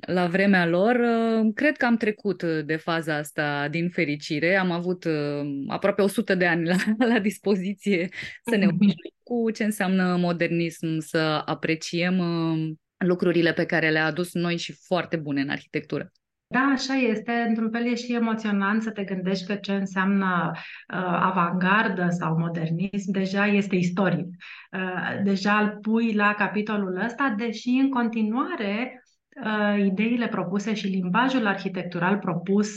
la 0.01 0.27
vremea 0.27 0.66
lor, 0.66 0.95
uh, 0.95 1.51
cred 1.55 1.77
că 1.77 1.85
am 1.85 1.97
trecut 1.97 2.43
de 2.43 2.77
faza 2.77 3.16
asta 3.16 3.68
din 3.68 3.89
fericire. 3.89 4.57
Am 4.57 4.71
avut 4.71 5.05
uh, 5.05 5.64
aproape 5.68 6.03
100 6.03 6.35
de 6.35 6.47
ani 6.47 6.66
la, 6.66 6.77
la 7.12 7.18
dispoziție 7.18 8.09
să 8.51 8.57
ne 8.57 8.66
obișnuim 8.66 9.14
cu 9.23 9.51
ce 9.51 9.64
înseamnă 9.64 10.16
modernism, 10.16 10.99
să 10.99 11.43
apreciem 11.45 12.18
uh, 12.18 12.73
lucrurile 12.97 13.53
pe 13.53 13.66
care 13.66 13.91
le-a 13.91 14.05
adus 14.05 14.33
noi 14.33 14.57
și 14.57 14.73
foarte 14.73 15.16
bune 15.16 15.41
în 15.41 15.49
arhitectură. 15.49 16.12
Da, 16.53 16.61
așa 16.61 16.94
este. 16.94 17.32
Într-un 17.48 17.70
fel 17.70 17.86
e 17.86 17.94
și 17.94 18.14
emoționant 18.14 18.82
să 18.82 18.90
te 18.90 19.05
gândești 19.05 19.46
că 19.46 19.55
ce 19.55 19.72
înseamnă 19.72 20.51
uh, 20.55 21.18
avangardă 21.20 22.07
sau 22.09 22.38
modernism 22.38 23.11
deja 23.11 23.46
este 23.46 23.76
istoric. 23.76 24.26
Uh, 24.72 25.22
deja 25.24 25.59
îl 25.59 25.78
pui 25.80 26.12
la 26.12 26.34
capitolul 26.34 27.01
ăsta, 27.05 27.34
deși 27.36 27.68
în 27.68 27.90
continuare 27.90 29.05
uh, 29.44 29.84
ideile 29.84 30.28
propuse 30.28 30.74
și 30.74 30.86
limbajul 30.86 31.46
arhitectural 31.46 32.18
propus 32.18 32.68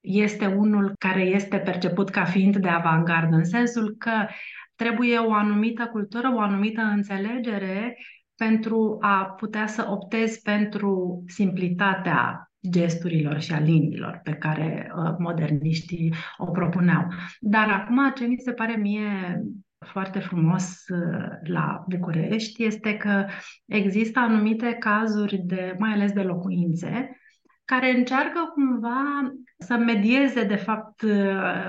este 0.00 0.46
unul 0.46 0.92
care 0.98 1.22
este 1.22 1.58
perceput 1.58 2.10
ca 2.10 2.24
fiind 2.24 2.56
de 2.56 2.68
avangardă, 2.68 3.36
în 3.36 3.44
sensul 3.44 3.94
că 3.98 4.26
trebuie 4.74 5.18
o 5.18 5.32
anumită 5.32 5.86
cultură, 5.86 6.32
o 6.34 6.40
anumită 6.40 6.80
înțelegere 6.80 7.96
pentru 8.34 8.98
a 9.00 9.24
putea 9.24 9.66
să 9.66 9.86
optezi 9.88 10.42
pentru 10.42 11.22
simplitatea 11.26 12.48
gesturilor 12.70 13.40
și 13.40 13.52
a 13.52 13.58
liniilor 13.58 14.20
pe 14.22 14.32
care 14.32 14.92
uh, 14.96 15.14
moderniștii 15.18 16.14
o 16.36 16.50
propuneau. 16.50 17.06
Dar 17.40 17.68
acum 17.68 18.12
ce 18.14 18.24
mi 18.24 18.38
se 18.38 18.52
pare 18.52 18.76
mie 18.76 19.42
foarte 19.78 20.18
frumos 20.18 20.88
uh, 20.88 21.26
la 21.42 21.84
București 21.88 22.64
este 22.64 22.96
că 22.96 23.26
există 23.64 24.18
anumite 24.18 24.76
cazuri, 24.78 25.36
de, 25.36 25.74
mai 25.78 25.92
ales 25.92 26.12
de 26.12 26.22
locuințe, 26.22 27.18
care 27.64 27.96
încearcă 27.96 28.50
cumva 28.54 29.32
să 29.58 29.76
medieze, 29.76 30.44
de 30.44 30.56
fapt, 30.56 31.02
uh, 31.02 31.68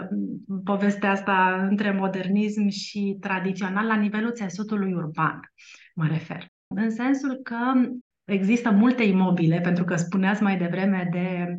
povestea 0.63 1.11
asta 1.11 1.67
între 1.69 1.91
modernism 1.91 2.67
și 2.67 3.17
tradițional 3.19 3.85
la 3.85 3.95
nivelul 3.95 4.31
țesutului 4.31 4.93
urban, 4.93 5.39
mă 5.95 6.07
refer. 6.07 6.47
În 6.67 6.89
sensul 6.89 7.39
că 7.43 7.57
Există 8.25 8.71
multe 8.71 9.03
imobile, 9.03 9.59
pentru 9.59 9.83
că 9.83 9.95
spuneați 9.95 10.43
mai 10.43 10.57
devreme 10.57 11.09
de 11.11 11.57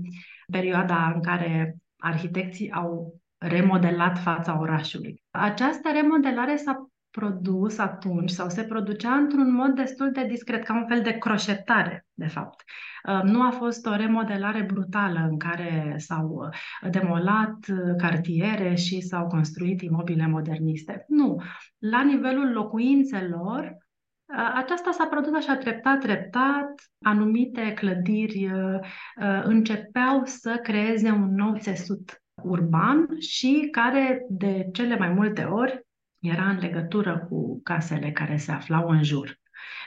perioada 0.53 1.12
în 1.14 1.23
care 1.23 1.77
arhitecții 1.97 2.73
au 2.73 3.21
remodelat 3.39 4.19
fața 4.19 4.61
orașului. 4.61 5.23
Această 5.31 5.91
remodelare 5.93 6.57
s-a 6.57 6.91
produs 7.11 7.79
atunci 7.79 8.31
sau 8.31 8.49
se 8.49 8.62
producea 8.62 9.12
într-un 9.12 9.55
mod 9.55 9.75
destul 9.75 10.11
de 10.12 10.27
discret, 10.29 10.64
ca 10.64 10.75
un 10.75 10.87
fel 10.87 11.03
de 11.03 11.19
croșetare, 11.19 12.07
de 12.12 12.27
fapt. 12.27 12.62
Uh, 13.09 13.23
nu 13.23 13.43
a 13.43 13.51
fost 13.51 13.87
o 13.87 13.95
remodelare 13.95 14.62
brutală 14.62 15.27
în 15.31 15.39
care 15.39 15.95
s-au 15.99 16.49
demolat 16.91 17.57
cartiere 17.99 18.75
și 18.75 19.01
s-au 19.01 19.27
construit 19.27 19.81
imobile 19.81 20.27
moderniste. 20.27 21.05
Nu. 21.09 21.43
La 21.79 22.03
nivelul 22.03 22.53
locuințelor, 22.53 23.77
aceasta 24.55 24.91
s-a 24.91 25.07
produs 25.07 25.35
așa 25.35 25.57
treptat, 25.57 26.01
treptat. 26.01 26.74
Anumite 27.03 27.72
clădiri 27.72 28.51
începeau 29.43 30.24
să 30.24 30.61
creeze 30.62 31.11
un 31.11 31.35
nou 31.35 31.57
țesut 31.59 32.22
urban 32.43 33.07
și 33.20 33.68
care 33.70 34.27
de 34.29 34.68
cele 34.72 34.97
mai 34.97 35.09
multe 35.09 35.43
ori 35.43 35.87
era 36.18 36.49
în 36.49 36.59
legătură 36.59 37.27
cu 37.29 37.61
casele 37.62 38.12
care 38.12 38.37
se 38.37 38.53
aflau 38.53 38.89
în 38.89 39.03
jur. 39.03 39.39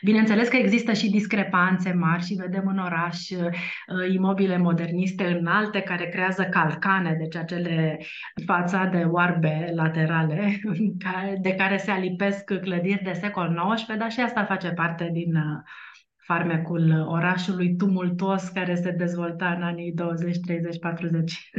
Bineînțeles 0.02 0.48
că 0.48 0.56
există 0.56 0.94
și 0.94 1.10
discrepanțe 1.10 1.94
mari 1.94 2.26
și 2.26 2.34
vedem 2.34 2.64
în 2.68 2.78
oraș 2.78 3.30
uh, 3.30 4.14
imobile 4.14 4.58
moderniste 4.58 5.26
înalte 5.26 5.82
care 5.82 6.06
creează 6.06 6.44
calcane, 6.44 7.16
deci 7.20 7.36
acele 7.36 8.00
fațade 8.46 9.04
oarbe 9.04 9.72
laterale 9.76 10.60
de 11.42 11.56
care 11.56 11.78
se 11.78 11.92
alipesc 11.92 12.44
clădiri 12.44 13.04
de 13.04 13.14
secol 13.14 13.74
XIX, 13.76 13.98
dar 13.98 14.12
și 14.12 14.20
asta 14.20 14.46
face 14.46 14.70
parte 14.70 15.10
din 15.14 15.36
uh, 15.36 15.62
farmecul 16.18 17.06
orașului 17.08 17.76
tumultuos 17.76 18.48
care 18.48 18.76
se 18.76 18.92
dezvolta 18.92 19.52
în 19.52 19.64
anii 19.64 19.92
20, 19.92 20.38
30, 20.40 20.80
40. 20.80 21.50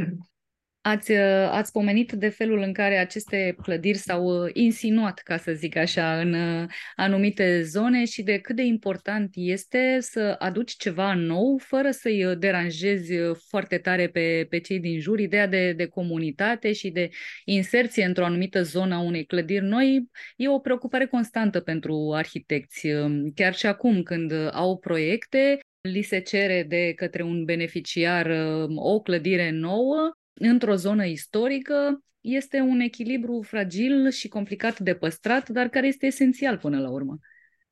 Ați, 0.83 1.11
uh, 1.11 1.49
ați 1.51 1.73
pomenit 1.73 2.13
de 2.13 2.29
felul 2.29 2.59
în 2.59 2.73
care 2.73 2.99
aceste 2.99 3.57
clădiri 3.63 3.99
s-au 3.99 4.25
uh, 4.25 4.51
insinuat, 4.53 5.19
ca 5.19 5.37
să 5.37 5.53
zic 5.53 5.77
așa, 5.77 6.21
în 6.21 6.33
uh, 6.33 6.69
anumite 6.97 7.63
zone 7.63 8.05
și 8.05 8.23
de 8.23 8.39
cât 8.39 8.57
de 8.57 8.63
important 8.63 9.31
este 9.35 9.99
să 10.01 10.37
aduci 10.39 10.77
ceva 10.77 11.15
nou 11.15 11.59
fără 11.63 11.91
să-i 11.91 12.37
deranjezi 12.39 13.13
foarte 13.49 13.79
tare 13.79 14.09
pe, 14.09 14.47
pe 14.49 14.59
cei 14.59 14.81
din 14.81 15.01
jur. 15.01 15.19
Ideea 15.19 15.47
de, 15.47 15.73
de 15.73 15.87
comunitate 15.87 16.73
și 16.73 16.91
de 16.91 17.09
inserție 17.45 18.05
într-o 18.05 18.25
anumită 18.25 18.63
zonă 18.63 18.95
a 18.95 19.01
unei 19.01 19.25
clădiri 19.25 19.65
noi 19.65 20.09
e 20.37 20.49
o 20.49 20.59
preocupare 20.59 21.07
constantă 21.07 21.61
pentru 21.61 22.13
arhitecți. 22.15 22.87
Um, 22.87 23.33
chiar 23.35 23.55
și 23.55 23.67
acum, 23.67 24.03
când 24.03 24.33
au 24.53 24.79
proiecte, 24.79 25.59
li 25.81 26.03
se 26.03 26.19
cere 26.19 26.65
de 26.69 26.93
către 26.97 27.23
un 27.23 27.45
beneficiar 27.45 28.27
um, 28.27 28.77
o 28.77 29.01
clădire 29.01 29.51
nouă, 29.51 30.15
într-o 30.49 30.75
zonă 30.75 31.05
istorică 31.05 32.03
este 32.21 32.61
un 32.61 32.81
echilibru 32.81 33.43
fragil 33.43 34.11
și 34.11 34.29
complicat 34.29 34.79
de 34.79 34.95
păstrat, 34.95 35.49
dar 35.49 35.69
care 35.69 35.87
este 35.87 36.07
esențial 36.07 36.59
până 36.59 36.81
la 36.81 36.91
urmă. 36.91 37.19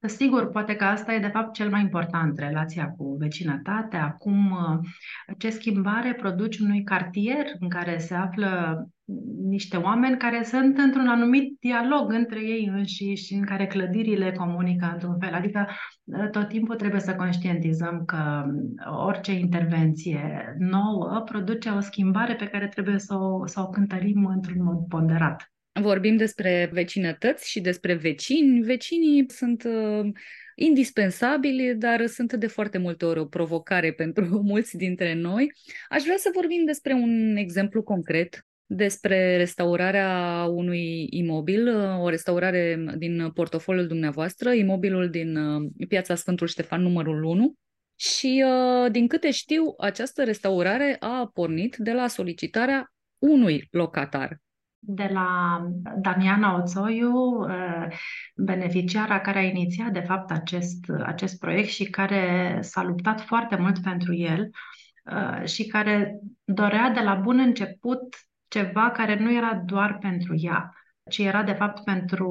Sigur, 0.01 0.51
poate 0.51 0.75
că 0.75 0.85
asta 0.85 1.15
e 1.15 1.19
de 1.19 1.31
fapt 1.33 1.55
cel 1.55 1.71
mai 1.71 1.81
important, 1.81 2.39
relația 2.39 2.95
cu 2.97 3.17
vecinătatea. 3.19 4.05
Acum, 4.05 4.57
ce 5.39 5.51
schimbare 5.51 6.15
produci 6.15 6.59
unui 6.59 6.83
cartier 6.83 7.47
în 7.61 7.69
care 7.69 7.99
se 7.99 8.15
află 8.15 8.83
niște 9.49 9.77
oameni 9.77 10.17
care 10.17 10.43
sunt 10.45 10.79
într-un 10.79 11.09
anumit 11.09 11.57
dialog 11.61 12.13
între 12.13 12.41
ei 12.41 12.71
înșiși 12.73 13.25
și 13.25 13.35
în 13.35 13.45
care 13.45 13.67
clădirile 13.67 14.33
comunică 14.33 14.91
într-un 14.93 15.19
fel. 15.21 15.35
Adică 15.35 15.69
tot 16.31 16.49
timpul 16.49 16.77
trebuie 16.77 17.01
să 17.01 17.15
conștientizăm 17.15 18.05
că 18.05 18.45
orice 19.07 19.33
intervenție 19.33 20.55
nouă 20.59 21.23
produce 21.25 21.69
o 21.69 21.81
schimbare 21.81 22.35
pe 22.35 22.47
care 22.47 22.69
trebuie 22.69 22.99
să 22.99 23.15
o, 23.15 23.47
să 23.47 23.61
o 23.61 23.69
cântărim 23.69 24.27
într-un 24.27 24.63
mod 24.63 24.87
ponderat. 24.89 25.53
Vorbim 25.81 26.17
despre 26.17 26.71
vecinătăți 26.73 27.51
și 27.51 27.61
despre 27.61 27.95
vecini. 27.95 28.61
Vecinii 28.61 29.31
sunt 29.31 29.65
uh, 29.65 30.11
indispensabili, 30.55 31.75
dar 31.75 32.07
sunt 32.07 32.33
de 32.33 32.47
foarte 32.47 32.79
multe 32.79 33.05
ori 33.05 33.19
o 33.19 33.25
provocare 33.25 33.93
pentru 34.03 34.43
mulți 34.43 34.77
dintre 34.77 35.15
noi. 35.15 35.53
Aș 35.89 36.03
vrea 36.03 36.17
să 36.17 36.31
vorbim 36.35 36.65
despre 36.65 36.93
un 36.93 37.37
exemplu 37.37 37.83
concret 37.83 38.47
despre 38.71 39.37
restaurarea 39.37 40.45
unui 40.51 41.07
imobil, 41.11 41.69
uh, 41.69 42.03
o 42.03 42.09
restaurare 42.09 42.85
din 42.97 43.31
portofoliul 43.31 43.87
dumneavoastră, 43.87 44.53
imobilul 44.53 45.11
din 45.11 45.37
uh, 45.37 45.71
piața 45.89 46.15
Sfântul 46.15 46.47
Ștefan 46.47 46.83
numărul 46.83 47.23
1. 47.23 47.55
Și 47.97 48.45
uh, 48.47 48.91
din 48.91 49.07
câte 49.07 49.31
știu, 49.31 49.75
această 49.79 50.25
restaurare 50.25 50.97
a 51.01 51.31
pornit 51.35 51.77
de 51.77 51.93
la 51.93 52.07
solicitarea 52.07 52.93
unui 53.19 53.69
locatar 53.71 54.41
de 54.79 55.11
la 55.13 55.61
Damiana 55.99 56.57
Oțoiu, 56.63 57.13
uh, 57.15 57.87
beneficiara 58.37 59.21
care 59.21 59.39
a 59.39 59.43
inițiat 59.43 59.93
de 59.93 60.01
fapt 60.01 60.31
acest, 60.31 60.85
acest 61.05 61.39
proiect 61.39 61.69
și 61.69 61.85
care 61.85 62.59
s-a 62.61 62.83
luptat 62.83 63.21
foarte 63.21 63.57
mult 63.57 63.83
pentru 63.83 64.15
el 64.15 64.51
uh, 65.05 65.45
și 65.45 65.67
care 65.67 66.19
dorea 66.45 66.91
de 66.91 67.01
la 67.01 67.15
bun 67.15 67.39
început 67.39 68.17
ceva 68.49 68.91
care 68.91 69.19
nu 69.19 69.37
era 69.37 69.55
doar 69.55 69.99
pentru 69.99 70.35
ea, 70.37 70.73
ci 71.11 71.19
era 71.19 71.43
de 71.43 71.53
fapt 71.53 71.85
pentru 71.85 72.29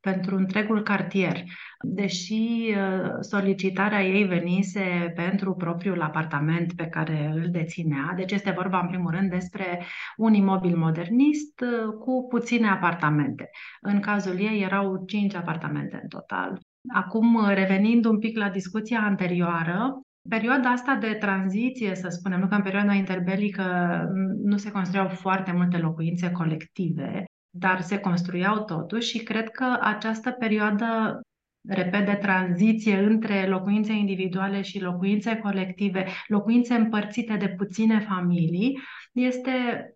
pentru 0.00 0.36
întregul 0.36 0.82
cartier. 0.82 1.42
Deși 1.80 2.74
uh, 2.74 3.10
solicitarea 3.20 4.02
ei 4.02 4.24
venise 4.24 5.12
pentru 5.14 5.54
propriul 5.54 6.02
apartament 6.02 6.72
pe 6.74 6.86
care 6.86 7.30
îl 7.34 7.50
deținea, 7.50 8.12
deci 8.16 8.32
este 8.32 8.50
vorba 8.50 8.80
în 8.80 8.88
primul 8.88 9.10
rând 9.10 9.30
despre 9.30 9.82
un 10.16 10.34
imobil 10.34 10.76
modernist 10.76 11.60
uh, 11.60 11.94
cu 11.98 12.26
puține 12.28 12.68
apartamente. 12.68 13.50
În 13.80 14.00
cazul 14.00 14.38
ei 14.38 14.62
erau 14.62 15.04
cinci 15.06 15.34
apartamente 15.34 15.98
în 16.02 16.08
total. 16.08 16.58
Acum, 16.94 17.34
uh, 17.34 17.50
revenind 17.54 18.04
un 18.04 18.18
pic 18.18 18.36
la 18.36 18.48
discuția 18.50 19.00
anterioară, 19.00 20.00
Perioada 20.28 20.68
asta 20.68 20.94
de 20.94 21.14
tranziție, 21.14 21.94
să 21.94 22.08
spunem, 22.08 22.40
nu 22.40 22.48
că 22.48 22.54
în 22.54 22.62
perioada 22.62 22.92
interbelică 22.92 23.64
nu 24.42 24.56
se 24.56 24.70
construiau 24.70 25.08
foarte 25.08 25.52
multe 25.52 25.78
locuințe 25.78 26.30
colective, 26.30 27.24
dar 27.50 27.80
se 27.80 27.98
construiau 27.98 28.64
totuși 28.64 29.08
și 29.08 29.22
cred 29.24 29.50
că 29.50 29.78
această 29.80 30.30
perioadă 30.30 31.20
repede 31.68 32.04
de 32.04 32.14
tranziție 32.14 32.98
între 32.98 33.46
locuințe 33.48 33.92
individuale 33.92 34.62
și 34.62 34.80
locuințe 34.80 35.36
colective, 35.36 36.06
locuințe 36.26 36.74
împărțite 36.74 37.36
de 37.36 37.48
puține 37.48 38.00
familii, 38.00 38.78
este 39.18 39.50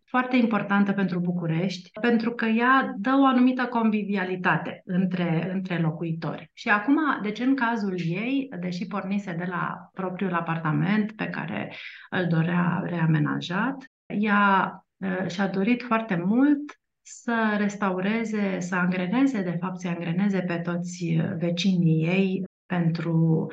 foarte 0.05 0.37
importantă 0.37 0.93
pentru 0.93 1.21
București, 1.21 1.91
pentru 2.01 2.33
că 2.33 2.45
ea 2.45 2.95
dă 2.97 3.11
o 3.21 3.27
anumită 3.27 3.65
convivialitate 3.67 4.83
între, 4.85 5.51
între 5.53 5.79
locuitori. 5.79 6.51
Și 6.53 6.69
acum, 6.69 6.99
deci 7.23 7.39
în 7.39 7.55
cazul 7.55 7.95
ei, 7.99 8.49
deși 8.61 8.87
pornise 8.87 9.33
de 9.33 9.45
la 9.49 9.91
propriul 9.93 10.35
apartament 10.35 11.13
pe 11.13 11.27
care 11.27 11.73
îl 12.11 12.27
dorea 12.27 12.83
reamenajat, 12.85 13.85
ea 14.07 14.73
uh, 14.97 15.31
și-a 15.31 15.49
dorit 15.49 15.83
foarte 15.83 16.23
mult 16.25 16.81
să 17.03 17.55
restaureze, 17.57 18.61
să 18.61 18.75
angreneze, 18.75 19.43
de 19.43 19.57
fapt 19.61 19.81
să 19.81 19.89
angreneze 19.89 20.41
pe 20.41 20.57
toți 20.57 21.21
vecinii 21.39 22.07
ei 22.07 22.45
pentru 22.67 23.47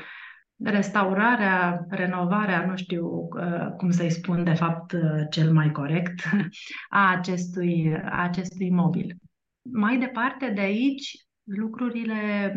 restaurarea, 0.64 1.86
renovarea, 1.90 2.66
nu 2.66 2.76
știu 2.76 3.28
uh, 3.36 3.68
cum 3.78 3.90
să-i 3.90 4.10
spun 4.10 4.44
de 4.44 4.54
fapt 4.54 4.92
uh, 4.92 5.26
cel 5.30 5.54
mai 5.54 5.72
corect, 5.72 6.24
a 6.90 7.12
acestui, 7.12 8.00
a 8.04 8.24
acestui 8.24 8.70
mobil. 8.72 9.16
Mai 9.72 9.98
departe 9.98 10.52
de 10.56 10.62
aici, 10.62 11.12
lucrurile 11.44 12.54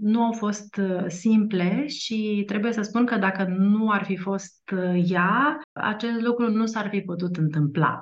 nu 0.00 0.22
au 0.22 0.32
fost 0.32 0.76
uh, 0.76 1.04
simple 1.06 1.86
și 1.86 2.42
trebuie 2.46 2.72
să 2.72 2.82
spun 2.82 3.06
că 3.06 3.16
dacă 3.16 3.44
nu 3.44 3.90
ar 3.90 4.04
fi 4.04 4.16
fost 4.16 4.74
ea, 4.94 5.60
acest 5.72 6.20
lucru 6.20 6.50
nu 6.50 6.66
s-ar 6.66 6.88
fi 6.88 7.00
putut 7.00 7.36
întâmpla. 7.36 8.00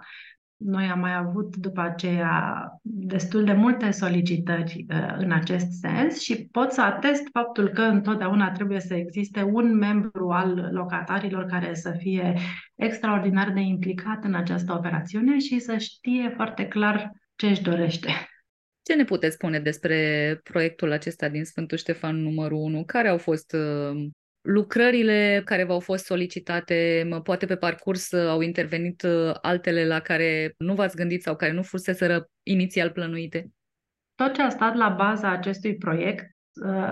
Noi 0.57 0.85
am 0.85 0.99
mai 0.99 1.15
avut 1.17 1.57
după 1.57 1.81
aceea 1.81 2.69
destul 2.83 3.45
de 3.45 3.53
multe 3.53 3.91
solicitări 3.91 4.87
uh, 4.89 5.15
în 5.19 5.33
acest 5.33 5.71
sens 5.71 6.21
și 6.21 6.49
pot 6.53 6.73
să 6.73 6.81
atest 6.81 7.23
faptul 7.33 7.69
că 7.69 7.83
întotdeauna 7.83 8.51
trebuie 8.51 8.81
să 8.81 8.95
existe 8.95 9.43
un 9.43 9.75
membru 9.75 10.31
al 10.31 10.69
locatarilor 10.73 11.45
care 11.45 11.75
să 11.75 11.95
fie 11.99 12.35
extraordinar 12.75 13.53
de 13.53 13.61
implicat 13.61 14.25
în 14.25 14.35
această 14.35 14.73
operațiune 14.73 15.39
și 15.39 15.59
să 15.59 15.77
știe 15.77 16.33
foarte 16.35 16.67
clar 16.67 17.11
ce 17.35 17.47
își 17.47 17.63
dorește. 17.63 18.09
Ce 18.83 18.95
ne 18.95 19.05
puteți 19.05 19.35
spune 19.35 19.61
despre 19.61 20.41
proiectul 20.43 20.93
acesta 20.93 21.29
din 21.29 21.45
Sfântul 21.45 21.79
Ștefan 21.79 22.17
numărul 22.23 22.59
1? 22.59 22.85
Care 22.85 23.09
au 23.09 23.19
fost 23.19 23.53
uh, 23.53 24.07
lucrările 24.47 25.43
care 25.45 25.65
v-au 25.65 25.81
fost 25.81 26.05
solicitate, 26.05 27.09
poate 27.23 27.47
pe 27.47 27.57
parcurs 27.57 28.11
uh, 28.11 28.29
au 28.29 28.41
intervenit 28.41 29.03
uh, 29.03 29.35
altele 29.43 29.87
la 29.87 30.01
care 30.01 30.55
nu 30.59 30.75
v-ați 30.75 30.97
gândit 30.97 31.23
sau 31.23 31.37
care 31.37 31.53
nu 31.53 31.63
fuseseră 31.63 32.29
inițial 32.43 32.91
plănuite? 32.91 33.51
Tot 34.15 34.35
ce 34.35 34.43
a 34.43 34.49
stat 34.49 34.75
la 34.75 34.89
baza 34.89 35.31
acestui 35.31 35.77
proiect 35.77 36.25
Uh, 36.25 36.36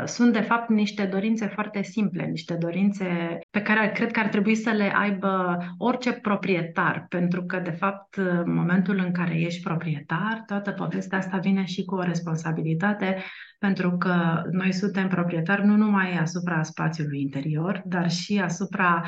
sunt 0.05 0.33
de 0.33 0.41
fapt 0.41 0.69
niște 0.69 1.05
dorințe 1.05 1.47
foarte 1.47 1.83
simple, 1.83 2.25
niște 2.25 2.55
dorințe 2.55 3.39
pe 3.51 3.63
care 3.63 3.91
cred 3.95 4.11
că 4.11 4.21
ar 4.21 4.29
trebui 4.29 4.55
să 4.55 4.71
le 4.71 4.93
aibă 4.95 5.59
orice 5.79 6.13
proprietar, 6.13 7.07
pentru 7.09 7.45
că 7.45 7.59
de 7.59 7.71
fapt 7.71 8.17
în 8.17 8.55
momentul 8.55 8.99
în 8.99 9.13
care 9.13 9.41
ești 9.41 9.63
proprietar, 9.63 10.43
toată 10.47 10.71
povestea 10.71 11.19
asta 11.19 11.37
vine 11.37 11.65
și 11.65 11.85
cu 11.85 11.95
o 11.95 12.03
responsabilitate, 12.03 13.23
pentru 13.59 13.97
că 13.97 14.43
noi 14.51 14.73
suntem 14.73 15.09
proprietari 15.09 15.67
nu 15.67 15.77
numai 15.77 16.19
asupra 16.19 16.63
spațiului 16.63 17.21
interior, 17.21 17.83
dar 17.85 18.11
și 18.11 18.41
asupra 18.41 19.03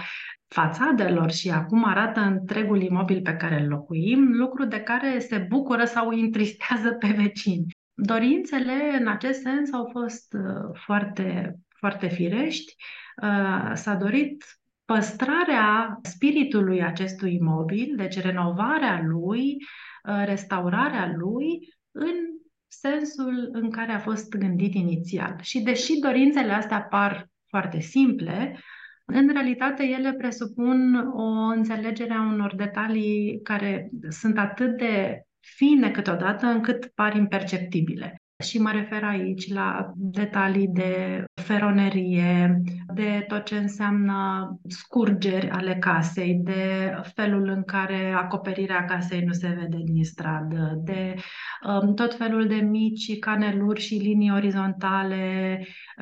fațadelor 0.49 1.31
și 1.31 1.51
acum 1.51 1.85
arată 1.85 2.21
întregul 2.21 2.83
imobil 2.83 3.21
pe 3.23 3.37
care 3.37 3.61
îl 3.61 3.69
locuim, 3.69 4.33
lucru 4.33 4.65
de 4.65 4.81
care 4.81 5.19
se 5.19 5.47
bucură 5.49 5.85
sau 5.85 6.09
întristează 6.09 6.93
pe 6.93 7.15
vecini. 7.17 7.67
Dorințele, 7.99 8.97
în 9.01 9.09
acest 9.09 9.41
sens, 9.41 9.73
au 9.73 9.89
fost 9.93 10.33
uh, 10.33 10.79
foarte, 10.85 11.57
foarte 11.69 12.09
firești. 12.09 12.75
Uh, 13.23 13.71
s-a 13.75 13.95
dorit 13.95 14.45
păstrarea 14.85 15.99
spiritului 16.03 16.83
acestui 16.83 17.35
imobil, 17.35 17.95
deci 17.97 18.21
renovarea 18.21 19.03
lui, 19.07 19.57
uh, 20.09 20.23
restaurarea 20.25 21.15
lui 21.17 21.75
în 21.91 22.15
sensul 22.69 23.49
în 23.53 23.71
care 23.71 23.93
a 23.93 23.99
fost 23.99 24.37
gândit 24.37 24.75
inițial. 24.75 25.37
Și 25.41 25.61
deși 25.61 25.99
dorințele 25.99 26.53
astea 26.53 26.83
par 26.83 27.29
foarte 27.49 27.81
simple, 27.81 28.59
în 29.05 29.29
realitate 29.33 29.85
ele 29.85 30.13
presupun 30.13 30.95
o 31.15 31.25
înțelegere 31.29 32.13
a 32.13 32.23
unor 32.23 32.55
detalii 32.55 33.41
care 33.43 33.91
sunt 34.09 34.39
atât 34.39 34.77
de 34.77 35.26
fine 35.55 35.91
câteodată 35.91 36.47
încât 36.47 36.87
par 36.95 37.17
imperceptibile. 37.17 38.23
Și 38.45 38.59
mă 38.59 38.71
refer 38.71 39.05
aici 39.05 39.53
la 39.53 39.93
detalii 39.95 40.69
de 40.69 41.25
feronerie, 41.35 42.63
de 42.95 43.25
tot 43.29 43.45
ce 43.45 43.57
înseamnă 43.57 44.17
scurgeri 44.69 45.51
ale 45.51 45.75
casei, 45.75 46.41
de 46.45 46.95
felul 47.15 47.49
în 47.49 47.63
care 47.63 48.13
acoperirea 48.13 48.85
casei 48.85 49.25
nu 49.25 49.33
se 49.33 49.49
vede 49.49 49.83
din 49.85 50.05
stradă, 50.05 50.81
de 50.85 51.15
um, 51.67 51.95
tot 51.95 52.15
felul 52.15 52.47
de 52.47 52.55
mici 52.55 53.19
caneluri 53.19 53.81
și 53.81 53.95
linii 53.95 54.33
orizontale 54.33 55.59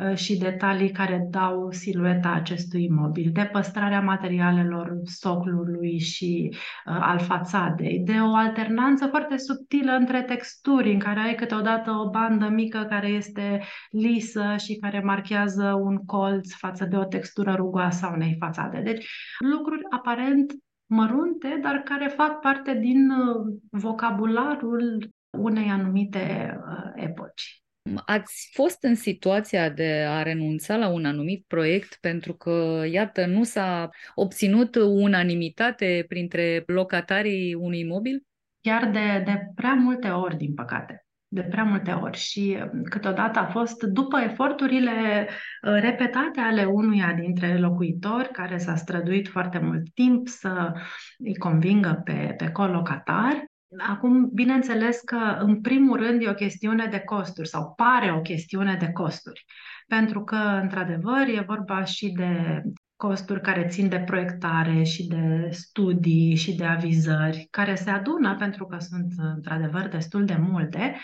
uh, 0.09 0.17
și 0.17 0.39
detalii 0.39 0.91
care 0.91 1.27
dau 1.31 1.71
silueta 1.71 2.31
acestui 2.31 2.85
imobil, 2.85 3.31
de 3.33 3.49
păstrarea 3.53 4.01
materialelor 4.01 4.93
soclului 5.05 5.99
și 5.99 6.49
uh, 6.53 6.97
al 7.01 7.19
fațadei, 7.19 8.03
de 8.05 8.17
o 8.21 8.35
alternanță 8.35 9.07
foarte 9.07 9.37
subtilă 9.37 9.93
între 9.93 10.23
texturi, 10.23 10.93
în 10.93 10.99
care 10.99 11.21
ai 11.21 11.35
câteodată 11.35 11.91
o 11.91 12.09
bandă 12.29 12.49
mică 12.49 12.87
care 12.89 13.09
este 13.09 13.63
lisă 13.91 14.55
și 14.59 14.79
care 14.81 15.01
marchează 15.01 15.81
un 15.83 15.97
colț 15.97 16.53
față 16.53 16.85
de 16.85 16.97
o 16.97 17.05
textură 17.05 17.55
rugoasă 17.55 18.07
a 18.07 18.13
unei 18.13 18.37
fațade. 18.39 18.81
Deci 18.81 19.07
lucruri 19.39 19.83
aparent 19.91 20.53
mărunte, 20.87 21.59
dar 21.63 21.77
care 21.77 22.09
fac 22.09 22.41
parte 22.41 22.75
din 22.75 23.11
uh, 23.11 23.57
vocabularul 23.71 25.11
unei 25.39 25.69
anumite 25.69 26.55
uh, 26.57 27.05
epoci. 27.05 27.59
Ați 28.07 28.51
fost 28.53 28.83
în 28.83 28.95
situația 28.95 29.71
de 29.71 30.05
a 30.09 30.23
renunța 30.23 30.77
la 30.77 30.89
un 30.89 31.05
anumit 31.05 31.45
proiect 31.47 31.99
pentru 32.01 32.35
că, 32.35 32.85
iată, 32.91 33.27
nu 33.27 33.43
s-a 33.43 33.91
obținut 34.15 34.75
unanimitate 34.75 36.05
printre 36.09 36.63
locatarii 36.67 37.55
unui 37.55 37.81
imobil? 37.81 38.23
Chiar 38.61 38.91
de, 38.91 39.23
de 39.25 39.41
prea 39.55 39.75
multe 39.75 40.09
ori, 40.09 40.37
din 40.37 40.55
păcate. 40.55 41.04
De 41.35 41.43
prea 41.43 41.65
multe 41.65 41.91
ori. 41.91 42.19
Și 42.19 42.59
um, 42.73 42.83
câteodată 42.83 43.39
a 43.39 43.47
fost 43.47 43.83
după 43.83 44.21
eforturile 44.21 45.29
uh, 45.29 45.81
repetate 45.81 46.41
ale 46.41 46.65
unuia 46.65 47.13
dintre 47.21 47.59
locuitori 47.59 48.31
care 48.33 48.59
s-a 48.59 48.75
străduit 48.75 49.29
foarte 49.29 49.59
mult 49.59 49.83
timp 49.95 50.29
să 50.29 50.73
îi 51.19 51.37
convingă 51.37 52.01
pe, 52.05 52.35
pe 52.37 52.51
colocatar, 52.51 53.45
Acum, 53.79 54.31
bineînțeles 54.33 55.01
că, 55.01 55.37
în 55.41 55.61
primul 55.61 55.97
rând, 55.97 56.23
e 56.23 56.31
o 56.31 56.35
chestiune 56.35 56.87
de 56.87 56.99
costuri 56.99 57.49
sau 57.49 57.73
pare 57.77 58.13
o 58.13 58.21
chestiune 58.21 58.77
de 58.81 58.91
costuri. 58.93 59.45
Pentru 59.87 60.25
că, 60.25 60.37
într-adevăr, 60.37 61.27
e 61.27 61.45
vorba 61.47 61.85
și 61.85 62.13
de 62.13 62.63
costuri 63.07 63.41
care 63.41 63.67
țin 63.69 63.89
de 63.89 63.99
proiectare 63.99 64.83
și 64.83 65.07
de 65.07 65.49
studii 65.51 66.35
și 66.35 66.55
de 66.55 66.65
avizări, 66.65 67.49
care 67.51 67.75
se 67.75 67.91
adună 67.91 68.37
pentru 68.39 68.67
că 68.67 68.77
sunt, 68.79 69.13
într-adevăr, 69.35 69.89
destul 69.89 70.25
de 70.25 70.37
multe, 70.41 70.97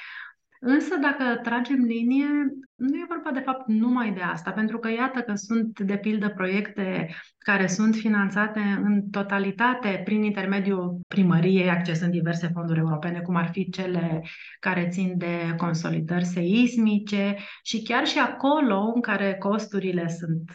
Însă, 0.63 0.97
dacă 1.01 1.41
tragem 1.43 1.85
linie, 1.85 2.27
nu 2.75 2.97
e 2.97 3.05
vorba 3.09 3.31
de 3.31 3.41
fapt 3.41 3.69
numai 3.69 4.13
de 4.13 4.21
asta, 4.21 4.51
pentru 4.51 4.79
că 4.79 4.91
iată 4.91 5.21
că 5.21 5.35
sunt, 5.35 5.81
de 5.81 5.97
pildă, 5.97 6.29
proiecte 6.29 7.09
care 7.39 7.67
sunt 7.67 7.95
finanțate 7.95 8.61
în 8.83 9.03
totalitate 9.11 10.01
prin 10.05 10.23
intermediul 10.23 11.01
primăriei, 11.09 11.71
accesând 11.71 12.13
diverse 12.13 12.51
fonduri 12.55 12.79
europene, 12.79 13.21
cum 13.21 13.37
ar 13.37 13.49
fi 13.53 13.71
cele 13.71 14.23
care 14.59 14.89
țin 14.89 15.15
de 15.17 15.55
consolidări 15.57 16.25
seismice 16.25 17.37
și 17.63 17.83
chiar 17.83 18.07
și 18.07 18.19
acolo 18.19 18.93
în 18.95 19.01
care 19.01 19.37
costurile 19.39 20.09
sunt 20.09 20.53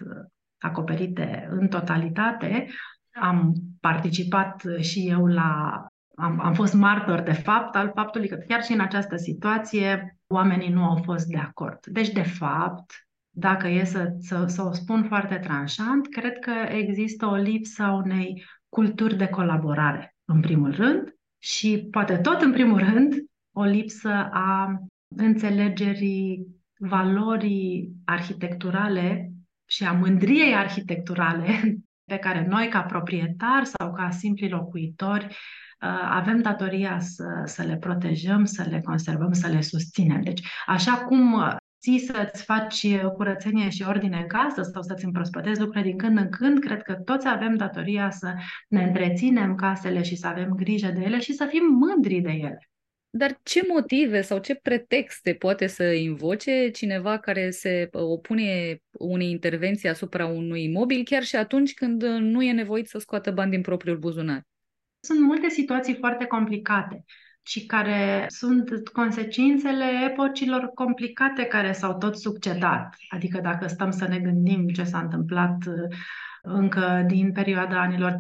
acoperite 0.60 1.48
în 1.52 1.68
totalitate, 1.68 2.68
am 3.14 3.54
participat 3.80 4.64
și 4.80 5.08
eu 5.10 5.26
la 5.26 5.86
am, 6.16 6.40
am 6.40 6.54
fost 6.54 6.74
martor 6.74 7.22
de 7.22 7.34
fapt 7.34 7.76
al 7.76 7.92
faptului 7.96 8.28
că 8.28 8.36
chiar 8.48 8.64
și 8.64 8.74
în 8.74 8.80
această 8.80 9.16
situație 9.16 10.18
oamenii 10.28 10.70
nu 10.70 10.84
au 10.84 11.02
fost 11.04 11.26
de 11.26 11.38
acord. 11.38 11.80
Deci, 11.86 12.10
de 12.10 12.24
fapt, 12.24 13.08
dacă 13.30 13.68
e 13.68 13.84
să, 13.84 14.16
să, 14.20 14.46
să 14.48 14.62
o 14.62 14.72
spun 14.72 15.04
foarte 15.04 15.36
tranșant, 15.36 16.08
cred 16.08 16.40
că 16.40 16.52
există 16.70 17.26
o 17.26 17.36
lipsă 17.36 17.84
a 17.84 17.94
unei 17.94 18.46
culturi 18.70 19.18
de 19.18 19.28
colaborare, 19.28 20.16
în 20.26 20.40
primul 20.40 20.76
rând, 20.76 21.16
și 21.40 21.88
poate 21.92 22.18
tot 22.18 22.42
în 22.42 22.52
primul 22.52 22.80
rând, 22.80 23.14
o 23.52 23.64
lipsă 23.64 24.30
a 24.32 24.82
înțelegerii 25.16 26.48
valorii 26.78 27.92
arhitecturale 28.06 29.32
și 29.66 29.84
a 29.84 29.92
mândriei 29.92 30.56
arhitecturale 30.56 31.76
pe 32.12 32.18
care 32.18 32.46
noi, 32.50 32.68
ca 32.68 32.82
proprietari 32.82 33.66
sau 33.66 33.94
ca 33.94 34.10
simpli 34.10 34.50
locuitori, 34.50 35.36
Uh, 35.82 36.08
avem 36.10 36.42
datoria 36.42 37.00
să, 37.00 37.24
să 37.46 37.64
le 37.64 37.78
protejăm, 37.78 38.46
să 38.46 38.66
le 38.70 38.82
conservăm, 38.82 39.32
să 39.32 39.48
le 39.48 39.62
susținem. 39.62 40.22
Deci, 40.22 40.42
așa 40.66 40.94
cum 40.98 41.34
uh, 41.34 41.56
ții 41.82 42.00
să-ți 42.00 42.44
faci 42.44 42.98
curățenie 43.18 43.70
și 43.70 43.84
ordine 43.88 44.18
în 44.18 44.28
casă 44.28 44.62
sau 44.62 44.82
să-ți 44.82 45.06
împrospătezi 45.06 45.60
lucrurile 45.60 45.90
din 45.90 45.98
când 45.98 46.18
în 46.18 46.30
când, 46.30 46.60
cred 46.60 46.82
că 46.82 46.94
toți 46.94 47.28
avem 47.28 47.56
datoria 47.56 48.10
să 48.10 48.34
ne 48.68 48.84
întreținem 48.84 49.56
casele 49.56 50.04
și 50.04 50.16
să 50.16 50.28
avem 50.28 50.50
grijă 50.50 50.92
de 50.92 51.02
ele 51.02 51.20
și 51.20 51.34
să 51.34 51.46
fim 51.50 51.64
mândri 51.66 52.20
de 52.20 52.32
ele. 52.32 52.70
Dar 53.18 53.40
ce 53.44 53.62
motive 53.68 54.22
sau 54.22 54.40
ce 54.40 54.56
pretexte 54.56 55.34
poate 55.34 55.68
să 55.68 55.84
invoce 55.84 56.70
cineva 56.70 57.18
care 57.18 57.50
se 57.50 57.90
opune 57.92 58.78
unei 58.92 59.30
intervenții 59.30 59.90
asupra 59.90 60.26
unui 60.26 60.64
imobil, 60.64 61.04
chiar 61.04 61.24
și 61.24 61.36
atunci 61.36 61.74
când 61.74 62.04
nu 62.04 62.44
e 62.44 62.52
nevoit 62.52 62.88
să 62.88 62.98
scoată 63.00 63.32
bani 63.32 63.52
din 63.52 63.62
propriul 63.62 63.98
buzunar? 63.98 64.42
Sunt 65.00 65.20
multe 65.20 65.50
situații 65.50 65.96
foarte 65.96 66.26
complicate 66.26 67.04
și 67.42 67.66
care 67.66 68.26
sunt 68.28 68.90
consecințele 68.94 69.86
epocilor 70.10 70.72
complicate 70.74 71.44
care 71.44 71.72
s-au 71.72 71.98
tot 71.98 72.18
succedat. 72.18 72.96
Adică 73.10 73.40
dacă 73.44 73.68
stăm 73.68 73.92
să 73.92 74.08
ne 74.08 74.20
gândim 74.20 74.68
ce 74.68 74.84
s-a 74.84 75.00
întâmplat 75.00 75.66
uh, 75.68 75.98
încă 76.46 77.04
din 77.08 77.32
perioada 77.32 77.82
anilor 77.82 78.12
30-40 78.12 78.16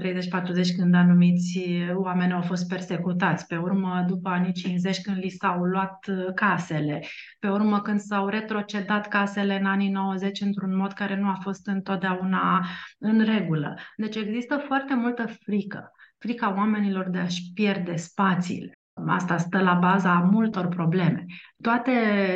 când 0.78 0.96
anumiți 0.96 1.60
oameni 1.94 2.34
au 2.34 2.42
fost 2.42 2.68
persecutați, 2.68 3.48
pe 3.48 3.58
urmă 3.58 4.06
după 4.08 4.30
anii 4.30 4.54
50 4.54 5.02
când 5.02 5.18
li 5.18 5.30
s-au 5.30 5.64
luat 5.64 6.06
uh, 6.08 6.34
casele, 6.36 7.04
pe 7.40 7.50
urmă 7.50 7.82
când 7.82 8.00
s-au 8.00 8.28
retrocedat 8.28 9.08
casele 9.08 9.60
în 9.60 9.66
anii 9.66 9.90
90 9.90 10.42
într-un 10.42 10.76
mod 10.76 10.94
care 10.94 11.16
nu 11.20 11.28
a 11.28 11.38
fost 11.42 11.68
întotdeauna 11.68 12.66
în 12.98 13.24
regulă. 13.24 13.78
Deci 13.96 14.16
există 14.16 14.64
foarte 14.68 14.96
multă 14.96 15.26
frică 15.26 15.92
frica 16.18 16.56
oamenilor 16.56 17.10
de 17.10 17.18
a-și 17.18 17.52
pierde 17.54 17.96
spațiile. 17.96 18.72
Asta 19.08 19.38
stă 19.38 19.62
la 19.62 19.74
baza 19.74 20.12
a 20.12 20.28
multor 20.32 20.68
probleme. 20.68 21.26
Toate 21.62 21.92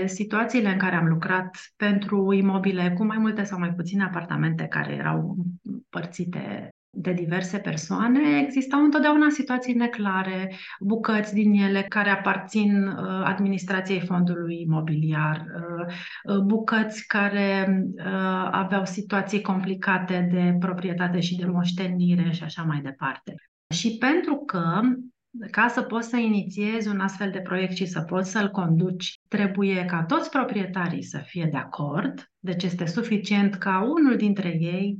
situațiile 0.05 0.69
în 0.69 0.77
care 0.77 0.95
am 0.95 1.07
lucrat 1.07 1.57
pentru 1.75 2.33
imobile 2.33 2.93
cu 2.97 3.05
mai 3.05 3.17
multe 3.17 3.43
sau 3.43 3.59
mai 3.59 3.73
puține 3.73 4.03
apartamente 4.03 4.63
care 4.63 4.93
erau 4.93 5.35
împărțite 5.63 6.73
de 6.91 7.13
diverse 7.13 7.57
persoane, 7.57 8.39
existau 8.39 8.83
întotdeauna 8.83 9.29
situații 9.29 9.73
neclare, 9.73 10.55
bucăți 10.79 11.33
din 11.33 11.53
ele 11.53 11.81
care 11.81 12.09
aparțin 12.09 12.87
uh, 12.87 13.21
administrației 13.23 13.99
fondului 13.99 14.61
imobiliar, 14.61 15.45
uh, 15.55 15.93
uh, 16.23 16.41
bucăți 16.41 17.07
care 17.07 17.83
aveau 18.51 18.85
situații 18.85 19.41
complicate 19.41 20.29
de 20.31 20.55
proprietate 20.59 21.19
și 21.19 21.35
de 21.35 21.45
moștenire 21.45 22.31
și 22.31 22.43
așa 22.43 22.61
mai 22.63 22.81
departe. 22.81 23.35
Și 23.73 23.97
pentru 23.97 24.35
că 24.35 24.81
ca 25.51 25.67
să 25.67 25.81
poți 25.81 26.09
să 26.09 26.17
inițiezi 26.17 26.87
un 26.87 26.99
astfel 26.99 27.31
de 27.31 27.39
proiect 27.39 27.75
și 27.75 27.85
să 27.85 28.01
poți 28.01 28.31
să-l 28.31 28.49
conduci, 28.49 29.19
trebuie 29.27 29.85
ca 29.85 30.03
toți 30.03 30.29
proprietarii 30.29 31.03
să 31.03 31.17
fie 31.17 31.47
de 31.51 31.57
acord, 31.57 32.31
deci 32.39 32.63
este 32.63 32.85
suficient 32.85 33.55
ca 33.55 33.81
unul 33.81 34.15
dintre 34.15 34.57
ei 34.59 34.97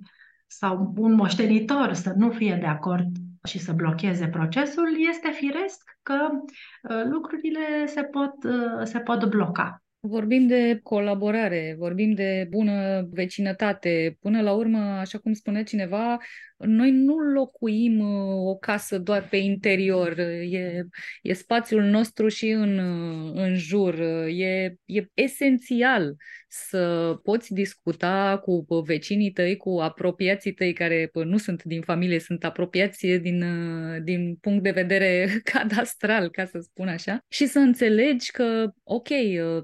sau 0.48 0.94
un 0.98 1.14
moștenitor 1.14 1.94
să 1.94 2.14
nu 2.18 2.30
fie 2.30 2.58
de 2.60 2.66
acord 2.66 3.08
și 3.44 3.60
să 3.60 3.72
blocheze 3.72 4.28
procesul, 4.28 4.88
este 5.10 5.30
firesc 5.30 5.98
că 6.02 6.30
uh, 6.34 7.04
lucrurile 7.10 7.86
se 7.86 8.04
pot, 8.04 8.34
uh, 8.44 8.84
se 8.84 9.00
pot 9.00 9.30
bloca. 9.30 9.84
Vorbim 10.00 10.48
de 10.48 10.80
colaborare, 10.84 11.76
vorbim 11.78 12.14
de 12.14 12.48
bună 12.50 13.08
vecinătate. 13.12 14.18
Până 14.22 14.42
la 14.42 14.54
urmă, 14.54 14.80
așa 14.80 15.18
cum 15.18 15.34
spune 15.34 15.64
cineva, 15.64 16.18
noi 16.66 16.92
nu 16.92 17.18
locuim 17.18 18.00
uh, 18.00 18.48
o 18.50 18.56
casă 18.56 18.98
doar 18.98 19.28
pe 19.30 19.38
interior, 19.38 20.20
e, 20.20 20.86
e 21.22 21.34
spațiul 21.34 21.84
nostru 21.84 22.28
și 22.28 22.50
în, 22.50 22.78
uh, 22.78 23.32
în 23.34 23.56
jur. 23.56 24.00
E, 24.28 24.76
e 24.86 25.06
esențial 25.14 26.16
să 26.48 27.14
poți 27.24 27.54
discuta 27.54 28.42
cu 28.44 28.66
vecinii 28.86 29.32
tăi, 29.32 29.58
cu 29.58 29.80
apropiații 29.80 30.54
tăi 30.54 30.74
care 30.74 31.12
nu 31.14 31.38
sunt 31.38 31.64
din 31.64 31.82
familie, 31.82 32.20
sunt 32.20 32.44
apropiați 32.44 33.08
din, 33.08 33.42
uh, 33.42 33.98
din 34.04 34.36
punct 34.36 34.64
de 34.64 34.72
vedere 34.72 35.28
cadastral, 35.54 36.30
ca 36.30 36.46
să 36.46 36.60
spun 36.62 36.88
așa, 36.88 37.26
și 37.28 37.46
să 37.46 37.60
înțelegi 37.60 38.32
că, 38.32 38.72
ok, 38.84 39.08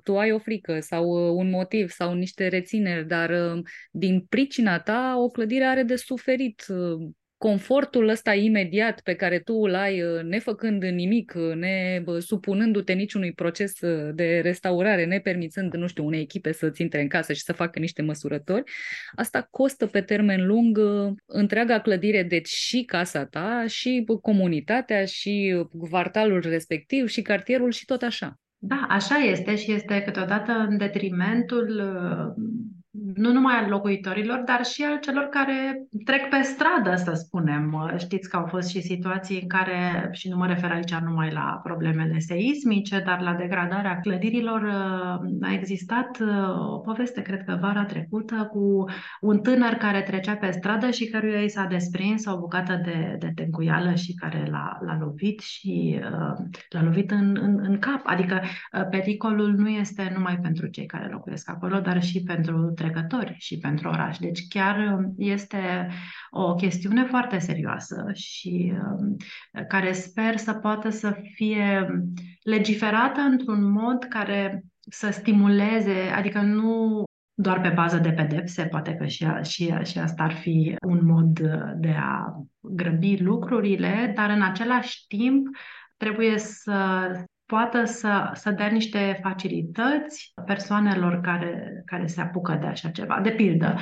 tu 0.03 0.17
ai 0.17 0.31
o 0.31 0.39
frică 0.39 0.79
sau 0.79 1.35
un 1.37 1.49
motiv 1.49 1.89
sau 1.89 2.13
niște 2.13 2.47
rețineri, 2.47 3.07
dar 3.07 3.53
din 3.91 4.25
pricina 4.29 4.79
ta 4.79 5.15
o 5.17 5.29
clădire 5.29 5.63
are 5.63 5.83
de 5.83 5.95
suferit 5.95 6.65
confortul 7.38 8.07
ăsta 8.07 8.33
imediat 8.33 9.01
pe 9.01 9.13
care 9.13 9.39
tu 9.39 9.53
îl 9.53 9.75
ai 9.75 10.01
uh, 10.01 10.23
nefăcând 10.23 10.83
nimic, 10.83 11.33
uh, 11.36 11.55
ne 11.55 12.03
supunându-te 12.19 12.93
niciunui 12.93 13.31
proces 13.33 13.81
uh, 13.81 14.09
de 14.13 14.39
restaurare, 14.43 15.05
nepermițând, 15.05 15.73
nu 15.73 15.88
știu, 15.88 16.05
unei 16.05 16.21
echipe 16.21 16.51
să-ți 16.51 16.81
intre 16.81 17.01
în 17.01 17.07
casă 17.07 17.33
și 17.33 17.41
să 17.41 17.53
facă 17.53 17.79
niște 17.79 18.01
măsurători, 18.01 18.63
asta 19.15 19.47
costă 19.51 19.86
pe 19.86 20.01
termen 20.01 20.45
lung 20.45 20.79
întreaga 21.25 21.79
clădire, 21.79 22.23
deci 22.23 22.47
și 22.47 22.83
casa 22.83 23.25
ta, 23.25 23.63
și 23.67 24.05
comunitatea, 24.21 25.05
și 25.05 25.65
quartalul 25.89 26.41
respectiv, 26.41 27.07
și 27.07 27.21
cartierul 27.21 27.71
și 27.71 27.86
tot 27.86 28.01
așa. 28.01 28.39
Da, 28.57 28.86
așa 28.89 29.15
este 29.15 29.55
și 29.55 29.71
este 29.71 30.01
câteodată 30.05 30.51
în 30.51 30.77
detrimentul 30.77 31.81
nu 33.15 33.31
numai 33.31 33.55
al 33.55 33.69
locuitorilor, 33.69 34.41
dar 34.45 34.65
și 34.65 34.83
al 34.83 34.99
celor 34.99 35.23
care 35.23 35.87
trec 36.05 36.29
pe 36.29 36.41
stradă, 36.41 36.95
să 36.95 37.13
spunem. 37.13 37.93
Știți 37.97 38.29
că 38.29 38.37
au 38.37 38.45
fost 38.45 38.69
și 38.69 38.81
situații 38.81 39.41
în 39.41 39.47
care, 39.47 40.09
și 40.11 40.29
nu 40.29 40.37
mă 40.37 40.47
refer 40.47 40.71
aici 40.71 40.93
numai 40.95 41.31
la 41.31 41.59
problemele 41.63 42.19
seismice, 42.19 43.03
dar 43.05 43.21
la 43.21 43.33
degradarea 43.33 43.99
clădirilor, 43.99 44.63
a 45.41 45.53
existat 45.53 46.17
o 46.71 46.77
poveste, 46.77 47.21
cred 47.21 47.43
că 47.43 47.57
vara 47.61 47.85
trecută, 47.85 48.49
cu 48.51 48.85
un 49.21 49.39
tânăr 49.39 49.73
care 49.73 50.01
trecea 50.01 50.35
pe 50.35 50.51
stradă 50.51 50.89
și 50.89 51.09
căruia 51.09 51.41
i 51.41 51.49
s-a 51.49 51.65
desprins 51.65 52.25
o 52.25 52.39
bucată 52.39 52.81
de, 52.83 53.15
de 53.19 53.31
tencuială 53.35 53.93
și 53.93 54.13
care 54.13 54.47
l-a, 54.51 54.77
l-a 54.85 54.97
lovit 54.99 55.39
și 55.39 55.99
uh, 56.01 56.45
l-a 56.69 56.83
lovit 56.83 57.11
în, 57.11 57.37
în, 57.41 57.59
în 57.63 57.79
cap. 57.79 58.01
Adică 58.03 58.41
uh, 58.43 58.87
pericolul 58.89 59.53
nu 59.53 59.69
este 59.69 60.11
numai 60.15 60.37
pentru 60.41 60.67
cei 60.67 60.85
care 60.85 61.09
locuiesc 61.11 61.49
acolo, 61.49 61.79
dar 61.79 62.03
și 62.03 62.23
pentru 62.23 62.73
trecători 62.86 63.36
și 63.38 63.57
pentru 63.57 63.88
oraș. 63.88 64.17
Deci 64.17 64.47
chiar 64.47 64.77
um, 64.77 65.13
este 65.17 65.88
o 66.29 66.55
chestiune 66.55 67.03
foarte 67.03 67.38
serioasă 67.38 68.09
și 68.13 68.73
um, 68.73 69.15
care 69.67 69.91
sper 69.91 70.38
să 70.38 70.53
poată 70.53 70.89
să 70.89 71.17
fie 71.33 71.88
legiferată 72.43 73.19
într-un 73.19 73.71
mod 73.71 74.03
care 74.03 74.63
să 74.89 75.09
stimuleze, 75.09 76.11
adică 76.15 76.41
nu 76.41 77.03
doar 77.33 77.61
pe 77.61 77.69
bază 77.69 77.97
de 77.97 78.11
pedepse, 78.11 78.63
poate 78.63 78.93
că 78.93 79.05
și, 79.05 79.25
a, 79.25 79.41
și, 79.41 79.71
a, 79.73 79.83
și 79.83 79.99
asta 79.99 80.23
ar 80.23 80.33
fi 80.33 80.75
un 80.88 81.05
mod 81.05 81.39
de 81.75 81.95
a 81.99 82.45
grăbi 82.59 83.17
lucrurile, 83.21 84.11
dar 84.15 84.29
în 84.29 84.41
același 84.41 85.07
timp 85.07 85.47
trebuie 85.97 86.38
să 86.38 87.09
poată 87.45 87.83
să, 87.83 88.29
să 88.33 88.51
dea 88.51 88.67
niște 88.67 89.19
facilități 89.21 90.33
persoanelor 90.45 91.21
care, 91.21 91.81
care 91.85 92.07
se 92.07 92.21
apucă 92.21 92.57
de 92.61 92.67
așa 92.67 92.89
ceva. 92.89 93.19
De 93.23 93.31
pildă, 93.31 93.77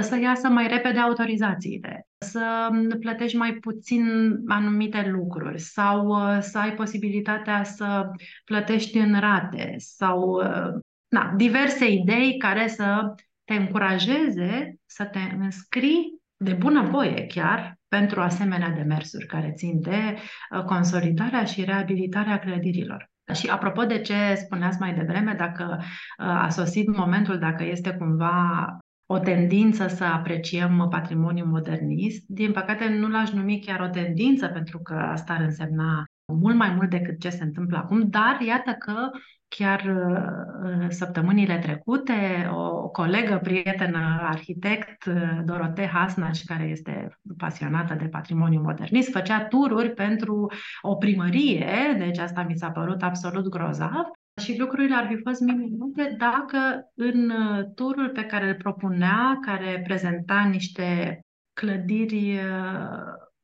să 0.00 0.18
iasă 0.18 0.48
mai 0.48 0.66
repede 0.66 0.98
autorizațiile, 0.98 2.06
să 2.18 2.68
plătești 3.00 3.36
mai 3.36 3.52
puțin 3.52 4.04
anumite 4.46 5.08
lucruri 5.10 5.60
sau 5.60 6.06
uh, 6.06 6.38
să 6.40 6.58
ai 6.58 6.74
posibilitatea 6.74 7.62
să 7.62 8.10
plătești 8.44 8.98
în 8.98 9.20
rate 9.20 9.74
sau 9.78 10.30
uh, 10.30 10.80
na, 11.08 11.32
diverse 11.36 11.90
idei 11.90 12.36
care 12.36 12.66
să 12.66 13.14
te 13.44 13.54
încurajeze 13.54 14.78
să 14.86 15.04
te 15.04 15.18
înscrii 15.38 16.17
de 16.38 16.52
bună 16.52 16.82
voie 16.82 17.26
chiar 17.26 17.78
pentru 17.88 18.20
asemenea 18.20 18.70
demersuri 18.70 19.26
care 19.26 19.52
țin 19.56 19.80
de 19.80 20.14
uh, 20.14 20.64
consolidarea 20.64 21.44
și 21.44 21.64
reabilitarea 21.64 22.38
clădirilor. 22.38 23.10
Și 23.34 23.48
apropo 23.48 23.84
de 23.84 24.00
ce 24.00 24.34
spuneați 24.34 24.80
mai 24.80 24.94
devreme, 24.94 25.34
dacă 25.38 25.76
uh, 25.78 25.84
a 26.26 26.48
sosit 26.48 26.96
momentul, 26.96 27.38
dacă 27.38 27.64
este 27.64 27.90
cumva 27.90 28.78
o 29.10 29.18
tendință 29.18 29.86
să 29.86 30.04
apreciem 30.04 30.86
patrimoniul 30.90 31.46
modernist, 31.46 32.24
din 32.26 32.52
păcate 32.52 32.88
nu 32.88 33.08
l-aș 33.08 33.30
numi 33.30 33.60
chiar 33.66 33.80
o 33.80 33.88
tendință, 33.88 34.46
pentru 34.46 34.78
că 34.78 34.94
asta 34.94 35.32
ar 35.32 35.40
însemna 35.40 36.04
mult 36.32 36.56
mai 36.56 36.70
mult 36.74 36.90
decât 36.90 37.20
ce 37.20 37.30
se 37.30 37.42
întâmplă 37.42 37.76
acum, 37.76 38.08
dar 38.08 38.40
iată 38.40 38.70
că 38.70 39.10
chiar 39.48 39.80
uh, 39.80 40.86
săptămânile 40.88 41.58
trecute, 41.58 42.50
o 42.52 42.88
colegă, 42.88 43.38
prietenă, 43.42 44.18
arhitect, 44.22 45.04
uh, 45.04 45.40
Dorote 45.44 45.86
Hasnaci, 45.86 46.44
care 46.44 46.64
este 46.64 47.18
pasionată 47.36 47.94
de 47.94 48.08
patrimoniu 48.08 48.60
modernist, 48.60 49.10
făcea 49.10 49.44
tururi 49.44 49.90
pentru 49.94 50.52
o 50.82 50.94
primărie, 50.94 51.94
deci 51.98 52.18
asta 52.18 52.42
mi 52.42 52.56
s-a 52.56 52.70
părut 52.70 53.02
absolut 53.02 53.48
grozav, 53.48 54.04
și 54.38 54.58
lucrurile 54.58 54.94
ar 54.94 55.06
fi 55.06 55.22
fost 55.22 55.40
minunate 55.40 56.14
dacă 56.18 56.90
în 56.94 57.30
uh, 57.30 57.64
turul 57.74 58.08
pe 58.08 58.24
care 58.24 58.48
îl 58.48 58.54
propunea, 58.54 59.38
care 59.40 59.82
prezenta 59.86 60.48
niște 60.50 61.20
clădiri 61.52 62.40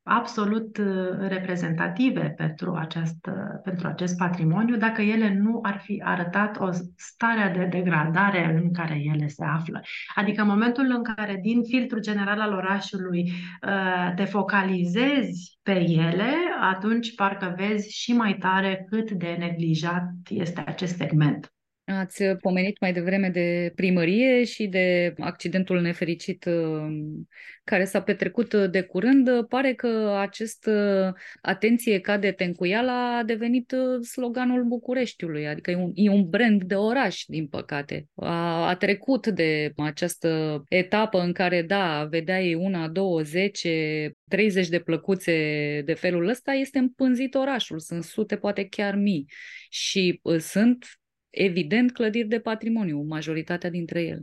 absolut 0.05 0.78
uh, 0.78 0.86
reprezentative 1.18 2.34
pentru 2.36 2.74
acest, 2.74 3.26
uh, 3.26 3.61
pentru 3.62 3.86
acest 3.86 4.16
patrimoniu 4.16 4.76
dacă 4.76 5.02
ele 5.02 5.34
nu 5.34 5.59
ar 5.62 5.78
fi 5.78 6.02
arătat 6.05 6.61
o 6.61 6.68
stare 6.96 7.52
de 7.57 7.64
degradare 7.64 8.61
în 8.62 8.72
care 8.72 9.02
ele 9.14 9.28
se 9.28 9.44
află. 9.44 9.80
Adică 10.14 10.42
în 10.42 10.48
momentul 10.48 10.94
în 10.96 11.02
care 11.14 11.38
din 11.42 11.62
filtrul 11.62 12.00
general 12.00 12.40
al 12.40 12.52
orașului 12.52 13.32
uh, 13.66 14.14
te 14.14 14.24
focalizezi 14.24 15.59
pe 15.62 15.80
ele, 15.88 16.32
atunci 16.61 17.14
parcă 17.14 17.55
vezi 17.57 17.92
și 17.92 18.12
mai 18.12 18.36
tare 18.36 18.86
cât 18.90 19.11
de 19.11 19.36
neglijat 19.38 20.09
este 20.28 20.64
acest 20.66 20.96
segment. 20.96 21.55
Ați 21.87 22.24
pomenit 22.24 22.80
mai 22.80 22.93
devreme 22.93 23.28
de 23.28 23.72
primărie 23.74 24.45
și 24.45 24.66
de 24.66 25.14
accidentul 25.18 25.80
nefericit 25.80 26.45
uh, 26.45 26.87
care 27.64 27.85
s-a 27.85 28.03
petrecut 28.03 28.55
de 28.55 28.82
curând. 28.82 29.47
Pare 29.49 29.74
că 29.74 30.16
acest 30.20 30.66
uh, 30.66 31.12
atenție 31.41 32.01
cade 32.01 32.32
tencuiala 32.32 33.16
a 33.16 33.22
devenit 33.22 33.72
uh, 33.72 34.07
sloganul 34.07 34.64
Bucureștiului, 34.64 35.47
adică 35.49 35.70
e 35.70 35.76
un, 35.76 35.91
e 35.95 36.09
un 36.09 36.28
brand 36.28 36.62
de 36.62 36.74
oraș, 36.74 37.22
din 37.26 37.47
păcate. 37.47 38.07
A, 38.14 38.68
a 38.68 38.74
trecut 38.76 39.26
de 39.26 39.72
această 39.76 40.62
etapă 40.68 41.20
în 41.20 41.32
care, 41.32 41.62
da, 41.62 42.07
vedeai 42.11 42.55
una, 42.55 42.89
două, 42.89 43.20
zece, 43.20 44.11
30 44.28 44.68
de 44.68 44.78
plăcuțe 44.78 45.32
de 45.85 45.95
felul 45.95 46.28
ăsta, 46.28 46.53
este 46.53 46.78
împânzit 46.78 47.35
orașul, 47.35 47.78
sunt 47.78 48.05
sute, 48.05 48.37
poate 48.37 48.66
chiar 48.68 48.95
mii. 48.95 49.26
Și 49.68 50.20
sunt 50.39 50.87
evident 51.35 51.93
clădiri 51.93 52.28
de 52.28 52.41
patrimoniu, 52.41 53.05
majoritatea 53.09 53.70
dintre 53.70 54.03
ele. 54.03 54.22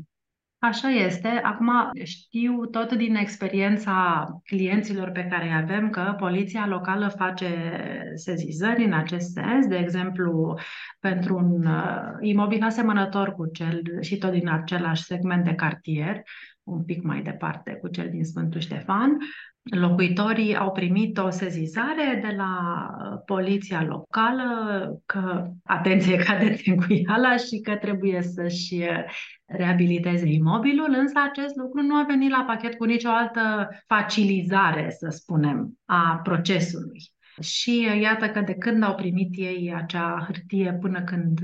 Așa 0.64 0.90
este. 0.90 1.28
Acum 1.28 1.70
știu 2.04 2.66
tot 2.66 2.94
din 2.94 3.16
experiența 3.16 4.28
clienților 4.44 5.10
pe 5.10 5.28
care 5.30 5.46
îi 5.46 5.56
avem 5.56 5.90
că 5.90 6.16
poliția 6.18 6.68
locală 6.68 7.08
face 7.08 7.74
sezizări 8.16 8.84
în 8.84 8.94
acest 8.94 9.32
sens, 9.32 9.68
de 9.68 9.76
exemplu, 9.76 10.60
pentru 11.00 11.36
un 11.36 11.66
uh, 11.66 12.18
imobil 12.20 12.64
asemănător 12.64 13.34
cu 13.34 13.46
cel 13.46 13.82
și 14.02 14.18
tot 14.18 14.32
din 14.32 14.50
același 14.50 15.04
segment 15.04 15.44
de 15.44 15.54
cartier, 15.54 16.22
un 16.64 16.84
pic 16.84 17.04
mai 17.04 17.22
departe 17.22 17.74
cu 17.74 17.88
cel 17.88 18.10
din 18.10 18.24
Sfântul 18.24 18.60
Ștefan, 18.60 19.18
locuitorii 19.64 20.56
au 20.56 20.72
primit 20.72 21.18
o 21.18 21.30
sezizare 21.30 22.20
de 22.22 22.36
la 22.36 22.86
uh, 22.98 23.22
poliția 23.26 23.84
locală 23.84 25.02
că, 25.06 25.48
atenție, 25.64 26.18
cade 26.26 26.62
tencuiala 26.64 27.38
și 27.38 27.60
că 27.60 27.76
trebuie 27.76 28.22
să-și 28.22 28.74
uh, 28.74 29.04
reabiliteze 29.46 30.28
imobilul, 30.28 30.96
însă 30.98 31.20
acest 31.30 31.56
lucru 31.56 31.82
nu 31.82 31.96
a 31.96 32.06
venit 32.08 32.30
la 32.30 32.44
pachet 32.48 32.78
cu 32.78 32.84
nicio 32.84 33.10
altă 33.10 33.70
facilizare, 33.88 34.96
să 35.00 35.08
spunem, 35.10 35.80
a 35.86 36.20
procesului. 36.24 37.00
Și 37.42 37.88
uh, 37.90 38.02
iată 38.02 38.30
că 38.30 38.42
de 38.42 38.54
când 38.54 38.84
au 38.84 38.96
primit 38.96 39.38
ei 39.38 39.74
acea 39.76 40.24
hârtie 40.26 40.78
până 40.82 41.04
când 41.04 41.40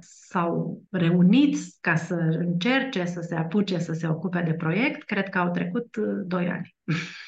s-au 0.00 0.82
reunit 0.90 1.56
ca 1.80 1.94
să 1.94 2.14
încerce 2.14 3.04
să 3.04 3.20
se 3.20 3.34
apuce 3.34 3.78
să 3.78 3.92
se 3.92 4.06
ocupe 4.06 4.42
de 4.46 4.54
proiect, 4.54 5.02
cred 5.02 5.28
că 5.28 5.38
au 5.38 5.50
trecut 5.50 5.96
doi 6.26 6.48
ani. 6.48 6.76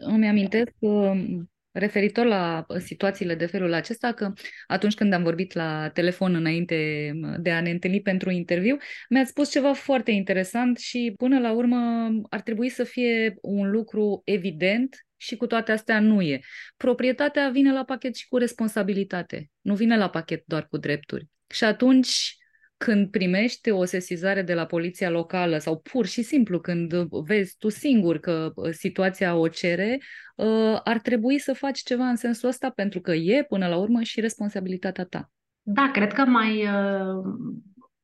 Îmi 0.00 0.28
amintesc 0.28 0.72
um, 0.78 1.50
referitor 1.70 2.26
la 2.26 2.66
situațiile 2.78 3.34
de 3.34 3.46
felul 3.46 3.72
acesta 3.72 4.12
că 4.12 4.32
atunci 4.66 4.94
când 4.94 5.12
am 5.12 5.22
vorbit 5.22 5.52
la 5.52 5.88
telefon 5.88 6.34
înainte 6.34 7.10
de 7.38 7.50
a 7.50 7.60
ne 7.60 7.70
întâlni 7.70 8.00
pentru 8.00 8.30
interviu, 8.30 8.76
mi-ați 9.08 9.30
spus 9.30 9.50
ceva 9.50 9.72
foarte 9.72 10.10
interesant 10.10 10.78
și 10.78 11.14
până 11.16 11.40
la 11.40 11.52
urmă 11.52 12.10
ar 12.30 12.40
trebui 12.40 12.68
să 12.68 12.84
fie 12.84 13.34
un 13.40 13.70
lucru 13.70 14.22
evident 14.24 14.96
și 15.16 15.36
cu 15.36 15.46
toate 15.46 15.72
astea 15.72 16.00
nu 16.00 16.22
e. 16.22 16.40
Proprietatea 16.76 17.48
vine 17.48 17.72
la 17.72 17.84
pachet 17.84 18.16
și 18.16 18.28
cu 18.28 18.36
responsabilitate, 18.36 19.50
nu 19.60 19.74
vine 19.74 19.96
la 19.96 20.10
pachet 20.10 20.42
doar 20.46 20.66
cu 20.66 20.76
drepturi. 20.76 21.26
Și 21.46 21.64
atunci 21.64 22.36
când 22.84 23.10
primești 23.10 23.70
o 23.70 23.84
sesizare 23.84 24.42
de 24.42 24.54
la 24.54 24.64
poliția 24.64 25.10
locală 25.10 25.58
sau 25.58 25.78
pur 25.78 26.06
și 26.06 26.22
simplu 26.22 26.60
când 26.60 26.92
vezi 27.08 27.56
tu 27.58 27.68
singur 27.68 28.18
că 28.18 28.52
uh, 28.54 28.70
situația 28.70 29.36
o 29.36 29.48
cere, 29.48 29.98
uh, 30.36 30.80
ar 30.84 30.98
trebui 30.98 31.38
să 31.38 31.52
faci 31.52 31.78
ceva 31.78 32.04
în 32.04 32.16
sensul 32.16 32.48
ăsta 32.48 32.70
pentru 32.70 33.00
că 33.00 33.12
e 33.12 33.44
până 33.48 33.66
la 33.66 33.76
urmă 33.76 34.02
și 34.02 34.20
responsabilitatea 34.20 35.04
ta. 35.04 35.30
Da, 35.62 35.90
cred 35.92 36.12
că 36.12 36.24
mai, 36.24 36.66
uh, 36.66 37.22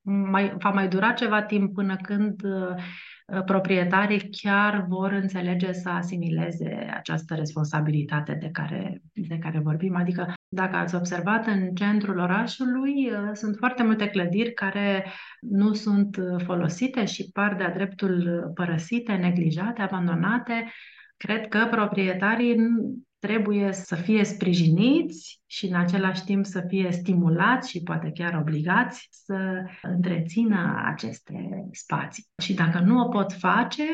mai 0.03 0.55
va 0.59 0.70
mai 0.70 0.89
dura 0.89 1.12
ceva 1.12 1.43
timp 1.43 1.74
până 1.74 1.97
când 1.97 2.43
proprietarii 3.45 4.28
chiar 4.31 4.85
vor 4.89 5.12
înțelege 5.12 5.72
să 5.72 5.89
asimileze 5.89 6.89
această 6.95 7.35
responsabilitate 7.35 8.37
de 8.41 8.49
care, 8.53 9.03
de 9.12 9.39
care 9.39 9.59
vorbim. 9.59 9.97
Adică, 9.97 10.35
dacă 10.53 10.76
ați 10.76 10.94
observat, 10.94 11.46
în 11.46 11.74
centrul 11.74 12.18
orașului 12.18 13.11
uh, 13.11 13.30
sunt 13.32 13.57
foarte 13.57 13.82
multe 13.82 14.09
clădiri 14.09 14.53
care 14.53 15.07
nu 15.40 15.72
sunt 15.72 16.16
folosite 16.44 17.05
și 17.05 17.30
par 17.32 17.55
de-a 17.55 17.70
dreptul 17.70 18.51
părăsite, 18.55 19.12
neglijate, 19.12 19.82
abandonate. 19.82 20.72
Cred 21.16 21.48
că 21.48 21.66
proprietarii 21.70 22.57
trebuie 23.18 23.72
să 23.72 23.94
fie 23.94 24.24
sprijiniți 24.24 25.42
și 25.46 25.66
în 25.66 25.74
același 25.74 26.24
timp 26.24 26.44
să 26.44 26.64
fie 26.68 26.90
stimulați 26.90 27.70
și 27.70 27.82
poate 27.82 28.11
chiar 28.14 28.34
obligați 28.40 29.09
să 29.11 29.62
întrețină 29.82 30.82
aceste 30.84 31.68
spații. 31.72 32.26
Și 32.42 32.55
dacă 32.55 32.78
nu 32.78 33.01
o 33.01 33.09
pot 33.09 33.32
face, 33.32 33.84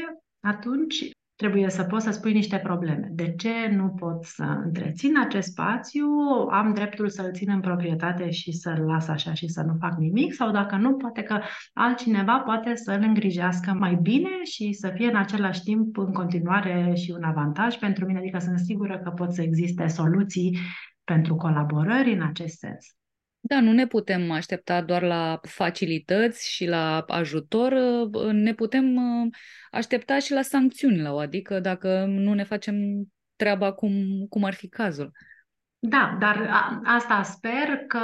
atunci 0.40 1.10
trebuie 1.36 1.70
să 1.70 1.82
poți 1.82 2.04
să 2.04 2.10
spui 2.10 2.32
niște 2.32 2.56
probleme. 2.56 3.08
De 3.12 3.34
ce 3.34 3.68
nu 3.74 3.88
pot 3.88 4.24
să 4.24 4.60
întrețin 4.64 5.18
acest 5.18 5.48
spațiu? 5.48 6.06
Am 6.50 6.74
dreptul 6.74 7.08
să-l 7.08 7.32
țin 7.32 7.50
în 7.50 7.60
proprietate 7.60 8.30
și 8.30 8.52
să-l 8.52 8.84
las 8.86 9.08
așa 9.08 9.34
și 9.34 9.48
să 9.48 9.62
nu 9.62 9.76
fac 9.80 9.98
nimic? 9.98 10.34
Sau 10.34 10.50
dacă 10.50 10.76
nu, 10.76 10.94
poate 10.94 11.22
că 11.22 11.40
altcineva 11.72 12.38
poate 12.38 12.74
să-l 12.74 13.02
îngrijească 13.02 13.72
mai 13.72 13.98
bine 14.02 14.42
și 14.44 14.72
să 14.72 14.92
fie 14.94 15.06
în 15.06 15.16
același 15.16 15.62
timp 15.62 15.98
în 15.98 16.12
continuare 16.12 16.92
și 16.94 17.10
un 17.10 17.22
avantaj 17.22 17.76
pentru 17.76 18.06
mine. 18.06 18.18
Adică 18.18 18.38
sunt 18.38 18.58
sigură 18.58 18.98
că 18.98 19.10
pot 19.10 19.32
să 19.32 19.42
existe 19.42 19.86
soluții 19.86 20.58
pentru 21.04 21.34
colaborări 21.34 22.12
în 22.12 22.22
acest 22.22 22.58
sens. 22.58 22.96
Da, 23.48 23.60
nu 23.60 23.72
ne 23.72 23.86
putem 23.86 24.30
aștepta 24.30 24.82
doar 24.82 25.02
la 25.02 25.40
facilități 25.42 26.52
și 26.52 26.66
la 26.66 27.04
ajutor, 27.08 27.72
ne 28.32 28.54
putem 28.54 28.98
aștepta 29.70 30.18
și 30.18 30.32
la 30.32 30.42
sancțiuni 30.42 31.00
la 31.00 31.12
o, 31.12 31.18
adică 31.18 31.60
dacă 31.60 32.04
nu 32.08 32.34
ne 32.34 32.44
facem 32.44 32.74
treaba 33.36 33.72
cum, 33.72 34.26
cum 34.28 34.44
ar 34.44 34.54
fi 34.54 34.68
cazul. 34.68 35.12
Da, 35.78 36.16
dar 36.20 36.50
asta 36.84 37.22
sper 37.22 37.76
că, 37.86 37.98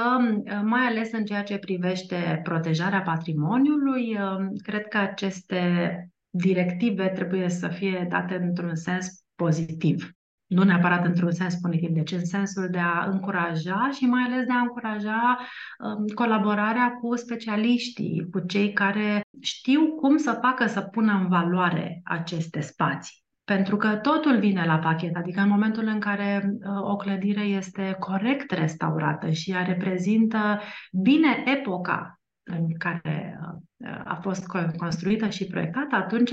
mai 0.62 0.86
ales 0.86 1.12
în 1.12 1.24
ceea 1.24 1.43
ce 1.43 1.59
privește 1.59 2.40
protejarea 2.43 3.03
patrimoniului, 3.03 4.18
cred 4.62 4.86
că 4.88 4.99
aceste 4.99 5.95
directive 6.30 7.09
trebuie 7.09 7.49
să 7.49 7.68
fie 7.68 8.07
date 8.11 8.34
într-un 8.34 8.74
sens 8.74 9.24
pozitiv 9.34 10.11
nu 10.53 10.62
neapărat 10.62 11.05
într-un 11.05 11.30
sens 11.30 11.55
punitiv, 11.55 11.90
deci 11.90 12.12
în 12.12 12.24
sensul 12.24 12.68
de 12.70 12.78
a 12.78 13.05
încuraja 13.11 13.90
și 13.92 14.05
mai 14.05 14.22
ales 14.22 14.46
de 14.46 14.53
a 14.53 14.61
încuraja 14.61 15.38
um, 15.78 16.07
colaborarea 16.14 16.90
cu 16.90 17.16
specialiștii, 17.16 18.28
cu 18.30 18.40
cei 18.40 18.72
care 18.72 19.20
știu 19.40 19.94
cum 19.94 20.16
să 20.16 20.38
facă 20.42 20.66
să 20.66 20.80
pună 20.80 21.12
în 21.12 21.28
valoare 21.28 22.00
aceste 22.05 22.61
spații. 22.61 23.20
Pentru 23.44 23.76
că 23.76 23.96
totul 23.96 24.38
vine 24.38 24.64
la 24.64 24.78
pachet, 24.78 25.16
adică 25.16 25.40
în 25.40 25.48
momentul 25.48 25.86
în 25.86 26.00
care 26.00 26.42
uh, 26.44 26.82
o 26.82 26.96
clădire 26.96 27.42
este 27.42 27.96
corect 27.98 28.50
restaurată 28.50 29.30
și 29.30 29.50
ea 29.50 29.62
reprezintă 29.62 30.61
bine 30.92 31.42
epoca 31.44 32.20
în 32.42 32.76
care 32.78 33.38
uh, 33.40 34.00
a 34.05 34.18
fost 34.22 34.46
construită 34.76 35.28
și 35.28 35.46
proiectată, 35.46 35.94
atunci 35.94 36.30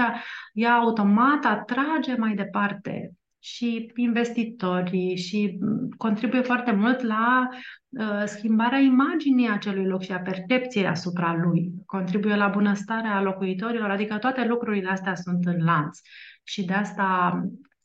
ea 0.53 0.73
automat 0.73 1.45
atrage 1.45 2.15
mai 2.15 2.35
departe 2.35 3.13
și 3.39 3.91
investitorii 3.95 5.15
și 5.15 5.57
mm, 5.61 5.89
contribuie 5.97 6.41
foarte 6.41 6.71
mult 6.71 7.01
la 7.01 7.47
uh, 7.89 8.23
schimbarea 8.25 8.79
imaginii 8.79 9.49
acelui 9.49 9.85
loc 9.85 10.01
și 10.01 10.11
a 10.11 10.19
percepției 10.19 10.87
asupra 10.87 11.35
lui. 11.35 11.71
Contribuie 11.85 12.35
la 12.35 12.47
bunăstarea 12.47 13.21
locuitorilor, 13.21 13.89
adică 13.89 14.17
toate 14.17 14.45
lucrurile 14.45 14.89
astea 14.89 15.15
sunt 15.15 15.45
în 15.45 15.63
lanț. 15.63 15.99
Și 16.43 16.65
de 16.65 16.73
asta 16.73 17.39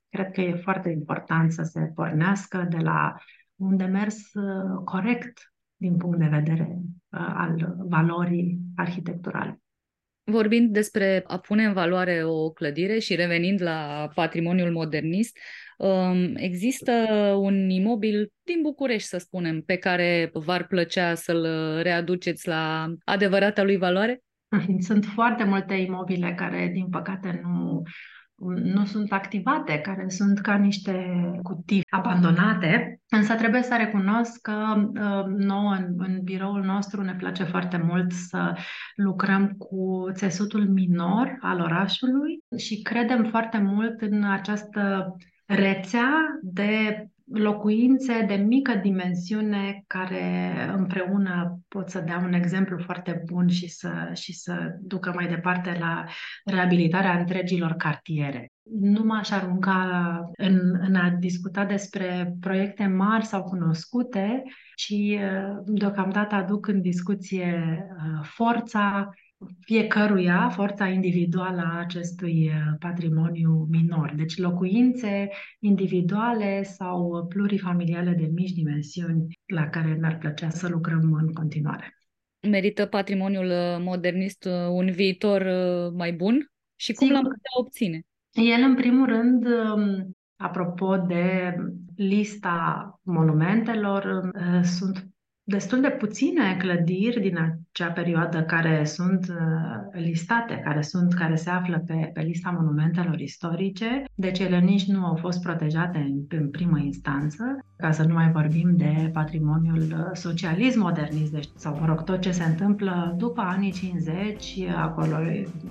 cred 0.09 0.31
că 0.31 0.41
e 0.41 0.55
foarte 0.55 0.89
important 0.89 1.53
să 1.53 1.63
se 1.63 1.81
pornească 1.95 2.67
de 2.71 2.79
la 2.79 3.15
un 3.57 3.77
demers 3.77 4.35
uh, 4.35 4.83
corect 4.85 5.53
din 5.77 5.97
punct 5.97 6.19
de 6.19 6.27
vedere 6.27 6.79
uh, 6.79 7.33
al 7.35 7.75
valorii 7.79 8.59
arhitecturale. 8.77 9.64
Vorbind 10.25 10.73
despre 10.73 11.25
a 11.27 11.39
pune 11.39 11.65
în 11.65 11.73
valoare 11.73 12.25
o 12.25 12.51
clădire 12.51 12.99
și 12.99 13.15
revenind 13.15 13.63
la 13.63 14.09
patrimoniul 14.15 14.73
modernist, 14.73 15.39
um, 15.79 16.35
există 16.37 16.93
un 17.41 17.71
imobil 17.71 18.33
din 18.43 18.59
București, 18.63 19.09
să 19.09 19.19
spunem, 19.19 19.61
pe 19.61 19.77
care 19.77 20.31
v-ar 20.33 20.67
plăcea 20.67 21.15
să-l 21.15 21.47
readuceți 21.83 22.49
la 22.49 22.93
adevărata 23.05 23.63
lui 23.63 23.77
valoare? 23.77 24.23
Sunt 24.89 25.05
foarte 25.05 25.45
multe 25.45 25.75
imobile 25.75 26.35
care, 26.37 26.71
din 26.73 26.89
păcate, 26.89 27.41
nu 27.43 27.83
nu 28.53 28.85
sunt 28.85 29.13
activate, 29.13 29.79
care 29.79 30.09
sunt 30.09 30.41
ca 30.41 30.55
niște 30.55 31.17
cutii 31.43 31.87
abandonate, 31.91 33.01
însă 33.09 33.35
trebuie 33.35 33.63
să 33.63 33.75
recunosc 33.79 34.41
că 34.41 34.75
uh, 34.77 35.25
nouă 35.37 35.73
în, 35.73 35.95
în 35.97 36.21
biroul 36.23 36.63
nostru 36.65 37.03
ne 37.03 37.15
place 37.15 37.45
foarte 37.45 37.77
mult 37.77 38.13
să 38.13 38.57
lucrăm 38.95 39.49
cu 39.49 40.11
țesutul 40.13 40.69
minor 40.69 41.37
al 41.41 41.61
orașului 41.61 42.45
și 42.57 42.83
credem 42.83 43.25
foarte 43.25 43.59
mult 43.59 44.01
în 44.01 44.25
această 44.25 45.17
rețea 45.47 46.41
de 46.43 47.05
locuințe 47.33 48.25
de 48.27 48.35
mică 48.35 48.75
dimensiune 48.75 49.85
care 49.87 50.53
împreună 50.77 51.59
pot 51.69 51.89
să 51.89 52.01
dea 52.01 52.19
un 52.25 52.33
exemplu 52.33 52.79
foarte 52.79 53.23
bun 53.25 53.49
și 53.49 53.69
să, 53.69 54.11
și 54.15 54.33
să 54.33 54.77
ducă 54.81 55.13
mai 55.15 55.29
departe 55.29 55.77
la 55.81 56.05
reabilitarea 56.45 57.19
întregilor 57.19 57.73
cartiere. 57.73 58.53
Nu 58.81 59.05
m-aș 59.05 59.31
arunca 59.31 60.21
în, 60.37 60.59
în 60.81 60.95
a 60.95 61.11
discuta 61.11 61.65
despre 61.65 62.35
proiecte 62.41 62.87
mari 62.87 63.25
sau 63.25 63.43
cunoscute, 63.43 64.43
ci 64.75 64.95
deocamdată 65.65 66.35
aduc 66.35 66.67
în 66.67 66.81
discuție 66.81 67.79
uh, 67.91 68.27
forța 68.27 69.11
fiecăruia, 69.61 70.49
forța 70.49 70.89
individuală 70.89 71.61
a 71.61 71.79
acestui 71.79 72.49
uh, 72.49 72.77
patrimoniu 72.79 73.67
minor. 73.71 74.13
Deci 74.17 74.37
locuințe 74.37 75.29
individuale 75.59 76.63
sau 76.63 77.27
plurifamiliale 77.29 78.11
de 78.11 78.31
mici 78.33 78.53
dimensiuni 78.53 79.27
la 79.47 79.69
care 79.69 79.97
mi-ar 80.01 80.19
plăcea 80.19 80.51
să 80.51 80.69
lucrăm 80.69 81.13
în 81.13 81.33
continuare. 81.33 81.99
Merită 82.49 82.87
patrimoniul 82.87 83.47
uh, 83.47 83.77
modernist 83.79 84.45
uh, 84.45 84.53
un 84.71 84.91
viitor 84.91 85.47
mai 85.93 86.13
bun? 86.13 86.51
Și 86.77 86.93
cum 86.93 87.07
Sigur. 87.07 87.23
l-am 87.23 87.33
putea 87.33 87.51
obține? 87.61 88.01
El, 88.33 88.63
în 88.63 88.75
primul 88.75 89.07
rând, 89.07 89.47
um, 89.47 90.17
apropo 90.37 90.97
de 90.97 91.55
lista 91.97 92.89
monumentelor, 93.03 94.31
sunt 94.63 95.14
destul 95.45 95.81
de 95.81 95.89
puține 95.89 96.57
clădiri 96.59 97.21
din 97.21 97.39
acea 97.39 97.91
perioadă 97.91 98.43
care 98.43 98.85
sunt 98.85 99.27
uh, 99.29 100.01
listate, 100.03 100.61
care 100.65 100.83
sunt, 100.83 101.15
care 101.15 101.35
se 101.35 101.51
află 101.51 101.83
pe, 101.87 102.11
pe 102.15 102.21
lista 102.21 102.51
monumentelor 102.51 103.21
istorice, 103.21 104.05
deci 104.15 104.39
ele 104.39 104.59
nici 104.59 104.87
nu 104.87 105.05
au 105.05 105.15
fost 105.15 105.43
protejate 105.43 105.99
în, 105.99 106.39
în 106.39 106.51
primă 106.51 106.79
instanță, 106.79 107.45
ca 107.77 107.91
să 107.91 108.03
nu 108.03 108.15
mai 108.15 108.31
vorbim 108.31 108.77
de 108.77 109.11
patrimoniul 109.13 109.79
uh, 109.81 110.11
socialism 110.13 110.81
modernist, 110.81 111.33
deci, 111.33 111.49
sau 111.57 111.79
mă 111.81 111.87
rog, 111.87 112.05
tot 112.05 112.21
ce 112.21 112.31
se 112.31 112.45
întâmplă 112.45 113.15
după 113.19 113.41
anii 113.41 113.73
50, 113.73 114.59
acolo 114.77 115.17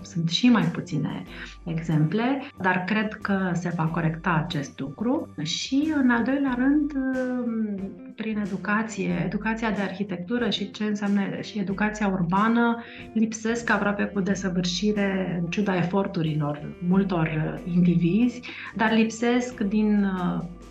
sunt 0.01 0.29
și 0.29 0.49
mai 0.49 0.63
puține 0.63 1.23
exemple, 1.65 2.41
dar 2.61 2.83
cred 2.83 3.13
că 3.13 3.51
se 3.53 3.73
va 3.75 3.85
corecta 3.85 4.43
acest 4.45 4.79
lucru. 4.79 5.33
Și, 5.41 5.93
în 5.95 6.09
al 6.09 6.23
doilea 6.23 6.53
rând, 6.57 6.91
uh, 6.91 8.02
prin 8.15 8.37
educație, 8.37 9.23
educația 9.25 9.71
de 9.71 9.81
arhitectură 9.81 10.49
și 10.49 10.71
ce 10.71 10.83
înseamnă 10.83 11.21
și 11.41 11.59
educația 11.59 12.07
urbană 12.07 12.83
lipsesc 13.13 13.69
aproape 13.69 14.03
cu 14.03 14.19
desăvârșire, 14.19 15.39
în 15.41 15.49
ciuda 15.49 15.77
eforturilor 15.77 16.75
multor 16.87 17.59
indivizi, 17.73 18.41
dar 18.75 18.91
lipsesc 18.93 19.59
din, 19.59 20.07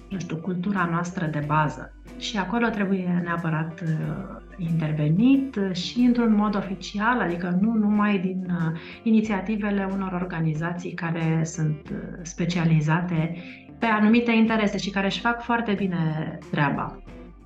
nu 0.08 0.18
știu, 0.18 0.36
cultura 0.36 0.88
noastră 0.90 1.26
de 1.26 1.44
bază. 1.46 1.94
Și 2.18 2.38
acolo 2.38 2.68
trebuie 2.68 3.20
neapărat 3.24 3.80
uh, 3.80 4.42
intervenit 4.56 5.58
și 5.72 5.98
într-un 5.98 6.34
mod 6.34 6.56
oficial, 6.56 7.20
adică 7.20 7.58
nu 7.60 7.72
numai 7.72 8.18
din 8.18 8.46
uh, 8.50 8.78
inițiativele 9.02 9.88
unor 9.92 10.12
organizații 10.12 10.92
care 10.92 11.40
sunt 11.44 11.88
uh, 11.92 11.98
specializate 12.22 13.36
pe 13.78 13.86
anumite 13.86 14.32
interese 14.32 14.78
și 14.78 14.90
care 14.90 15.06
își 15.06 15.20
fac 15.20 15.42
foarte 15.42 15.72
bine 15.72 16.38
treaba. 16.50 17.01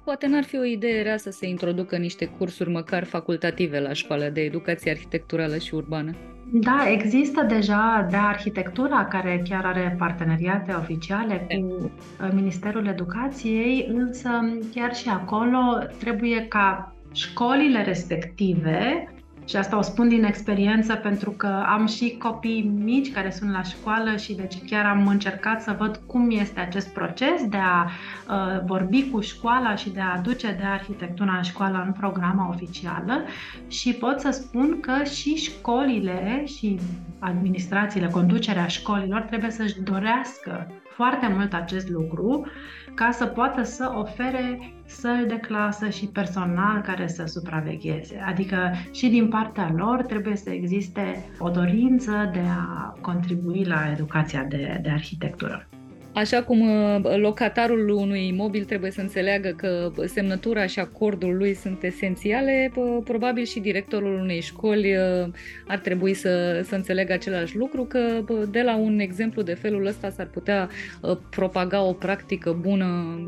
Poate 0.06 0.26
n-ar 0.26 0.44
fi 0.44 0.56
o 0.56 0.64
idee 0.64 1.02
rea 1.02 1.16
să 1.16 1.30
se 1.30 1.46
introducă 1.46 1.96
niște 1.96 2.26
cursuri 2.26 2.70
măcar 2.70 3.04
facultative 3.04 3.80
la 3.80 3.92
școala 3.92 4.28
de 4.28 4.40
educație 4.40 4.90
arhitecturală 4.90 5.58
și 5.58 5.74
urbană. 5.74 6.14
Da, 6.52 6.86
există 6.90 7.42
deja 7.42 8.06
de 8.10 8.16
arhitectura 8.16 9.04
care 9.04 9.42
chiar 9.48 9.64
are 9.64 9.94
parteneriate 9.98 10.72
oficiale 10.72 11.46
cu 11.48 11.74
uh, 11.74 12.28
Ministerul 12.34 12.86
Educației, 12.86 13.86
însă 13.88 14.30
chiar 14.74 14.94
și 14.94 15.08
acolo 15.08 15.78
trebuie 15.98 16.46
ca 16.48 16.94
școlile 17.12 17.82
respective 17.82 19.08
Și 19.46 19.56
asta 19.56 19.78
o 19.78 19.82
spun 19.82 20.08
din 20.08 20.24
experiență 20.24 20.94
pentru 20.94 21.30
că 21.30 21.64
am 21.66 21.86
și 21.86 22.16
copii 22.18 22.70
mici 22.84 23.12
care 23.12 23.30
sunt 23.30 23.50
la 23.52 23.62
școală 23.62 24.16
și 24.16 24.34
deci 24.34 24.54
chiar 24.66 24.84
am 24.84 25.06
încercat 25.06 25.62
să 25.62 25.76
văd 25.78 26.00
cum 26.06 26.30
este 26.30 26.60
acest 26.60 26.88
proces 26.88 27.48
de 27.48 27.56
a 27.56 27.84
uh, 27.84 28.64
vorbi 28.64 29.10
cu 29.10 29.20
școala 29.20 29.74
și 29.74 29.90
de 29.90 30.00
a 30.00 30.14
aduce 30.16 30.56
de 30.58 30.64
arhitectura 30.64 31.36
în 31.36 31.42
școală 31.42 31.82
în 31.86 31.92
programa 31.92 32.48
oficială. 32.48 33.24
Și 33.68 33.92
pot 33.92 34.20
să 34.20 34.30
spun 34.30 34.80
că 34.80 35.04
și 35.04 35.34
școlile 35.34 36.44
și 36.46 36.78
administrațiile, 37.18 38.06
conducerea 38.06 38.66
școlilor 38.66 39.20
trebuie 39.20 39.50
să-și 39.50 39.80
dorească 39.80 40.66
foarte 40.96 41.28
mult 41.28 41.52
acest 41.52 41.88
lucru 41.88 42.46
ca 42.94 43.10
să 43.10 43.26
poată 43.26 43.62
să 43.62 43.92
ofere 43.94 44.72
săli 44.86 45.26
de 45.26 45.36
clasă 45.36 45.88
și 45.88 46.06
personal 46.06 46.80
care 46.80 47.06
să 47.06 47.24
supravegheze. 47.26 48.22
Adică 48.26 48.72
și 48.92 49.08
din 49.08 49.28
partea 49.28 49.72
lor 49.76 50.02
trebuie 50.02 50.36
să 50.36 50.50
existe 50.50 51.24
o 51.38 51.48
dorință 51.48 52.30
de 52.32 52.42
a 52.48 52.94
contribui 53.00 53.64
la 53.64 53.90
educația 53.92 54.42
de, 54.42 54.80
de 54.82 54.90
arhitectură. 54.90 55.68
Așa 56.16 56.42
cum 56.42 56.60
uh, 56.60 57.16
locatarul 57.16 57.88
unui 57.88 58.26
imobil 58.26 58.64
trebuie 58.64 58.90
să 58.90 59.00
înțeleagă 59.00 59.48
că 59.56 59.92
semnătura 60.04 60.66
și 60.66 60.78
acordul 60.78 61.36
lui 61.36 61.54
sunt 61.54 61.82
esențiale, 61.82 62.72
probabil 63.04 63.44
și 63.44 63.60
directorul 63.60 64.20
unei 64.20 64.40
școli 64.40 64.96
uh, 64.96 65.28
ar 65.66 65.78
trebui 65.78 66.14
să, 66.14 66.62
să 66.64 66.74
înțeleagă 66.74 67.12
același 67.12 67.56
lucru, 67.56 67.84
că 67.84 68.24
de 68.50 68.62
la 68.62 68.76
un 68.76 68.98
exemplu 68.98 69.42
de 69.42 69.54
felul 69.54 69.86
ăsta 69.86 70.10
s-ar 70.10 70.26
putea 70.26 70.68
uh, 71.00 71.16
propaga 71.30 71.82
o 71.82 71.92
practică 71.92 72.52
bună 72.60 73.18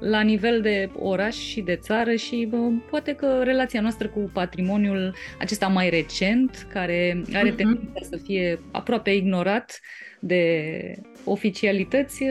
la 0.00 0.20
nivel 0.20 0.60
de 0.60 0.90
oraș 0.98 1.36
și 1.36 1.60
de 1.60 1.76
țară 1.76 2.14
și 2.14 2.46
bă, 2.50 2.56
poate 2.90 3.12
că 3.12 3.40
relația 3.44 3.80
noastră 3.80 4.08
cu 4.08 4.30
patrimoniul 4.32 5.14
acesta 5.38 5.66
mai 5.66 5.90
recent, 5.90 6.66
care 6.72 7.22
are 7.32 7.52
uh-huh. 7.52 7.56
tendința 7.56 8.00
să 8.10 8.16
fie 8.24 8.58
aproape 8.70 9.10
ignorat 9.10 9.80
de 10.20 10.72
oficialități, 11.30 12.24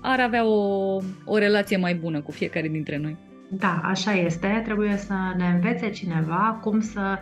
ar 0.00 0.20
avea 0.20 0.46
o, 0.46 1.00
o 1.24 1.38
relație 1.38 1.76
mai 1.76 1.94
bună 1.94 2.20
cu 2.20 2.30
fiecare 2.30 2.68
dintre 2.68 2.96
noi. 2.96 3.16
Da, 3.48 3.80
așa 3.84 4.12
este. 4.12 4.60
Trebuie 4.64 4.96
să 4.96 5.14
ne 5.36 5.46
învețe 5.46 5.90
cineva 5.90 6.58
cum 6.62 6.80
să 6.80 7.18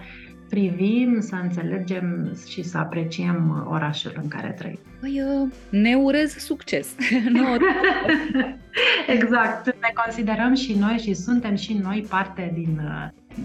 privim, 0.48 1.20
să 1.20 1.34
înțelegem 1.42 2.36
și 2.48 2.62
să 2.62 2.78
apreciem 2.78 3.66
orașul 3.70 4.12
în 4.22 4.28
care 4.28 4.54
trăim. 4.58 4.78
Păi, 5.00 5.22
ne 5.70 5.94
urez 5.94 6.36
succes! 6.36 6.94
exact. 9.16 9.66
Ne 9.66 9.92
considerăm 10.04 10.54
și 10.54 10.74
noi 10.78 10.98
și 10.98 11.14
suntem 11.14 11.54
și 11.54 11.80
noi 11.82 12.06
parte 12.08 12.50
din, 12.54 12.80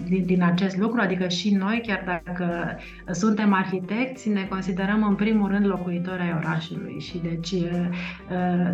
din, 0.08 0.26
din 0.26 0.42
acest 0.42 0.76
lucru, 0.76 1.00
adică 1.00 1.28
și 1.28 1.54
noi, 1.54 1.82
chiar 1.86 2.22
dacă 2.24 2.78
suntem 3.10 3.52
arhitecți, 3.52 4.28
ne 4.28 4.46
considerăm 4.48 5.06
în 5.06 5.14
primul 5.14 5.48
rând 5.48 5.66
locuitori 5.66 6.20
ai 6.20 6.34
orașului 6.36 7.00
și 7.00 7.18
deci, 7.18 7.54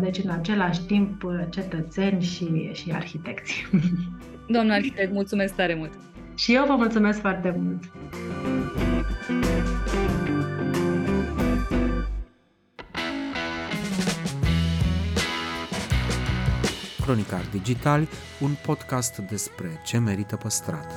deci 0.01 0.17
în 0.23 0.29
același 0.29 0.81
timp 0.81 1.23
cetățeni 1.49 2.21
și, 2.21 2.69
și 2.73 2.91
arhitecți. 2.91 3.65
Doamna 4.47 4.73
arhitect, 4.73 5.11
mulțumesc 5.11 5.55
tare 5.55 5.73
mult! 5.73 6.10
Și 6.41 6.53
eu 6.53 6.65
vă 6.65 6.75
mulțumesc 6.75 7.19
foarte 7.19 7.55
mult! 7.57 7.83
Cronicar 17.01 17.41
Digital, 17.51 18.07
un 18.39 18.51
podcast 18.65 19.17
despre 19.17 19.81
ce 19.85 19.97
merită 19.97 20.35
păstrat. 20.35 20.91